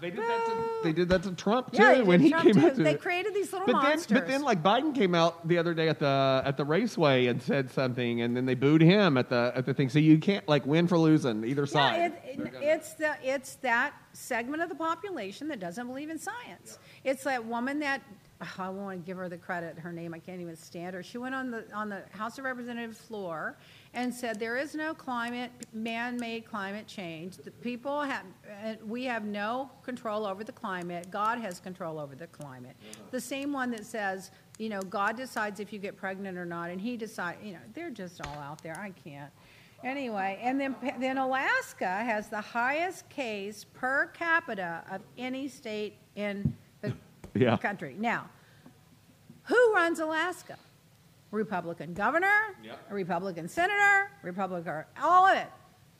They 0.00 0.10
did 0.10 0.20
that 0.20 0.46
to 0.46 0.54
they 0.84 0.92
did 0.92 1.08
that 1.08 1.22
to 1.24 1.32
Trump 1.32 1.72
too 1.72 1.82
Yeah, 1.82 1.94
they 1.94 2.02
when 2.02 2.20
did 2.20 2.24
he 2.26 2.30
Trump 2.30 2.44
came 2.44 2.54
too. 2.54 2.66
out. 2.66 2.74
To 2.76 2.82
They 2.82 2.92
it. 2.94 3.00
created 3.00 3.34
these 3.34 3.52
little 3.52 3.66
but 3.66 3.72
monsters. 3.74 4.06
Then, 4.06 4.18
but 4.18 4.28
then, 4.28 4.42
like 4.42 4.62
Biden 4.62 4.94
came 4.94 5.14
out 5.14 5.46
the 5.46 5.58
other 5.58 5.74
day 5.74 5.88
at 5.88 5.98
the 5.98 6.42
at 6.44 6.56
the 6.56 6.64
raceway 6.64 7.26
and 7.26 7.42
said 7.42 7.70
something, 7.70 8.20
and 8.22 8.36
then 8.36 8.46
they 8.46 8.54
booed 8.54 8.80
him 8.82 9.16
at 9.16 9.28
the 9.28 9.52
at 9.54 9.66
the 9.66 9.74
thing. 9.74 9.88
So 9.88 9.98
you 9.98 10.18
can't 10.18 10.46
like 10.48 10.66
win 10.66 10.86
for 10.86 10.98
losing 10.98 11.44
either 11.44 11.66
side. 11.66 11.96
Yeah, 11.96 12.06
it, 12.32 12.38
it, 12.40 12.54
it's 12.62 12.94
the 12.94 13.16
it's 13.22 13.54
that 13.56 13.94
segment 14.12 14.62
of 14.62 14.68
the 14.68 14.74
population 14.74 15.48
that 15.48 15.60
doesn't 15.60 15.86
believe 15.86 16.10
in 16.10 16.18
science. 16.18 16.78
It's 17.04 17.24
that 17.24 17.44
woman 17.44 17.80
that 17.80 18.02
oh, 18.42 18.46
I 18.58 18.68
want 18.68 19.00
to 19.00 19.06
give 19.06 19.16
her 19.16 19.28
the 19.28 19.38
credit. 19.38 19.78
Her 19.78 19.92
name 19.92 20.14
I 20.14 20.18
can't 20.18 20.40
even 20.40 20.56
stand 20.56 20.94
her. 20.94 21.02
She 21.02 21.18
went 21.18 21.34
on 21.34 21.50
the 21.50 21.64
on 21.74 21.88
the 21.88 22.02
House 22.10 22.38
of 22.38 22.44
Representatives 22.44 22.98
floor 22.98 23.56
and 23.94 24.12
said 24.12 24.38
there 24.38 24.56
is 24.56 24.74
no 24.74 24.94
climate 24.94 25.50
man-made 25.72 26.44
climate 26.44 26.86
change. 26.86 27.36
The 27.36 27.50
people 27.50 28.02
have 28.02 28.24
uh, 28.64 28.74
we 28.86 29.04
have 29.04 29.24
no 29.24 29.70
control 29.82 30.26
over 30.26 30.44
the 30.44 30.52
climate. 30.52 31.10
God 31.10 31.38
has 31.38 31.60
control 31.60 31.98
over 31.98 32.14
the 32.14 32.26
climate. 32.26 32.76
The 33.10 33.20
same 33.20 33.52
one 33.52 33.70
that 33.72 33.86
says 33.86 34.30
you 34.58 34.68
know 34.68 34.80
God 34.82 35.16
decides 35.16 35.60
if 35.60 35.72
you 35.72 35.78
get 35.78 35.96
pregnant 35.96 36.36
or 36.36 36.44
not, 36.44 36.70
and 36.70 36.80
He 36.80 36.96
decides. 36.96 37.38
You 37.44 37.52
know 37.54 37.60
they're 37.74 37.90
just 37.90 38.20
all 38.26 38.38
out 38.38 38.62
there. 38.62 38.78
I 38.78 38.90
can't. 38.90 39.30
Anyway, 39.84 40.40
and 40.42 40.60
then, 40.60 40.74
then 40.98 41.18
Alaska 41.18 41.86
has 41.86 42.28
the 42.28 42.40
highest 42.40 43.08
case 43.08 43.64
per 43.74 44.06
capita 44.06 44.82
of 44.90 45.02
any 45.16 45.46
state 45.46 45.98
in 46.16 46.52
the 46.80 46.92
Yeah. 47.34 47.56
country. 47.58 47.94
Now, 47.96 48.28
who 49.44 49.72
runs 49.72 50.00
Alaska? 50.00 50.58
Republican 51.30 51.94
governor, 51.94 52.56
Yep. 52.62 52.78
a 52.90 52.94
Republican 52.94 53.48
senator, 53.48 54.10
Republican, 54.22 54.84
all 55.02 55.26
of 55.26 55.36
it. 55.36 55.48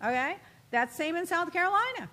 Okay? 0.02 0.36
That's 0.70 0.94
same 0.96 1.16
in 1.16 1.26
South 1.26 1.52
Carolina. 1.52 2.08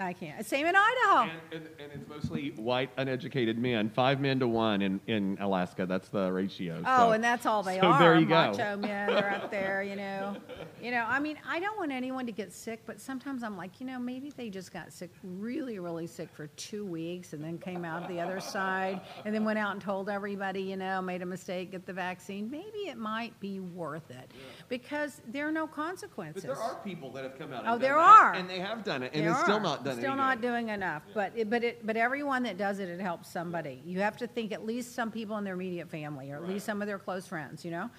I 0.00 0.12
can't. 0.12 0.46
Same 0.46 0.64
in 0.66 0.74
Idaho. 0.76 1.22
And, 1.22 1.30
and, 1.52 1.68
and 1.80 1.92
it's 1.92 2.08
mostly 2.08 2.50
white, 2.50 2.90
uneducated 2.98 3.58
men. 3.58 3.90
Five 3.90 4.20
men 4.20 4.38
to 4.38 4.46
one 4.46 4.80
in, 4.80 5.00
in 5.08 5.36
Alaska. 5.40 5.86
That's 5.86 6.08
the 6.08 6.30
ratio. 6.32 6.80
Oh, 6.86 6.98
So- 7.08 7.12
and 7.12 7.24
that's 7.24 7.46
all 7.46 7.64
they 7.64 7.80
so 7.80 7.88
are. 7.88 7.98
there 7.98 8.14
you 8.18 8.26
go. 8.26 8.52
Macho 8.52 8.76
men, 8.76 9.08
they're 9.08 9.30
up 9.30 9.50
there, 9.50 9.82
you 9.82 9.96
know. 9.96 10.36
You 10.80 10.92
know, 10.92 11.04
I 11.08 11.18
mean, 11.18 11.36
I 11.48 11.58
don't 11.58 11.76
want 11.76 11.90
anyone 11.90 12.26
to 12.26 12.32
get 12.32 12.52
sick, 12.52 12.80
but 12.86 13.00
sometimes 13.00 13.42
I'm 13.42 13.56
like, 13.56 13.80
you 13.80 13.86
know, 13.86 13.98
maybe 13.98 14.30
they 14.36 14.50
just 14.50 14.72
got 14.72 14.92
sick, 14.92 15.10
really, 15.24 15.80
really 15.80 16.06
sick 16.06 16.28
for 16.32 16.46
two 16.48 16.84
weeks, 16.84 17.32
and 17.32 17.42
then 17.42 17.58
came 17.58 17.84
out 17.84 18.06
the 18.08 18.20
other 18.20 18.38
side, 18.38 19.00
and 19.24 19.34
then 19.34 19.44
went 19.44 19.58
out 19.58 19.72
and 19.72 19.80
told 19.80 20.08
everybody, 20.08 20.62
you 20.62 20.76
know, 20.76 21.02
made 21.02 21.22
a 21.22 21.26
mistake, 21.26 21.72
get 21.72 21.86
the 21.86 21.92
vaccine. 21.92 22.48
Maybe 22.48 22.86
it 22.86 22.96
might 22.98 23.38
be 23.40 23.58
worth 23.58 24.10
it, 24.12 24.30
because 24.68 25.20
there 25.26 25.48
are 25.48 25.52
no 25.52 25.66
consequences. 25.66 26.44
But 26.44 26.54
there 26.54 26.62
are 26.62 26.76
people 26.84 27.10
that 27.12 27.24
have 27.24 27.36
come 27.36 27.52
out. 27.52 27.64
Oh, 27.66 27.76
there 27.78 27.94
that, 27.94 27.98
are. 28.00 28.32
and 28.34 28.48
they 28.48 28.60
have 28.60 28.84
done 28.84 29.02
it, 29.02 29.10
and 29.14 29.24
There 29.24 29.32
it's 29.32 29.40
still 29.42 29.58
not 29.58 29.84
done. 29.84 29.87
Still 29.96 30.12
any 30.12 30.16
not 30.16 30.40
good. 30.40 30.48
doing 30.48 30.68
enough. 30.68 31.02
But 31.14 31.32
it, 31.36 31.48
but 31.50 31.64
it, 31.64 31.86
but 31.86 31.96
everyone 31.96 32.42
that 32.44 32.56
does 32.56 32.78
it, 32.78 32.88
it 32.88 33.00
helps 33.00 33.30
somebody. 33.30 33.82
You 33.84 34.00
have 34.00 34.16
to 34.18 34.26
think 34.26 34.52
at 34.52 34.64
least 34.64 34.94
some 34.94 35.10
people 35.10 35.36
in 35.38 35.44
their 35.44 35.54
immediate 35.54 35.88
family, 35.88 36.30
or 36.30 36.36
at 36.36 36.48
least 36.48 36.66
some 36.66 36.82
of 36.82 36.88
their 36.88 36.98
close 36.98 37.26
friends. 37.26 37.64
You 37.64 37.70
know. 37.70 37.90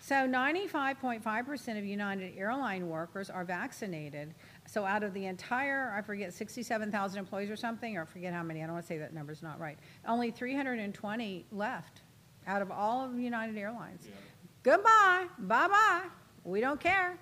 So 0.00 0.14
95.5 0.14 1.46
percent 1.46 1.78
of 1.78 1.84
United 1.84 2.38
Airline 2.38 2.88
workers 2.88 3.28
are 3.28 3.44
vaccinated. 3.44 4.34
So 4.68 4.84
out 4.84 5.02
of 5.02 5.12
the 5.14 5.26
entire, 5.26 5.92
I 5.96 6.00
forget, 6.00 6.32
67,000 6.32 7.18
employees 7.18 7.50
or 7.50 7.56
something, 7.56 7.96
or 7.96 8.02
I 8.02 8.04
forget 8.04 8.32
how 8.32 8.44
many. 8.44 8.62
I 8.62 8.66
don't 8.66 8.74
want 8.74 8.84
to 8.84 8.88
say 8.88 8.98
that 8.98 9.12
number's 9.12 9.42
not 9.42 9.58
right. 9.58 9.78
Only 10.06 10.30
320 10.30 11.46
left 11.50 12.02
out 12.46 12.62
of 12.62 12.70
all 12.70 13.04
of 13.04 13.18
United 13.18 13.56
Airlines. 13.58 14.08
Goodbye. 14.62 15.26
Bye 15.38 15.68
bye. 15.68 16.02
We 16.44 16.60
don't 16.60 16.78
care. 16.78 17.18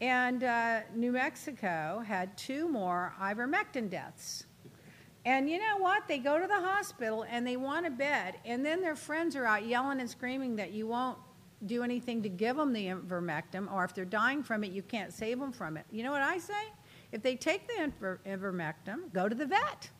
And 0.00 0.44
uh, 0.44 0.80
New 0.94 1.12
Mexico 1.12 2.02
had 2.06 2.36
two 2.36 2.68
more 2.68 3.14
ivermectin 3.20 3.88
deaths. 3.88 4.44
And 5.24 5.50
you 5.50 5.58
know 5.58 5.78
what? 5.78 6.06
They 6.06 6.18
go 6.18 6.38
to 6.38 6.46
the 6.46 6.60
hospital 6.60 7.24
and 7.28 7.46
they 7.46 7.56
want 7.56 7.86
a 7.86 7.90
bed, 7.90 8.36
and 8.44 8.64
then 8.64 8.80
their 8.80 8.94
friends 8.94 9.34
are 9.34 9.44
out 9.44 9.66
yelling 9.66 10.00
and 10.00 10.08
screaming 10.08 10.54
that 10.56 10.72
you 10.72 10.86
won't 10.86 11.18
do 11.64 11.82
anything 11.82 12.22
to 12.22 12.28
give 12.28 12.56
them 12.56 12.72
the 12.72 12.86
ivermectin, 12.86 13.72
or 13.72 13.84
if 13.84 13.94
they're 13.94 14.04
dying 14.04 14.42
from 14.42 14.62
it, 14.62 14.72
you 14.72 14.82
can't 14.82 15.12
save 15.12 15.40
them 15.40 15.50
from 15.50 15.76
it. 15.76 15.86
You 15.90 16.04
know 16.04 16.12
what 16.12 16.22
I 16.22 16.38
say? 16.38 16.52
If 17.12 17.22
they 17.22 17.34
take 17.34 17.66
the 17.66 17.82
iver- 17.84 18.20
ivermectin, 18.26 19.12
go 19.12 19.28
to 19.28 19.34
the 19.34 19.46
vet. 19.46 19.90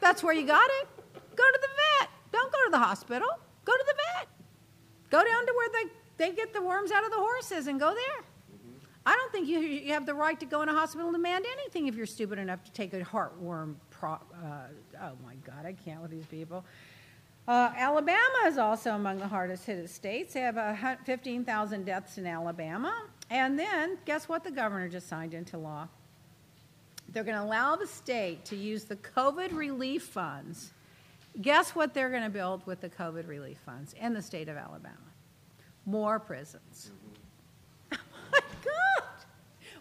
That's 0.00 0.22
where 0.22 0.34
you 0.34 0.46
got 0.46 0.68
it. 0.80 0.88
Go 1.14 1.44
to 1.44 1.58
the 1.60 1.68
vet. 2.00 2.10
Don't 2.32 2.52
go 2.52 2.58
to 2.64 2.70
the 2.70 2.78
hospital. 2.78 3.28
Go 3.64 3.72
to 3.72 3.84
the 3.86 3.94
vet. 3.94 4.28
Go 5.10 5.18
down 5.18 5.46
to 5.46 5.52
where 5.56 5.68
they, 5.72 6.24
they 6.24 6.34
get 6.34 6.52
the 6.52 6.62
worms 6.62 6.90
out 6.90 7.04
of 7.04 7.10
the 7.10 7.18
horses 7.18 7.66
and 7.66 7.78
go 7.78 7.92
there. 7.92 8.24
I 9.04 9.16
don't 9.16 9.32
think 9.32 9.48
you, 9.48 9.58
you 9.58 9.92
have 9.92 10.06
the 10.06 10.14
right 10.14 10.38
to 10.38 10.46
go 10.46 10.62
in 10.62 10.68
a 10.68 10.72
hospital 10.72 11.08
and 11.08 11.16
demand 11.16 11.44
anything 11.60 11.88
if 11.88 11.94
you're 11.96 12.06
stupid 12.06 12.38
enough 12.38 12.62
to 12.64 12.72
take 12.72 12.94
a 12.94 13.00
heartworm. 13.00 13.74
Pro, 13.90 14.12
uh, 14.12 14.18
oh 15.00 15.12
my 15.24 15.34
God, 15.44 15.66
I 15.66 15.72
can't 15.72 16.00
with 16.00 16.10
these 16.10 16.26
people. 16.26 16.64
Uh, 17.48 17.72
Alabama 17.76 18.46
is 18.46 18.58
also 18.58 18.92
among 18.92 19.18
the 19.18 19.26
hardest 19.26 19.66
hit 19.66 19.90
states. 19.90 20.34
They 20.34 20.40
have 20.40 20.56
uh, 20.56 20.96
15,000 21.04 21.84
deaths 21.84 22.18
in 22.18 22.26
Alabama. 22.26 22.94
And 23.30 23.58
then, 23.58 23.98
guess 24.04 24.28
what 24.28 24.44
the 24.44 24.50
governor 24.50 24.88
just 24.88 25.08
signed 25.08 25.34
into 25.34 25.58
law? 25.58 25.88
They're 27.12 27.24
going 27.24 27.36
to 27.36 27.42
allow 27.42 27.76
the 27.76 27.86
state 27.86 28.44
to 28.46 28.56
use 28.56 28.84
the 28.84 28.96
COVID 28.96 29.54
relief 29.56 30.04
funds. 30.04 30.72
Guess 31.40 31.74
what 31.74 31.94
they're 31.94 32.10
going 32.10 32.22
to 32.22 32.30
build 32.30 32.64
with 32.66 32.80
the 32.80 32.88
COVID 32.88 33.26
relief 33.26 33.58
funds 33.64 33.94
in 34.00 34.14
the 34.14 34.22
state 34.22 34.48
of 34.48 34.56
Alabama? 34.56 34.96
More 35.84 36.18
prisons. 36.20 36.90
Oh 37.92 37.98
my 38.32 38.40
God! 38.64 39.24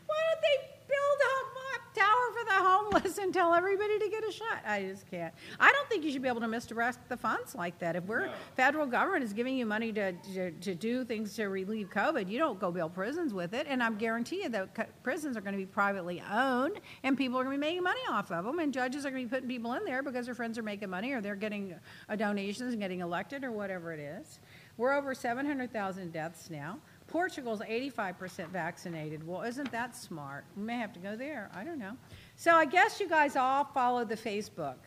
Why 0.07 0.17
don't 0.27 0.41
they 0.41 0.67
build 0.87 1.19
a 1.23 1.33
mo- 1.55 2.05
tower 2.05 2.39
for 2.39 2.40
the 2.57 2.63
homeless 2.63 3.17
and 3.17 3.33
tell 3.33 3.53
everybody 3.53 3.99
to 3.99 4.09
get 4.09 4.27
a 4.27 4.31
shot? 4.31 4.59
I 4.65 4.83
just 4.83 5.09
can't. 5.09 5.33
I 5.59 5.71
don't 5.71 5.87
think 5.89 6.03
you 6.03 6.11
should 6.11 6.21
be 6.21 6.27
able 6.27 6.41
to 6.41 6.47
misdirect 6.47 7.07
the 7.09 7.17
funds 7.17 7.55
like 7.55 7.77
that. 7.79 7.95
If 7.95 8.05
we're 8.05 8.29
federal 8.55 8.85
government 8.85 9.23
is 9.23 9.33
giving 9.33 9.57
you 9.57 9.65
money 9.65 9.91
to, 9.93 10.13
to, 10.33 10.51
to 10.51 10.75
do 10.75 11.03
things 11.05 11.35
to 11.35 11.45
relieve 11.45 11.89
COVID, 11.89 12.29
you 12.29 12.37
don't 12.37 12.59
go 12.59 12.71
build 12.71 12.93
prisons 12.93 13.33
with 13.33 13.53
it. 13.53 13.67
And 13.69 13.81
I'm 13.81 13.97
guarantee 13.97 14.43
you 14.43 14.49
that 14.49 15.03
prisons 15.03 15.37
are 15.37 15.41
going 15.41 15.53
to 15.53 15.59
be 15.59 15.65
privately 15.65 16.21
owned, 16.31 16.79
and 17.03 17.17
people 17.17 17.39
are 17.39 17.43
going 17.43 17.55
to 17.55 17.59
be 17.59 17.67
making 17.67 17.83
money 17.83 18.01
off 18.09 18.31
of 18.31 18.45
them, 18.45 18.59
and 18.59 18.73
judges 18.73 19.05
are 19.05 19.11
going 19.11 19.23
to 19.23 19.29
be 19.29 19.35
putting 19.35 19.49
people 19.49 19.73
in 19.73 19.85
there 19.85 20.03
because 20.03 20.25
their 20.25 20.35
friends 20.35 20.57
are 20.57 20.63
making 20.63 20.89
money, 20.89 21.11
or 21.11 21.21
they're 21.21 21.35
getting 21.35 21.75
uh, 22.09 22.15
donations 22.15 22.73
and 22.73 22.81
getting 22.81 23.01
elected, 23.01 23.43
or 23.43 23.51
whatever 23.51 23.93
it 23.93 23.99
is. 23.99 24.39
We're 24.77 24.93
over 24.93 25.13
700,000 25.13 26.11
deaths 26.11 26.49
now. 26.49 26.79
Portugal's 27.11 27.59
85% 27.59 28.47
vaccinated. 28.47 29.27
Well, 29.27 29.41
isn't 29.41 29.69
that 29.71 29.95
smart? 29.95 30.45
We 30.55 30.63
may 30.63 30.77
have 30.77 30.93
to 30.93 30.99
go 30.99 31.15
there. 31.17 31.49
I 31.53 31.63
don't 31.65 31.77
know. 31.77 31.97
So 32.37 32.55
I 32.55 32.65
guess 32.65 32.99
you 33.01 33.09
guys 33.09 33.35
all 33.35 33.65
follow 33.65 34.05
the 34.05 34.15
Facebook. 34.15 34.77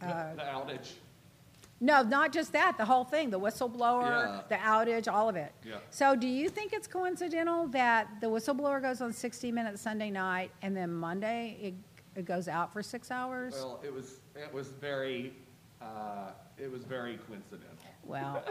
the 0.00 0.06
outage. 0.06 0.92
No, 1.80 2.02
not 2.02 2.32
just 2.32 2.52
that, 2.52 2.76
the 2.76 2.84
whole 2.84 3.04
thing, 3.04 3.30
the 3.30 3.38
whistleblower, 3.38 4.02
Yeah. 4.26 4.42
the 4.48 4.54
outage, 4.56 5.12
all 5.12 5.28
of 5.28 5.36
it. 5.36 5.52
Yeah. 5.64 5.76
So 5.90 6.16
do 6.16 6.26
you 6.26 6.48
think 6.48 6.72
it's 6.72 6.86
coincidental 6.88 7.68
that 7.68 8.20
the 8.20 8.26
whistleblower 8.28 8.80
goes 8.82 9.00
on 9.00 9.12
60 9.12 9.52
Minutes 9.52 9.80
Sunday 9.80 10.10
night 10.10 10.50
and 10.62 10.76
then 10.76 10.92
Monday 10.92 11.56
it, 11.60 11.74
it 12.16 12.24
goes 12.24 12.48
out 12.48 12.72
for 12.72 12.82
six 12.82 13.10
hours? 13.12 13.54
Well, 13.54 13.80
it 13.84 13.92
was 13.92 14.20
it 14.34 14.52
was 14.52 14.68
very 14.68 15.32
uh, 15.80 16.30
it 16.56 16.70
was 16.70 16.82
very 16.82 17.16
coincidental. 17.28 17.77
Well, 18.08 18.42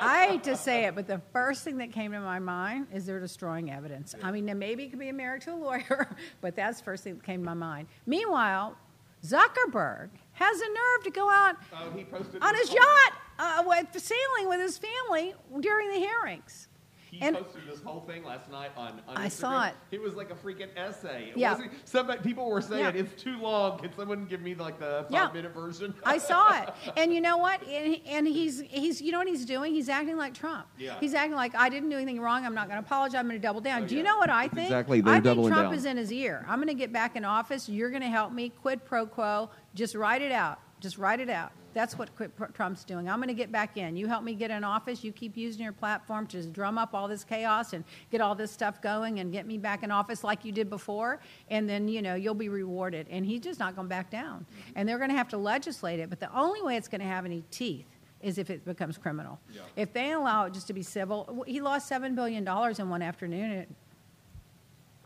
I 0.00 0.26
hate 0.26 0.44
to 0.44 0.56
say 0.56 0.86
it, 0.86 0.94
but 0.94 1.06
the 1.06 1.20
first 1.34 1.64
thing 1.64 1.76
that 1.78 1.92
came 1.92 2.12
to 2.12 2.20
my 2.20 2.38
mind 2.38 2.86
is 2.94 3.04
they're 3.04 3.20
destroying 3.20 3.70
evidence. 3.70 4.14
I 4.22 4.32
mean, 4.32 4.46
maybe 4.58 4.84
it 4.84 4.88
could 4.88 4.98
be 4.98 5.10
a 5.10 5.12
married 5.12 5.42
to 5.42 5.52
a 5.52 5.54
lawyer, 5.54 6.16
but 6.40 6.56
that's 6.56 6.78
the 6.78 6.84
first 6.84 7.04
thing 7.04 7.16
that 7.16 7.22
came 7.22 7.40
to 7.40 7.44
my 7.44 7.52
mind. 7.52 7.88
Meanwhile, 8.06 8.74
Zuckerberg 9.22 10.08
has 10.32 10.58
the 10.58 10.66
nerve 10.66 11.04
to 11.04 11.10
go 11.10 11.28
out 11.28 11.56
he 11.94 12.06
on 12.40 12.54
his 12.56 12.72
yacht 12.72 13.12
uh, 13.38 13.62
with, 13.66 14.02
sailing 14.02 14.48
with 14.48 14.60
his 14.60 14.78
family 14.78 15.34
during 15.60 15.90
the 15.90 15.98
hearings. 15.98 16.68
He 17.12 17.20
And- 17.20 17.36
posted 17.36 17.66
this 17.68 17.82
whole 17.82 18.00
thing 18.00 18.24
last 18.24 18.50
night 18.50 18.70
on, 18.74 18.98
on 19.06 19.18
I 19.18 19.26
Instagram. 19.26 19.30
saw 19.32 19.66
it. 19.66 19.74
It 19.90 20.00
was 20.00 20.14
like 20.14 20.30
a 20.30 20.34
freaking 20.34 20.70
essay. 20.78 21.28
It 21.28 21.36
Yeah. 21.36 21.50
wasn't- 21.52 21.72
Somebody, 21.86 22.22
people 22.22 22.48
were 22.48 22.62
saying 22.62 22.80
Yeah. 22.94 23.02
it's 23.02 23.22
too 23.22 23.36
long. 23.36 23.78
Can 23.80 23.92
someone 23.94 24.24
give 24.24 24.40
me 24.40 24.54
like 24.54 24.78
the 24.78 25.04
Yeah. 25.10 25.26
five 25.26 25.34
minute 25.34 25.52
version? 25.52 25.94
I 26.04 26.16
saw 26.16 26.62
it, 26.62 26.70
and 26.96 27.12
you 27.12 27.20
know 27.20 27.36
what? 27.36 27.62
And, 27.68 28.00
and 28.06 28.26
he's 28.26 28.60
he's 28.62 29.02
you 29.02 29.12
know 29.12 29.18
what 29.18 29.28
he's 29.28 29.44
doing? 29.44 29.74
He's 29.74 29.90
acting 29.90 30.16
like 30.16 30.32
Trump. 30.32 30.68
Yeah. 30.78 30.94
He's 31.00 31.12
acting 31.12 31.34
like 31.36 31.54
I 31.54 31.68
didn't 31.68 31.90
do 31.90 31.96
anything 31.96 32.18
wrong. 32.18 32.46
I'm 32.46 32.54
not 32.54 32.68
going 32.68 32.80
to 32.80 32.86
apologize. 32.86 33.16
I'm 33.18 33.28
going 33.28 33.38
to 33.38 33.46
double 33.46 33.60
down. 33.60 33.82
Oh, 33.82 33.86
do 33.86 33.94
you 33.94 34.02
yeah. 34.02 34.08
know 34.10 34.16
what 34.16 34.30
I 34.30 34.48
think? 34.48 34.68
exactly- 34.70 35.02
they're 35.02 35.12
I 35.12 35.20
think 35.20 35.36
Trump 35.48 35.64
down. 35.68 35.74
is 35.74 35.84
in 35.84 35.98
his 35.98 36.10
ear. 36.10 36.46
I'm 36.48 36.56
going 36.60 36.68
to 36.68 36.74
get 36.74 36.94
back 36.94 37.14
in 37.14 37.26
office. 37.26 37.68
You're 37.68 37.90
going 37.90 38.00
to 38.00 38.08
help 38.08 38.32
me. 38.32 38.48
Quid 38.48 38.86
pro 38.86 39.04
quo. 39.04 39.50
Just 39.74 39.94
write 39.94 40.22
it 40.22 40.32
out. 40.32 40.60
Just 40.80 40.96
write 40.96 41.20
it 41.20 41.28
out. 41.28 41.52
That's 41.74 41.96
what 41.96 42.10
Trump's 42.54 42.84
doing. 42.84 43.08
I'm 43.08 43.18
going 43.18 43.28
to 43.28 43.34
get 43.34 43.50
back 43.50 43.76
in. 43.76 43.96
You 43.96 44.06
help 44.06 44.24
me 44.24 44.34
get 44.34 44.50
in 44.50 44.64
office. 44.64 45.02
You 45.02 45.12
keep 45.12 45.36
using 45.36 45.62
your 45.62 45.72
platform 45.72 46.26
to 46.26 46.36
just 46.36 46.52
drum 46.52 46.76
up 46.78 46.94
all 46.94 47.08
this 47.08 47.24
chaos 47.24 47.72
and 47.72 47.84
get 48.10 48.20
all 48.20 48.34
this 48.34 48.50
stuff 48.50 48.82
going 48.82 49.20
and 49.20 49.32
get 49.32 49.46
me 49.46 49.58
back 49.58 49.82
in 49.82 49.90
office 49.90 50.22
like 50.22 50.44
you 50.44 50.52
did 50.52 50.68
before. 50.68 51.20
And 51.48 51.68
then, 51.68 51.88
you 51.88 52.02
know, 52.02 52.14
you'll 52.14 52.34
be 52.34 52.48
rewarded. 52.48 53.06
And 53.10 53.24
he's 53.24 53.40
just 53.40 53.58
not 53.58 53.74
going 53.74 53.88
back 53.88 54.10
down. 54.10 54.40
Mm-hmm. 54.40 54.72
And 54.76 54.88
they're 54.88 54.98
going 54.98 55.10
to 55.10 55.16
have 55.16 55.28
to 55.28 55.38
legislate 55.38 56.00
it. 56.00 56.10
But 56.10 56.20
the 56.20 56.34
only 56.36 56.62
way 56.62 56.76
it's 56.76 56.88
going 56.88 57.00
to 57.00 57.06
have 57.06 57.24
any 57.24 57.42
teeth 57.50 57.86
is 58.20 58.38
if 58.38 58.50
it 58.50 58.64
becomes 58.64 58.96
criminal. 58.98 59.40
If 59.74 59.92
they 59.92 60.12
allow 60.12 60.46
it 60.46 60.54
just 60.54 60.68
to 60.68 60.72
be 60.72 60.82
civil, 60.82 61.44
he 61.46 61.60
lost 61.60 61.90
$7 61.90 62.14
billion 62.14 62.46
in 62.46 62.88
one 62.88 63.02
afternoon. 63.02 63.50
It'd 63.50 63.74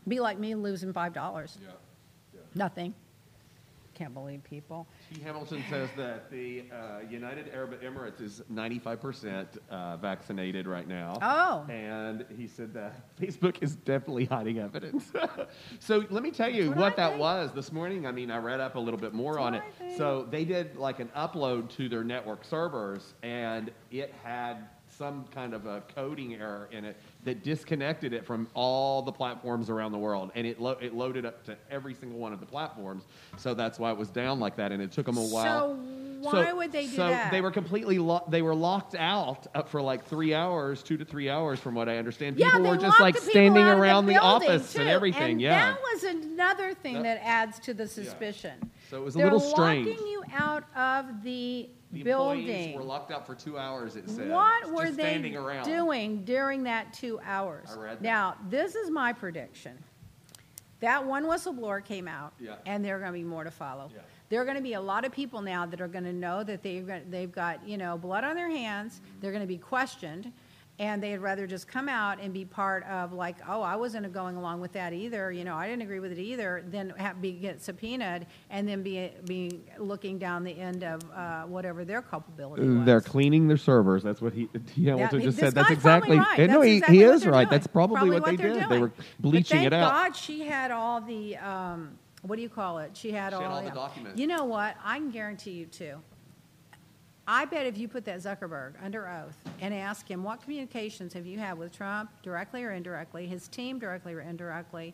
be 0.07 0.19
like 0.19 0.37
me 0.37 0.53
losing 0.53 0.93
$5. 0.93 1.15
Yeah. 1.15 1.69
Nothing. 2.53 2.93
Can't 3.97 4.13
believe 4.13 4.43
people. 4.43 4.87
T. 5.11 5.19
Hamilton 5.21 5.63
says 5.71 5.89
that 5.97 6.29
the 6.29 6.65
uh, 6.71 6.99
United 7.09 7.49
Arab 7.51 7.81
Emirates 7.81 8.21
is 8.21 8.43
95% 8.53 9.47
uh, 9.71 9.97
vaccinated 9.97 10.67
right 10.67 10.87
now. 10.87 11.17
Oh. 11.19 11.65
And 11.67 12.23
he 12.37 12.45
said 12.45 12.75
that 12.75 13.15
Facebook 13.19 13.63
is 13.63 13.75
definitely 13.75 14.25
hiding 14.25 14.59
evidence. 14.59 15.11
so 15.79 16.05
let 16.11 16.21
me 16.21 16.29
tell 16.29 16.47
you 16.47 16.65
That's 16.65 16.77
what, 16.77 16.77
what 16.77 16.95
that 16.97 17.09
think. 17.09 17.21
was 17.21 17.51
this 17.55 17.71
morning. 17.71 18.05
I 18.05 18.11
mean, 18.11 18.29
I 18.29 18.37
read 18.37 18.59
up 18.59 18.75
a 18.75 18.79
little 18.79 18.99
bit 18.99 19.15
more 19.15 19.33
That's 19.33 19.45
on 19.45 19.53
it. 19.55 19.63
So 19.97 20.27
they 20.29 20.45
did 20.45 20.75
like 20.75 20.99
an 20.99 21.09
upload 21.17 21.71
to 21.77 21.89
their 21.89 22.03
network 22.03 22.45
servers, 22.45 23.15
and 23.23 23.71
it 23.89 24.13
had 24.23 24.69
some 24.97 25.25
kind 25.33 25.53
of 25.53 25.65
a 25.65 25.83
coding 25.95 26.33
error 26.35 26.67
in 26.71 26.83
it 26.85 26.97
that 27.23 27.43
disconnected 27.43 28.13
it 28.13 28.25
from 28.25 28.47
all 28.53 29.01
the 29.01 29.11
platforms 29.11 29.69
around 29.69 29.91
the 29.91 29.97
world, 29.97 30.31
and 30.35 30.47
it 30.47 30.59
lo- 30.59 30.77
it 30.81 30.93
loaded 30.95 31.25
up 31.25 31.43
to 31.45 31.55
every 31.69 31.93
single 31.93 32.17
one 32.19 32.33
of 32.33 32.39
the 32.39 32.45
platforms. 32.45 33.03
So 33.37 33.53
that's 33.53 33.77
why 33.77 33.91
it 33.91 33.97
was 33.97 34.09
down 34.09 34.39
like 34.39 34.55
that, 34.57 34.71
and 34.71 34.81
it 34.81 34.91
took 34.91 35.05
them 35.05 35.17
a 35.17 35.21
while. 35.21 35.75
So 35.75 36.31
why 36.31 36.51
would 36.51 36.71
they 36.71 36.85
do 36.85 36.89
that? 36.89 36.95
so 36.95 37.07
that? 37.09 37.31
they 37.31 37.41
were 37.41 37.51
completely 37.51 37.99
lo- 37.99 38.23
they 38.27 38.41
were 38.41 38.55
locked 38.55 38.95
out 38.95 39.45
up 39.53 39.69
for 39.69 39.81
like 39.83 40.03
three 40.05 40.33
hours, 40.33 40.81
two 40.81 40.97
to 40.97 41.05
three 41.05 41.29
hours, 41.29 41.59
from 41.59 41.75
what 41.75 41.87
I 41.87 41.97
understand. 41.97 42.37
Yeah, 42.37 42.47
People 42.47 42.63
they 42.63 42.69
were 42.71 42.77
just 42.77 42.99
like 42.99 43.15
the 43.15 43.21
standing 43.21 43.63
around 43.65 44.07
the, 44.07 44.13
building, 44.13 44.49
office 44.49 44.75
and 44.75 44.89
everything. 44.89 45.33
And 45.33 45.41
yeah. 45.41 45.73
that 45.73 45.79
was 45.93 46.03
another 46.05 46.73
thing 46.73 46.95
That- 46.95 47.03
that 47.19 47.23
adds 47.23 47.59
to 47.59 47.73
the 47.75 47.87
suspicion. 47.87 48.71
So 48.89 48.97
it 48.97 49.03
was 49.03 49.13
a 49.15 49.19
They're 49.19 49.25
little 49.27 49.39
strange. 49.41 49.87
locking 49.87 50.07
you 50.07 50.23
out 50.33 50.63
of 50.75 51.21
the, 51.21 51.69
the 51.91 52.03
building. 52.03 52.39
employees 52.47 52.75
were 52.75 52.83
locked 52.83 53.11
out 53.11 53.25
for 53.25 53.35
two 53.35 53.57
hours. 53.57 53.95
It 53.95 54.09
said. 54.09 54.29
What 54.29 54.61
just 54.61 54.73
were 54.73 54.91
they 54.91 55.03
standing 55.03 55.35
around. 55.35 55.65
doing 55.65 56.23
during 56.25 56.63
that 56.63 56.93
two 56.93 57.19
hours? 57.23 57.69
I 57.71 57.79
read 57.79 57.97
that. 57.97 58.01
Now, 58.03 58.35
this 58.49 58.75
is 58.75 58.89
my 58.89 59.13
prediction. 59.13 59.77
That 60.79 61.05
one 61.05 61.25
whistleblower 61.25 61.83
came 61.83 62.07
out, 62.07 62.33
Yeah. 62.39 62.55
and 62.65 62.85
there 62.85 62.95
are 62.97 62.99
going 62.99 63.11
to 63.13 63.17
be 63.17 63.23
more 63.23 63.43
to 63.43 63.51
follow. 63.51 63.89
Yeah. 63.93 64.01
There 64.29 64.41
are 64.41 64.45
going 64.45 64.57
to 64.57 64.63
be 64.63 64.73
a 64.73 64.81
lot 64.81 65.05
of 65.05 65.11
people 65.11 65.41
now 65.41 65.65
that 65.65 65.81
are 65.81 65.87
going 65.87 66.03
to 66.03 66.13
know 66.13 66.43
that 66.43 66.61
they've 66.61 66.85
got, 66.85 67.09
they've 67.09 67.31
got 67.31 67.67
you 67.67 67.77
know 67.77 67.97
blood 67.97 68.23
on 68.23 68.35
their 68.35 68.49
hands. 68.49 69.01
They're 69.21 69.31
going 69.31 69.41
to 69.41 69.47
be 69.47 69.57
questioned, 69.57 70.31
and 70.79 71.01
they'd 71.01 71.17
rather 71.17 71.47
just 71.47 71.67
come 71.67 71.89
out 71.89 72.19
and 72.21 72.33
be 72.33 72.45
part 72.45 72.83
of 72.85 73.11
like, 73.11 73.37
oh, 73.47 73.61
I 73.61 73.75
wasn't 73.75 74.11
going 74.13 74.35
along 74.35 74.61
with 74.61 74.73
that 74.73 74.93
either. 74.93 75.31
You 75.31 75.43
know, 75.43 75.55
I 75.55 75.67
didn't 75.67 75.81
agree 75.81 75.99
with 75.99 76.11
it 76.11 76.19
either. 76.19 76.63
Than 76.67 76.91
have, 76.91 77.19
be 77.21 77.31
get 77.33 77.61
subpoenaed 77.63 78.27
and 78.49 78.67
then 78.67 78.83
be 78.83 79.11
be 79.25 79.61
looking 79.79 80.19
down 80.19 80.43
the 80.43 80.57
end 80.57 80.83
of 80.83 81.01
uh, 81.11 81.43
whatever 81.43 81.83
their 81.83 82.01
culpability 82.01 82.67
was. 82.67 82.85
They're 82.85 83.01
cleaning 83.01 83.47
their 83.47 83.57
servers. 83.57 84.03
That's 84.03 84.21
what 84.21 84.33
he 84.33 84.45
T. 84.75 84.85
Hamilton 84.85 85.19
Yeah, 85.19 85.25
just 85.25 85.37
this 85.37 85.45
said. 85.45 85.55
That's 85.55 85.71
exactly. 85.71 86.17
right. 86.17 86.39
and 86.39 86.51
no, 86.51 86.59
That's 86.59 86.67
he, 86.67 86.77
exactly 86.77 86.97
he 86.97 87.05
what 87.05 87.15
is 87.15 87.21
they're 87.23 87.31
right. 87.31 87.39
doing. 87.39 87.49
That's 87.49 87.67
probably, 87.67 88.09
what, 88.11 88.25
they 88.25 88.35
they're 88.35 88.53
did. 88.53 88.63
They 88.63 88.67
doing. 88.67 88.81
were 88.81 88.91
But 88.97 89.05
bleaching 89.19 89.57
thank 89.57 89.67
it 89.67 89.73
out. 89.73 89.91
God 89.91 90.15
she 90.15 90.41
had 90.45 90.71
all 90.71 91.01
the 91.01 91.37
um, 91.37 91.97
what 92.21 92.35
do 92.35 92.41
you 92.41 92.49
call 92.49 92.79
it? 92.79 92.95
She 92.95 93.11
had 93.11 93.31
She 93.31 93.35
all, 93.35 93.41
had 93.41 93.51
all 93.51 93.61
the 93.61 93.67
yeah. 93.67 93.73
documents. 93.73 94.19
You 94.19 94.27
know 94.27 94.45
what? 94.45 94.75
I 94.83 94.97
can 94.97 95.11
guarantee 95.11 95.51
you 95.51 95.65
too. 95.65 95.97
I 97.29 97.43
bet 97.45 97.65
if 97.65 97.77
you 97.77 97.87
put 97.89 98.05
that 98.05 98.19
Zuckerberg 98.19 98.73
under 98.81 99.07
oath 99.09 99.35
and 99.59 99.73
ask 99.73 100.09
him 100.09 100.23
what 100.23 100.41
communications 100.41 101.13
have 101.13 101.25
you 101.25 101.37
had 101.37 101.57
with 101.57 101.75
Trump, 101.75 102.09
directly 102.23 102.63
or 102.63 102.71
indirectly, 102.71 103.27
his 103.27 103.49
team 103.49 103.79
directly 103.79 104.13
or 104.13 104.21
indirectly, 104.21 104.93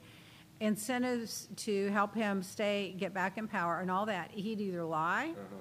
incentives 0.59 1.47
to 1.57 1.89
help 1.91 2.15
him 2.15 2.41
stay, 2.41 2.95
get 2.97 3.13
back 3.13 3.37
in 3.37 3.47
power, 3.47 3.79
and 3.81 3.91
all 3.91 4.05
that, 4.07 4.31
he'd 4.31 4.59
either 4.61 4.83
lie 4.83 5.29
Uh-huh. 5.31 5.55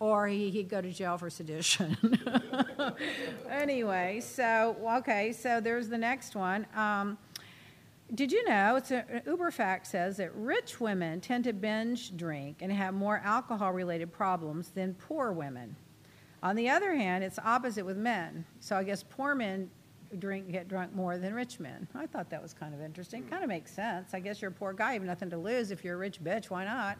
or 0.00 0.26
he, 0.28 0.50
he'd 0.50 0.68
go 0.68 0.80
to 0.82 0.90
jail 0.92 1.16
for 1.16 1.30
sedition. 1.30 1.96
anyway, 3.50 4.20
so 4.20 4.76
okay, 4.98 5.32
so 5.32 5.60
there's 5.60 5.88
the 5.88 5.98
next 5.98 6.36
one. 6.36 6.66
Um, 6.74 7.16
did 8.14 8.32
you 8.32 8.46
know 8.48 8.76
it's 8.76 8.90
a, 8.90 9.22
Uber 9.26 9.50
fact 9.50 9.86
says 9.86 10.16
that 10.18 10.34
rich 10.34 10.78
women 10.80 11.20
tend 11.20 11.44
to 11.44 11.52
binge 11.52 12.16
drink 12.16 12.58
and 12.60 12.70
have 12.72 12.92
more 12.94 13.20
alcohol-related 13.24 14.12
problems 14.12 14.70
than 14.70 14.94
poor 14.94 15.32
women. 15.32 15.76
On 16.42 16.54
the 16.56 16.68
other 16.68 16.94
hand, 16.94 17.24
it's 17.24 17.38
opposite 17.38 17.84
with 17.84 17.96
men. 17.96 18.44
So 18.60 18.76
I 18.76 18.84
guess 18.84 19.02
poor 19.02 19.34
men 19.34 19.70
drink, 20.18 20.50
get 20.50 20.68
drunk 20.68 20.94
more 20.94 21.18
than 21.18 21.34
rich 21.34 21.60
men. 21.60 21.86
I 21.94 22.06
thought 22.06 22.30
that 22.30 22.40
was 22.42 22.54
kind 22.54 22.74
of 22.74 22.80
interesting. 22.80 23.24
Kind 23.24 23.42
of 23.42 23.48
makes 23.48 23.72
sense. 23.72 24.14
I 24.14 24.20
guess 24.20 24.40
you're 24.40 24.50
a 24.50 24.54
poor 24.54 24.72
guy, 24.72 24.94
you 24.94 25.00
have 25.00 25.06
nothing 25.06 25.30
to 25.30 25.36
lose. 25.36 25.70
If 25.70 25.84
you're 25.84 25.94
a 25.94 25.98
rich 25.98 26.22
bitch, 26.22 26.46
why 26.46 26.64
not? 26.64 26.98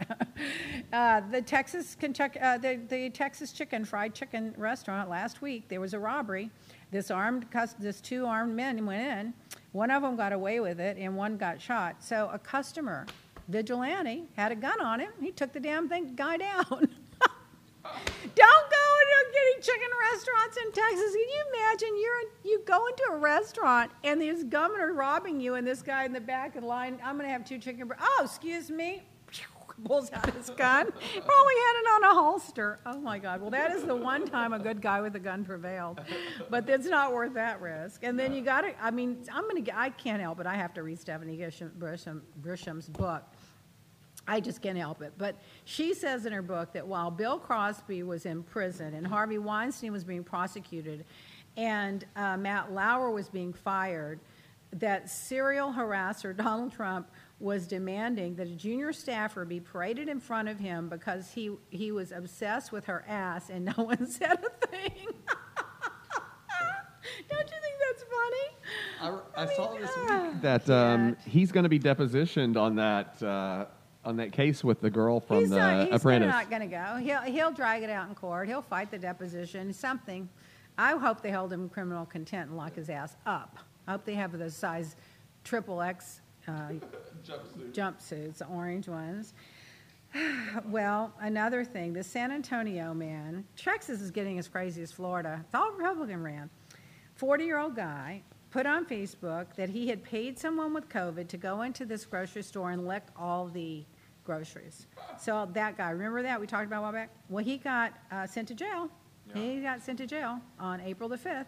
uh, 0.93 1.22
the 1.30 1.41
Texas 1.41 1.97
Kentucky, 1.99 2.39
uh, 2.41 2.59
the, 2.59 2.80
the 2.89 3.11
Texas 3.11 3.53
Chicken 3.53 3.84
Fried 3.84 4.14
Chicken 4.14 4.55
restaurant 4.57 5.09
last 5.09 5.41
week, 5.41 5.68
there 5.68 5.80
was 5.80 5.95
a 5.95 5.99
robbery. 5.99 6.51
This 6.91 7.11
armed, 7.11 7.47
this 7.78 8.01
two 8.01 8.26
armed 8.26 8.55
men 8.55 8.84
went 8.84 9.03
in. 9.03 9.34
One 9.72 9.91
of 9.91 10.03
them 10.03 10.16
got 10.16 10.32
away 10.32 10.61
with 10.61 10.80
it, 10.80 10.97
and 10.99 11.16
one 11.16 11.36
got 11.36 11.61
shot. 11.61 12.03
So 12.03 12.30
a 12.32 12.39
customer, 12.39 13.07
vigilante, 13.49 14.24
had 14.36 14.53
a 14.53 14.57
gun 14.57 14.80
on 14.80 15.01
him. 15.01 15.12
He 15.20 15.30
took 15.30 15.53
the 15.53 15.61
damn 15.61 15.89
thing 15.89 16.14
guy 16.14 16.39
down. 16.39 16.64
Don't 18.34 18.70
go 18.70 18.89
into 19.01 19.32
getting 19.32 19.47
chicken 19.61 19.88
restaurants 20.12 20.56
in 20.56 20.72
Texas. 20.72 21.12
Can 21.12 21.28
you 21.28 21.44
imagine 21.54 21.88
you're 22.00 22.52
you 22.52 22.62
go 22.64 22.86
into 22.86 23.02
a 23.11 23.16
restaurant 23.16 23.90
and 24.04 24.20
these 24.20 24.44
are 24.52 24.92
robbing 24.92 25.40
you 25.40 25.54
and 25.54 25.66
this 25.66 25.82
guy 25.82 26.04
in 26.04 26.12
the 26.12 26.20
back 26.20 26.56
of 26.56 26.62
the 26.62 26.68
line, 26.68 26.98
I'm 27.04 27.16
gonna 27.16 27.28
have 27.28 27.44
two 27.44 27.59
chicken. 27.59 27.90
Oh, 28.00 28.20
excuse 28.24 28.70
me. 28.70 29.02
Pulls 29.84 30.12
out 30.12 30.34
his 30.34 30.50
gun. 30.50 30.86
Probably 30.86 31.54
had 31.54 31.74
it 31.76 31.86
on 31.94 32.02
a 32.04 32.14
holster. 32.14 32.80
Oh 32.84 32.98
my 32.98 33.18
God. 33.18 33.40
Well, 33.40 33.50
that 33.50 33.70
is 33.70 33.84
the 33.84 33.94
one 33.94 34.26
time 34.26 34.52
a 34.52 34.59
good 34.59 34.82
guy 34.82 35.00
with 35.00 35.14
a 35.14 35.20
gun 35.20 35.44
prevailed. 35.44 36.00
But 36.50 36.68
it's 36.68 36.88
not 36.88 37.12
worth 37.12 37.34
that 37.34 37.61
risk. 37.61 38.02
And 38.02 38.18
then 38.18 38.32
you 38.32 38.42
got 38.42 38.62
to, 38.62 38.72
I 38.82 38.90
mean, 38.90 39.18
I'm 39.32 39.48
going 39.48 39.64
to, 39.64 39.78
I 39.78 39.90
can't 39.90 40.20
help 40.20 40.40
it. 40.40 40.46
I 40.46 40.56
have 40.56 40.74
to 40.74 40.82
read 40.82 40.98
Stephanie 40.98 41.36
Grisham, 41.36 42.22
Grisham's 42.42 42.88
book 42.88 43.22
I 44.29 44.41
just 44.41 44.61
can't 44.61 44.76
help 44.76 45.01
it. 45.01 45.14
But 45.16 45.37
she 45.64 45.95
says 45.95 46.26
in 46.26 46.33
her 46.33 46.43
book 46.43 46.72
that 46.74 46.87
while 46.87 47.11
Bill 47.11 47.39
Cosby 47.39 48.03
was 48.03 48.26
in 48.26 48.43
prison 48.43 48.95
and 48.95 49.07
Harvey 49.07 49.39
Weinstein 49.39 49.91
was 49.91 50.05
being 50.05 50.22
prosecuted 50.22 51.07
and 51.57 52.05
uh, 52.14 52.37
Matt 52.37 52.72
Lauer 52.72 53.11
was 53.11 53.29
being 53.29 53.53
fired, 53.53 54.20
that 54.74 55.09
serial 55.09 55.72
harasser 55.72 56.37
Donald 56.37 56.72
Trump 56.72 57.11
was 57.41 57.66
demanding 57.66 58.35
that 58.35 58.47
a 58.47 58.55
junior 58.55 58.93
staffer 58.93 59.45
be 59.45 59.61
paraded 59.61 60.09
in 60.09 60.20
front 60.20 60.49
of 60.49 60.59
him 60.59 60.89
because 60.89 61.31
he, 61.31 61.51
he 61.70 61.91
was 61.91 62.12
obsessed 62.12 62.70
with 62.70 62.85
her 62.85 63.05
ass 63.09 63.49
and 63.49 63.64
no 63.64 63.72
one 63.85 64.07
said 64.07 64.39
a 64.45 64.66
thing. 64.66 64.93
Don't 67.31 67.51
you 67.51 67.57
think 67.62 67.76
that's 67.89 68.05
funny? 68.05 68.49
I, 69.01 69.43
I 69.43 69.45
I 69.45 69.55
saw 69.55 69.74
this 69.74 69.91
ah, 69.97 70.29
week 70.31 70.43
that 70.43 70.68
um, 70.68 71.16
he's 71.24 71.51
going 71.51 71.62
to 71.62 71.68
be 71.68 71.79
depositioned 71.79 72.57
on 72.57 72.76
that 72.76 73.22
uh, 73.22 73.66
on 74.05 74.16
that 74.16 74.32
case 74.32 74.64
with 74.64 74.80
the 74.80 74.90
girl 74.90 75.20
from 75.20 75.40
he's 75.40 75.51
the 75.51 75.57
not, 75.57 75.86
he's 75.86 75.94
Apprentice. 75.94 76.30
not 76.30 76.51
going 76.51 76.62
to 76.62 76.68
go. 76.68 76.96
He'll, 76.96 77.20
he'll 77.22 77.51
drag 77.51 77.82
it 77.82 77.90
out 77.90 78.09
in 78.09 78.14
court. 78.14 78.49
He'll 78.49 78.62
fight 78.62 78.90
the 78.90 78.99
deposition, 78.99 79.72
something. 79.72 80.28
I 80.76 80.96
hope 80.96 81.22
they 81.22 81.30
hold 81.30 81.53
him 81.53 81.64
in 81.64 81.68
criminal 81.68 82.07
contempt 82.07 82.49
and 82.49 82.57
lock 82.57 82.76
his 82.76 82.88
ass 82.88 83.16
up. 83.26 83.59
I 83.86 83.92
hope 83.92 84.05
they 84.05 84.14
have 84.14 84.36
the 84.36 84.51
size 84.51 84.96
triple 85.44 85.82
X 85.82 86.20
uh, 86.46 86.72
jumpsuits, 87.72 88.38
the 88.38 88.46
orange 88.46 88.88
ones. 88.88 89.34
well, 90.66 91.12
another 91.20 91.64
thing, 91.64 91.92
the 91.92 92.05
San 92.05 92.30
Antonio 92.30 92.94
man, 92.94 93.44
Texas 93.57 94.01
is 94.01 94.11
getting 94.11 94.38
as 94.38 94.49
crazy 94.49 94.82
as 94.82 94.92
Florida. 94.92 95.40
It's 95.44 95.55
all 95.55 95.72
Republican 95.72 96.22
ran. 96.22 96.49
40 97.14 97.44
year 97.44 97.59
old 97.59 97.74
guy 97.74 98.22
put 98.51 98.66
on 98.66 98.86
Facebook 98.86 99.55
that 99.57 99.68
he 99.68 99.88
had 99.88 100.03
paid 100.03 100.38
someone 100.38 100.72
with 100.72 100.88
COVID 100.88 101.28
to 101.28 101.36
go 101.36 101.62
into 101.62 101.84
this 101.84 102.05
grocery 102.05 102.42
store 102.42 102.70
and 102.70 102.86
lick 102.86 103.03
all 103.16 103.46
the 103.49 103.84
groceries. 104.24 104.86
So 105.18 105.49
that 105.53 105.76
guy, 105.76 105.90
remember 105.90 106.22
that 106.22 106.40
we 106.40 106.46
talked 106.46 106.66
about 106.66 106.78
a 106.78 106.82
while 106.82 106.92
back? 106.92 107.11
Well, 107.28 107.44
he 107.44 107.59
got 107.59 107.92
uh, 108.11 108.26
sent 108.26 108.49
to 108.49 108.55
jail. 108.55 108.90
He 109.34 109.61
got 109.61 109.82
sent 109.82 109.99
to 109.99 110.07
jail 110.07 110.40
on 110.59 110.80
April 110.80 111.09
the 111.09 111.16
5th. 111.18 111.44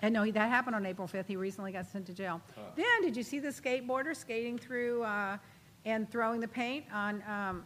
And 0.00 0.14
no, 0.14 0.30
that 0.30 0.48
happened 0.48 0.76
on 0.76 0.86
April 0.86 1.08
5th. 1.08 1.26
He 1.26 1.36
recently 1.36 1.72
got 1.72 1.86
sent 1.86 2.06
to 2.06 2.14
jail. 2.14 2.40
Then, 2.76 3.02
did 3.02 3.16
you 3.16 3.22
see 3.22 3.38
the 3.38 3.48
skateboarder 3.48 4.16
skating 4.16 4.56
through 4.56 5.02
uh, 5.02 5.36
and 5.84 6.10
throwing 6.10 6.40
the 6.40 6.48
paint 6.48 6.84
on 6.92 7.22
um, 7.28 7.64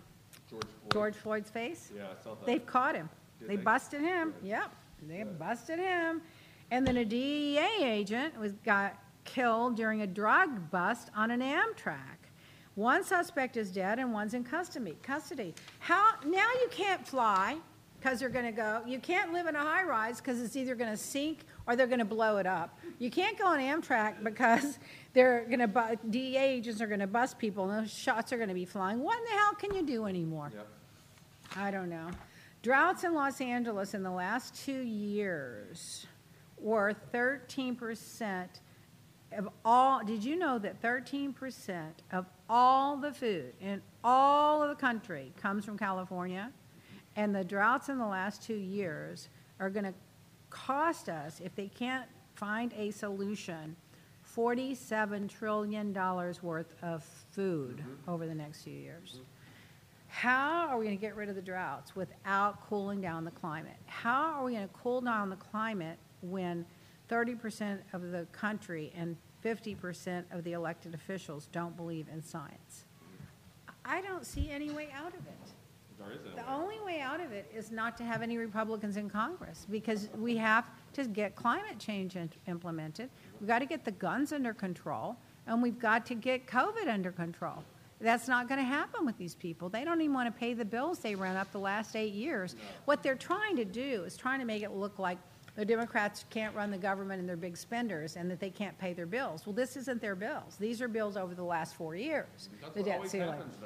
George 0.49 0.63
Floyd. 0.65 0.93
George 0.93 1.15
Floyd's 1.15 1.51
face? 1.51 1.93
Yeah, 1.95 2.05
I 2.19 2.23
saw 2.25 2.35
that. 2.35 2.47
They've 2.47 2.65
caught 2.65 2.95
him. 2.97 3.09
Did 3.39 3.49
They 3.51 3.57
they? 3.57 3.63
busted 3.63 4.01
him. 4.01 4.35
Yep, 4.43 4.73
they 5.09 5.23
busted 5.25 5.79
him. 5.79 6.23
And 6.73 6.87
then 6.87 6.97
a 6.97 7.05
DEA 7.05 7.85
agent 7.85 8.41
was 8.41 8.53
got 8.65 8.97
killed 9.27 9.77
during 9.77 10.01
a 10.01 10.07
drug 10.07 10.71
bust 10.71 11.11
on 11.15 11.31
an 11.31 11.43
Amtrak. 11.43 12.17
One 12.77 13.05
suspect 13.05 13.59
is 13.59 13.71
dead 13.71 13.99
and 13.99 14.11
one's 14.11 14.33
in 14.33 14.43
custody. 14.43 14.97
Custody. 15.03 15.53
How 15.81 16.15
now 16.25 16.49
you 16.63 16.69
can't 16.71 17.07
fly 17.07 17.59
because 18.01 18.21
they're 18.21 18.31
going 18.31 18.47
to 18.47 18.53
go. 18.53 18.81
You 18.87 18.99
can't 19.01 19.35
live 19.35 19.49
in 19.49 19.55
a 19.55 19.61
high 19.61 19.83
rise 19.83 20.19
because 20.19 20.41
it's 20.41 20.57
either 20.57 20.75
going 20.75 20.91
to 20.91 20.97
sink 20.97 21.41
or 21.67 21.77
they're 21.77 21.87
going 21.87 21.99
to 21.99 22.07
blow 22.07 22.39
it 22.39 22.47
up. 22.47 22.79
You 22.99 23.11
can't 23.11 23.39
go 23.39 23.49
on 23.49 23.59
Amtrak 23.59 24.25
because 24.25 24.79
they're 25.13 25.45
going 25.45 25.59
to 25.59 25.69
bu- 25.69 25.99
DEA 26.09 26.39
agents 26.39 26.81
are 26.81 26.87
going 26.87 27.01
to 27.01 27.07
bust 27.07 27.39
people 27.39 27.69
and 27.69 27.85
those 27.85 27.93
shots 27.93 28.33
are 28.33 28.39
going 28.39 28.49
to 28.49 28.55
be 28.55 28.65
flying. 28.65 28.99
What 29.01 29.19
in 29.19 29.25
the 29.25 29.31
hell 29.33 29.55
can 29.57 29.75
you 29.75 29.83
do 29.83 30.07
anymore? 30.07 30.51
Yep. 30.55 30.67
I 31.55 31.71
don't 31.71 31.91
know. 31.91 32.09
Droughts 32.63 33.05
in 33.05 33.13
Los 33.13 33.43
Angeles 33.43 33.93
in 33.93 34.03
the 34.03 34.11
last 34.11 34.55
two 34.65 34.81
years 34.81 36.07
were 36.63 36.95
13% 37.13 38.47
of 39.37 39.49
all. 39.65 40.05
Did 40.05 40.25
you 40.25 40.37
know 40.37 40.59
that 40.59 40.81
13% 40.83 41.83
of 42.13 42.27
all 42.49 42.97
the 42.97 43.13
food 43.13 43.53
in 43.61 43.83
all 44.05 44.63
of 44.63 44.69
the 44.69 44.75
country 44.75 45.33
comes 45.41 45.65
from 45.65 45.79
California? 45.79 46.53
And 47.17 47.35
the 47.35 47.45
droughts 47.45 47.89
in 47.89 47.99
the 47.99 48.07
last 48.07 48.43
two 48.43 48.57
years 48.57 49.29
are 49.61 49.71
going 49.71 49.85
to 49.85 49.95
cost 50.51 51.09
us, 51.09 51.41
if 51.45 51.55
they 51.55 51.69
can't 51.69 52.07
find 52.35 52.73
a 52.77 52.91
solution, 52.91 53.77
$47 54.37 55.29
trillion 55.29 55.93
worth 56.43 56.75
of 56.83 57.05
food 57.33 57.79
mm-hmm. 57.79 58.11
over 58.11 58.27
the 58.27 58.35
next 58.35 58.63
few 58.63 58.73
years. 58.73 59.21
How 60.09 60.69
are 60.69 60.79
we 60.79 60.85
going 60.85 60.97
to 60.97 61.01
get 61.01 61.17
rid 61.17 61.31
of 61.31 61.37
the 61.37 61.43
droughts 61.43 61.97
without 61.97 62.69
cooling 62.69 63.01
down 63.01 63.25
the 63.25 63.31
climate? 63.31 63.77
How 63.87 64.35
are 64.35 64.45
we 64.45 64.53
going 64.53 64.69
to 64.69 64.75
cool 64.75 65.01
down 65.01 65.31
the 65.31 65.37
climate 65.37 65.99
when 66.23 66.65
30% 67.09 67.79
of 67.93 68.11
the 68.11 68.27
country 68.33 68.93
and 68.97 69.17
50% 69.45 70.25
of 70.31 70.45
the 70.45 70.53
elected 70.53 70.95
officials 70.95 71.49
don't 71.53 71.77
believe 71.77 72.07
in 72.13 72.23
science? 72.23 72.85
I 73.85 74.01
don't 74.01 74.25
see 74.25 74.51
any 74.51 74.71
way 74.71 74.89
out 74.95 75.15
of 75.15 75.27
it. 75.27 75.53
There 75.99 76.13
is 76.13 76.21
a- 76.27 76.37
The 76.37 76.49
only 76.51 76.81
way 76.81 77.01
out 77.01 77.21
of 77.21 77.33
it 77.33 77.51
is 77.53 77.71
not 77.71 77.97
to 77.99 78.05
have 78.05 78.23
any 78.23 78.39
Republicans 78.39 78.97
in 78.97 79.11
Congress 79.11 79.67
because 79.71 80.09
we 80.17 80.37
have 80.37 80.71
to 80.95 81.05
get 81.07 81.35
climate 81.37 81.79
change 81.79 82.17
in- 82.17 82.31
implemented. 82.47 83.11
We've 83.41 83.49
got 83.49 83.59
to 83.61 83.67
get 83.67 83.85
the 83.85 83.91
guns 83.93 84.33
under 84.33 84.55
control 84.55 85.17
and 85.47 85.61
we've 85.63 85.79
got 85.79 86.07
to 86.07 86.15
get 86.15 86.47
COVID 86.47 86.89
under 86.89 87.11
control. 87.11 87.65
That's 88.01 88.27
not 88.27 88.49
going 88.49 88.59
to 88.59 88.65
happen 88.65 89.07
with 89.07 89.17
these 89.17 89.35
people. 89.37 89.69
They 89.69 89.85
don't 89.85 90.01
even 90.01 90.15
want 90.15 90.33
to 90.33 90.37
pay 90.39 90.55
the 90.55 90.65
bills 90.65 90.99
they 90.99 91.15
ran 91.15 91.37
up 91.37 91.53
the 91.53 91.61
last 91.61 91.95
eight 91.95 92.13
years. 92.15 92.57
What 92.85 93.03
they're 93.03 93.15
trying 93.15 93.55
to 93.57 93.65
do 93.65 94.03
is 94.05 94.17
trying 94.17 94.41
to 94.41 94.45
make 94.45 94.63
it 94.65 94.73
look 94.73 94.99
like 94.99 95.19
the 95.55 95.65
Democrats 95.65 96.25
can't 96.31 96.55
run 96.55 96.71
the 96.71 96.79
government 96.79 97.21
and 97.21 97.29
they're 97.29 97.37
big 97.37 97.57
spenders 97.57 98.17
and 98.17 98.31
that 98.31 98.41
they 98.41 98.51
can't 98.51 98.77
pay 98.79 98.93
their 98.93 99.07
bills. 99.07 99.47
Well, 99.47 99.55
this 99.55 99.77
isn't 99.77 100.01
their 100.01 100.15
bills. 100.15 100.57
These 100.59 100.81
are 100.81 100.89
bills 100.89 101.17
over 101.17 101.35
the 101.35 101.45
last 101.45 101.75
four 101.75 101.95
years. 101.95 102.49
That's 102.61 102.75
the 102.75 102.83
debt 102.83 103.09
ceiling. 103.09 103.35
happens. 103.35 103.57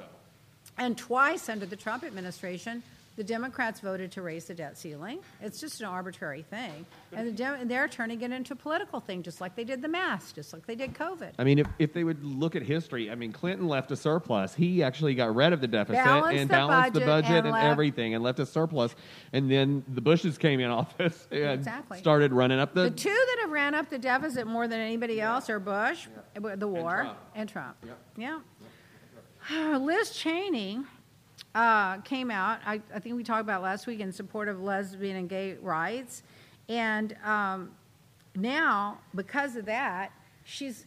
And 0.77 0.97
twice 0.97 1.49
under 1.49 1.65
the 1.65 1.75
Trump 1.75 2.03
administration, 2.03 2.83
the 3.17 3.23
Democrats 3.23 3.79
voted 3.79 4.11
to 4.11 4.21
raise 4.21 4.45
the 4.45 4.53
debt 4.53 4.77
ceiling. 4.77 5.19
It's 5.41 5.59
just 5.59 5.81
an 5.81 5.87
arbitrary 5.87 6.43
thing. 6.43 6.85
And 7.11 7.27
the 7.27 7.31
Dem- 7.31 7.67
they're 7.67 7.87
turning 7.87 8.21
it 8.21 8.31
into 8.31 8.53
a 8.53 8.55
political 8.55 8.99
thing, 8.99 9.23
just 9.23 9.41
like 9.41 9.55
they 9.55 9.63
did 9.63 9.81
the 9.81 9.87
mask, 9.87 10.35
just 10.35 10.53
like 10.53 10.65
they 10.67 10.75
did 10.75 10.93
COVID. 10.93 11.31
I 11.39 11.43
mean, 11.43 11.57
if, 11.57 11.67
if 11.79 11.93
they 11.93 12.03
would 12.03 12.23
look 12.23 12.55
at 12.55 12.61
history, 12.61 13.09
I 13.09 13.15
mean, 13.15 13.31
Clinton 13.33 13.67
left 13.67 13.91
a 13.91 13.95
surplus. 13.95 14.53
He 14.53 14.83
actually 14.83 15.15
got 15.15 15.33
rid 15.35 15.51
of 15.51 15.61
the 15.61 15.67
deficit 15.67 16.05
Balanced 16.05 16.41
and 16.41 16.49
the 16.49 16.53
balanced 16.53 16.93
the 16.93 16.99
budget 16.99 17.07
budget 17.07 17.29
and 17.37 17.45
and, 17.47 17.53
left- 17.53 17.65
everything 17.65 18.13
and 18.13 18.23
left 18.23 18.39
a 18.39 18.45
surplus. 18.45 18.95
And 19.33 19.49
then 19.51 19.83
the 19.87 20.01
Bushes 20.01 20.37
came 20.37 20.59
in 20.59 20.69
office 20.71 21.27
and 21.31 21.41
Exactly. 21.53 21.97
started 21.97 22.31
running 22.31 22.59
up 22.59 22.75
the. 22.75 22.83
The 22.83 22.91
two 22.91 23.09
that 23.09 23.37
have 23.41 23.49
ran 23.49 23.73
up 23.73 23.89
the 23.89 23.97
deficit 23.97 24.45
more 24.45 24.67
than 24.67 24.79
anybody 24.79 25.19
else 25.19 25.49
are 25.49 25.59
Bush, 25.59 26.07
uh, 26.35 26.55
the 26.55 26.67
war, 26.67 27.01
Trump. 27.01 27.17
and 27.33 27.49
Trump. 27.49 27.77
Yep. 27.83 28.41
Yeah. 29.49 29.77
Liz 29.77 30.11
Cheney 30.11 30.81
uh, 31.55 31.97
came 31.99 32.29
out, 32.31 32.59
I, 32.65 32.81
I 32.93 32.99
think 32.99 33.15
we 33.15 33.23
talked 33.23 33.41
about 33.41 33.61
last 33.61 33.87
week, 33.87 33.99
in 33.99 34.11
support 34.11 34.47
of 34.47 34.61
lesbian 34.61 35.17
and 35.17 35.29
gay 35.29 35.55
rights. 35.55 36.23
And 36.69 37.15
um, 37.23 37.71
now, 38.35 38.99
because 39.15 39.55
of 39.55 39.65
that, 39.65 40.11
she's 40.43 40.85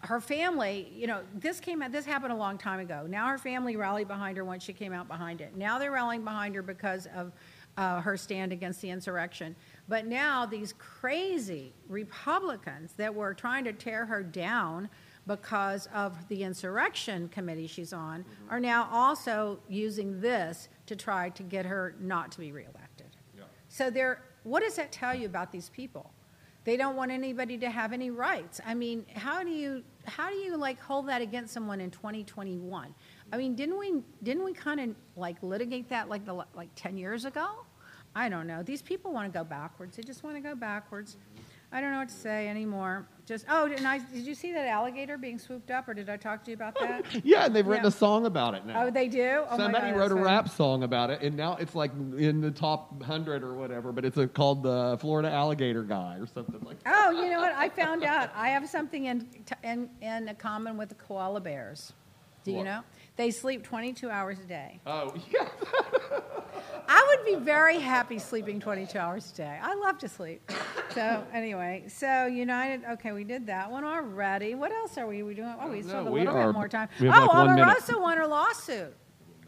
her 0.00 0.20
family, 0.20 0.92
you 0.94 1.06
know, 1.06 1.22
this 1.34 1.58
came 1.58 1.82
out, 1.82 1.90
this 1.90 2.04
happened 2.04 2.32
a 2.32 2.36
long 2.36 2.58
time 2.58 2.80
ago. 2.80 3.06
Now 3.08 3.28
her 3.28 3.38
family 3.38 3.76
rallied 3.76 4.08
behind 4.08 4.36
her 4.36 4.44
once 4.44 4.62
she 4.62 4.72
came 4.72 4.92
out 4.92 5.08
behind 5.08 5.40
it. 5.40 5.56
Now 5.56 5.78
they're 5.78 5.92
rallying 5.92 6.22
behind 6.22 6.54
her 6.54 6.62
because 6.62 7.08
of 7.14 7.32
uh, 7.76 8.00
her 8.00 8.16
stand 8.16 8.52
against 8.52 8.80
the 8.80 8.90
insurrection. 8.90 9.56
But 9.88 10.06
now 10.06 10.46
these 10.46 10.74
crazy 10.78 11.72
Republicans 11.88 12.92
that 12.96 13.14
were 13.14 13.34
trying 13.34 13.64
to 13.64 13.72
tear 13.72 14.06
her 14.06 14.22
down 14.22 14.88
because 15.26 15.88
of 15.94 16.28
the 16.28 16.42
insurrection 16.42 17.28
committee 17.28 17.66
she's 17.66 17.92
on 17.92 18.24
are 18.48 18.60
now 18.60 18.88
also 18.92 19.58
using 19.68 20.20
this 20.20 20.68
to 20.86 20.94
try 20.94 21.30
to 21.30 21.42
get 21.42 21.66
her 21.66 21.96
not 22.00 22.30
to 22.32 22.38
be 22.38 22.52
reelected. 22.52 23.06
So 23.68 23.90
they're, 23.90 24.22
what 24.44 24.62
does 24.62 24.76
that 24.76 24.92
tell 24.92 25.14
you 25.14 25.26
about 25.26 25.52
these 25.52 25.68
people? 25.68 26.12
They 26.64 26.76
don't 26.76 26.96
want 26.96 27.12
anybody 27.12 27.58
to 27.58 27.70
have 27.70 27.92
any 27.92 28.10
rights. 28.10 28.60
I 28.66 28.74
mean, 28.74 29.06
how 29.14 29.44
do 29.44 29.50
you 29.50 29.84
how 30.04 30.30
do 30.30 30.36
you 30.36 30.56
like 30.56 30.80
hold 30.80 31.08
that 31.08 31.22
against 31.22 31.54
someone 31.54 31.80
in 31.80 31.92
2021? 31.92 32.92
I 33.32 33.36
mean, 33.36 33.54
didn't 33.54 33.78
we 33.78 34.02
didn't 34.24 34.44
we 34.44 34.52
kind 34.52 34.80
of 34.80 34.96
like 35.14 35.36
litigate 35.42 35.88
that 35.90 36.08
like 36.08 36.24
the 36.24 36.34
like 36.34 36.70
10 36.74 36.96
years 36.96 37.24
ago? 37.24 37.46
I 38.16 38.28
don't 38.28 38.48
know. 38.48 38.64
These 38.64 38.82
people 38.82 39.12
want 39.12 39.32
to 39.32 39.38
go 39.38 39.44
backwards. 39.44 39.96
They 39.96 40.02
just 40.02 40.24
want 40.24 40.36
to 40.36 40.40
go 40.40 40.56
backwards. 40.56 41.18
I 41.72 41.80
don't 41.80 41.90
know 41.92 41.98
what 41.98 42.08
to 42.08 42.14
say 42.14 42.48
anymore. 42.48 43.06
Just 43.26 43.44
oh, 43.50 43.66
and 43.66 43.86
I, 43.88 43.98
did 43.98 44.24
you 44.24 44.36
see 44.36 44.52
that 44.52 44.66
alligator 44.68 45.18
being 45.18 45.36
swooped 45.38 45.70
up, 45.72 45.88
or 45.88 45.94
did 45.94 46.08
I 46.08 46.16
talk 46.16 46.44
to 46.44 46.50
you 46.52 46.54
about 46.54 46.78
that? 46.80 47.04
Yeah, 47.24 47.46
and 47.46 47.54
they've 47.56 47.66
written 47.66 47.84
Yeah. 47.84 47.88
a 47.88 47.92
song 47.92 48.24
about 48.24 48.54
it 48.54 48.64
now. 48.64 48.84
oh, 48.84 48.90
they 48.90 49.08
do. 49.08 49.42
Oh 49.50 49.50
my 49.50 49.64
Somebody 49.64 49.90
God, 49.90 49.98
wrote 49.98 50.12
a 50.12 50.14
rap 50.14 50.48
song 50.48 50.84
about 50.84 51.10
it, 51.10 51.22
and 51.22 51.36
now 51.36 51.56
it's 51.56 51.74
like 51.74 51.90
in 52.16 52.40
the 52.40 52.52
top 52.52 53.02
hundred 53.02 53.42
or 53.42 53.54
whatever. 53.54 53.90
But 53.90 54.04
it's 54.04 54.16
a, 54.16 54.28
called 54.28 54.62
the 54.62 54.96
Florida 55.00 55.28
Alligator 55.30 55.82
Guy 55.82 56.18
or 56.20 56.26
something 56.26 56.60
like. 56.64 56.82
that. 56.84 56.94
Oh, 56.96 57.10
you 57.10 57.28
know 57.30 57.40
what? 57.40 57.52
I 57.54 57.68
found 57.68 58.04
out. 58.04 58.30
I 58.34 58.50
have 58.50 58.68
something 58.68 59.06
in 59.06 59.28
in 59.64 59.90
in 60.00 60.34
common 60.38 60.76
with 60.76 60.90
the 60.90 60.94
koala 60.94 61.40
bears. 61.40 61.92
Do 62.44 62.52
you 62.52 62.62
know? 62.62 62.82
They 63.16 63.30
sleep 63.30 63.62
22 63.64 64.10
hours 64.10 64.38
a 64.40 64.44
day. 64.44 64.80
Oh 64.86 65.14
yeah. 65.32 65.48
I 66.88 67.04
would 67.08 67.26
be 67.26 67.42
very 67.44 67.78
happy 67.78 68.18
sleeping 68.18 68.60
22 68.60 68.96
hours 68.98 69.32
a 69.32 69.36
day. 69.36 69.58
I 69.60 69.74
love 69.74 69.98
to 69.98 70.08
sleep. 70.08 70.50
So 70.94 71.24
anyway, 71.32 71.84
so 71.88 72.26
United. 72.26 72.82
Okay, 72.92 73.12
we 73.12 73.24
did 73.24 73.46
that 73.48 73.70
one 73.70 73.84
already. 73.84 74.54
What 74.54 74.70
else 74.72 74.96
are 74.96 75.06
we, 75.06 75.22
we 75.22 75.34
doing? 75.34 75.52
Oh, 75.60 75.68
we 75.70 75.82
still 75.82 75.96
have 75.96 76.06
a 76.06 76.10
we 76.10 76.20
little 76.20 76.36
are- 76.36 76.46
bit 76.48 76.54
more 76.54 76.68
time. 76.68 76.88
we 77.00 77.08
Oh, 77.08 77.10
like 77.10 77.32
one 77.32 77.54
minute. 77.56 77.66
Omarosa 77.66 78.00
won 78.00 78.16
her 78.18 78.26
lawsuit. 78.26 78.94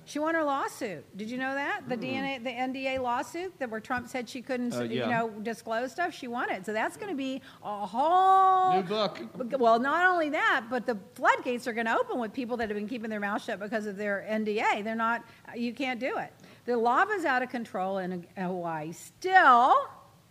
She 0.09 0.19
won 0.19 0.35
her 0.35 0.43
lawsuit. 0.43 1.05
Did 1.19 1.31
you 1.31 1.37
know 1.37 1.55
that 1.55 1.83
the 1.87 1.95
DNA, 1.95 2.43
the 2.43 2.49
NDA 2.49 2.99
lawsuit 2.99 3.59
that 3.59 3.69
where 3.69 3.79
Trump 3.79 4.09
said 4.09 4.27
she 4.27 4.41
couldn't, 4.41 4.73
Uh, 4.75 4.85
you 4.85 5.01
know, 5.07 5.29
disclose 5.43 5.93
stuff? 5.93 6.15
She 6.15 6.27
won 6.29 6.51
it. 6.51 6.65
So 6.65 6.73
that's 6.73 6.97
going 6.97 7.11
to 7.11 7.15
be 7.15 7.43
a 7.63 7.85
whole 7.85 8.77
New 8.81 8.83
book. 8.85 9.21
well, 9.59 9.79
not 9.79 10.07
only 10.07 10.31
that, 10.31 10.65
but 10.71 10.87
the 10.87 10.97
floodgates 11.15 11.69
are 11.69 11.75
going 11.75 11.85
to 11.85 11.95
open 11.95 12.19
with 12.19 12.33
people 12.33 12.57
that 12.57 12.71
have 12.71 12.77
been 12.79 12.89
keeping 12.89 13.11
their 13.11 13.21
mouth 13.21 13.45
shut 13.45 13.61
because 13.61 13.85
of 13.85 13.99
their 13.99 14.27
NDA. 14.31 14.83
They're 14.83 14.95
not, 14.95 15.25
you 15.55 15.75
can't 15.75 16.01
do 16.01 16.17
it. 16.17 16.33
The 16.65 16.75
lava's 16.79 17.27
out 17.27 17.43
of 17.43 17.51
control 17.51 17.99
in 17.99 18.27
Hawaii 18.39 18.93
still, 18.93 19.75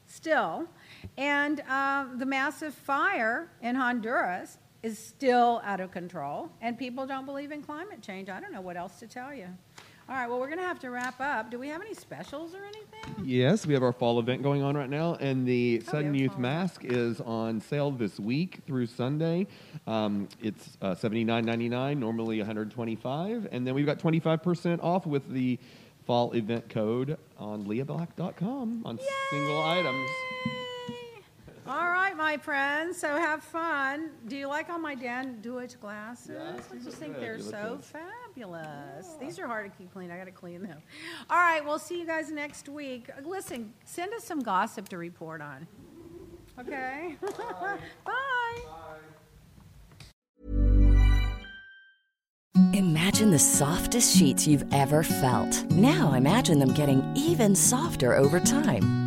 still. 0.07 0.65
And 1.19 1.59
um, 1.69 2.17
the 2.17 2.25
massive 2.25 2.73
fire 2.73 3.51
in 3.61 3.75
Honduras 3.75 4.57
is 4.87 4.97
still 4.97 5.61
out 5.65 5.79
of 5.81 5.91
control. 5.91 6.49
And 6.61 6.77
people 6.77 7.05
don't 7.05 7.25
believe 7.25 7.51
in 7.51 7.61
climate 7.61 8.01
change. 8.01 8.29
I 8.29 8.39
don't 8.39 8.53
know 8.53 8.61
what 8.61 8.77
else 8.77 8.99
to 8.99 9.07
tell 9.07 9.33
you. 9.33 9.47
All 10.09 10.15
right, 10.15 10.29
well, 10.29 10.39
we're 10.39 10.47
going 10.47 10.59
to 10.59 10.63
have 10.63 10.79
to 10.79 10.89
wrap 10.89 11.19
up. 11.19 11.51
Do 11.51 11.59
we 11.59 11.67
have 11.67 11.81
any 11.81 11.93
specials 11.93 12.55
or 12.55 12.63
anything? 12.63 13.25
Yes, 13.25 13.67
we 13.67 13.73
have 13.73 13.83
our 13.83 13.91
fall 13.91 14.17
event 14.19 14.41
going 14.41 14.63
on 14.63 14.77
right 14.77 14.89
now, 14.89 15.15
and 15.15 15.45
the 15.45 15.83
Oh, 15.85 15.91
Sudden 15.91 16.15
Youth 16.15 16.31
fall. 16.31 16.39
Mask 16.39 16.85
is 16.85 17.19
on 17.19 17.59
sale 17.59 17.91
this 17.91 18.17
week 18.17 18.59
through 18.65 18.85
Sunday. 18.87 19.47
Um, 19.85 20.29
it's 20.41 20.77
uh, 20.81 20.95
seventy 20.95 21.25
nine 21.25 21.43
ninety 21.43 21.67
nine, 21.67 21.99
normally 21.99 22.37
one 22.37 22.45
hundred 22.47 22.71
twenty 22.71 22.95
five, 22.95 23.49
and 23.51 23.67
then 23.67 23.73
we've 23.75 23.85
got 23.85 23.99
twenty 23.99 24.21
five 24.21 24.41
percent 24.41 24.81
off 24.81 25.05
with 25.05 25.27
the 25.29 25.59
fall 26.05 26.31
event 26.31 26.69
code 26.69 27.17
on 27.37 27.65
leahblack.com 27.65 28.83
on 28.85 28.97
single 29.29 29.61
items. 29.61 30.09
All 31.67 31.89
right, 31.89 32.15
my 32.15 32.37
friends. 32.37 32.97
So 32.97 33.09
have 33.09 33.43
fun. 33.43 34.11
Do 34.27 34.37
you 34.37 34.47
like 34.47 34.69
all 34.69 34.79
my 34.79 34.95
Dan 34.95 35.41
Deutch 35.41 35.79
glasses? 35.79 36.29
Yes, 36.39 36.69
I 36.71 36.83
just 36.83 36.97
think 36.97 37.15
good. 37.15 37.23
they're 37.23 37.39
so 37.39 37.75
good. 37.75 37.83
fabulous. 37.83 39.15
These 39.19 39.37
are 39.37 39.47
hard 39.47 39.69
to 39.69 39.77
keep 39.77 39.91
clean. 39.91 40.09
I 40.09 40.17
got 40.17 40.25
to 40.25 40.31
clean 40.31 40.63
them. 40.63 40.77
All 41.29 41.37
right, 41.37 41.63
we'll 41.65 41.79
see 41.79 41.99
you 41.99 42.05
guys 42.05 42.31
next 42.31 42.69
week. 42.69 43.09
Listen, 43.25 43.73
send 43.83 44.13
us 44.13 44.23
some 44.23 44.39
gossip 44.39 44.87
to 44.89 44.97
report 44.97 45.41
on. 45.41 45.67
Okay? 46.59 47.15
Bye. 48.05 48.61
Imagine 52.73 53.31
the 53.31 53.39
softest 53.39 54.15
sheets 54.17 54.47
you've 54.47 54.65
ever 54.73 55.03
felt. 55.03 55.63
Now 55.71 56.13
imagine 56.13 56.59
them 56.59 56.73
getting 56.73 57.03
even 57.15 57.55
softer 57.55 58.15
over 58.15 58.39
time. 58.39 59.06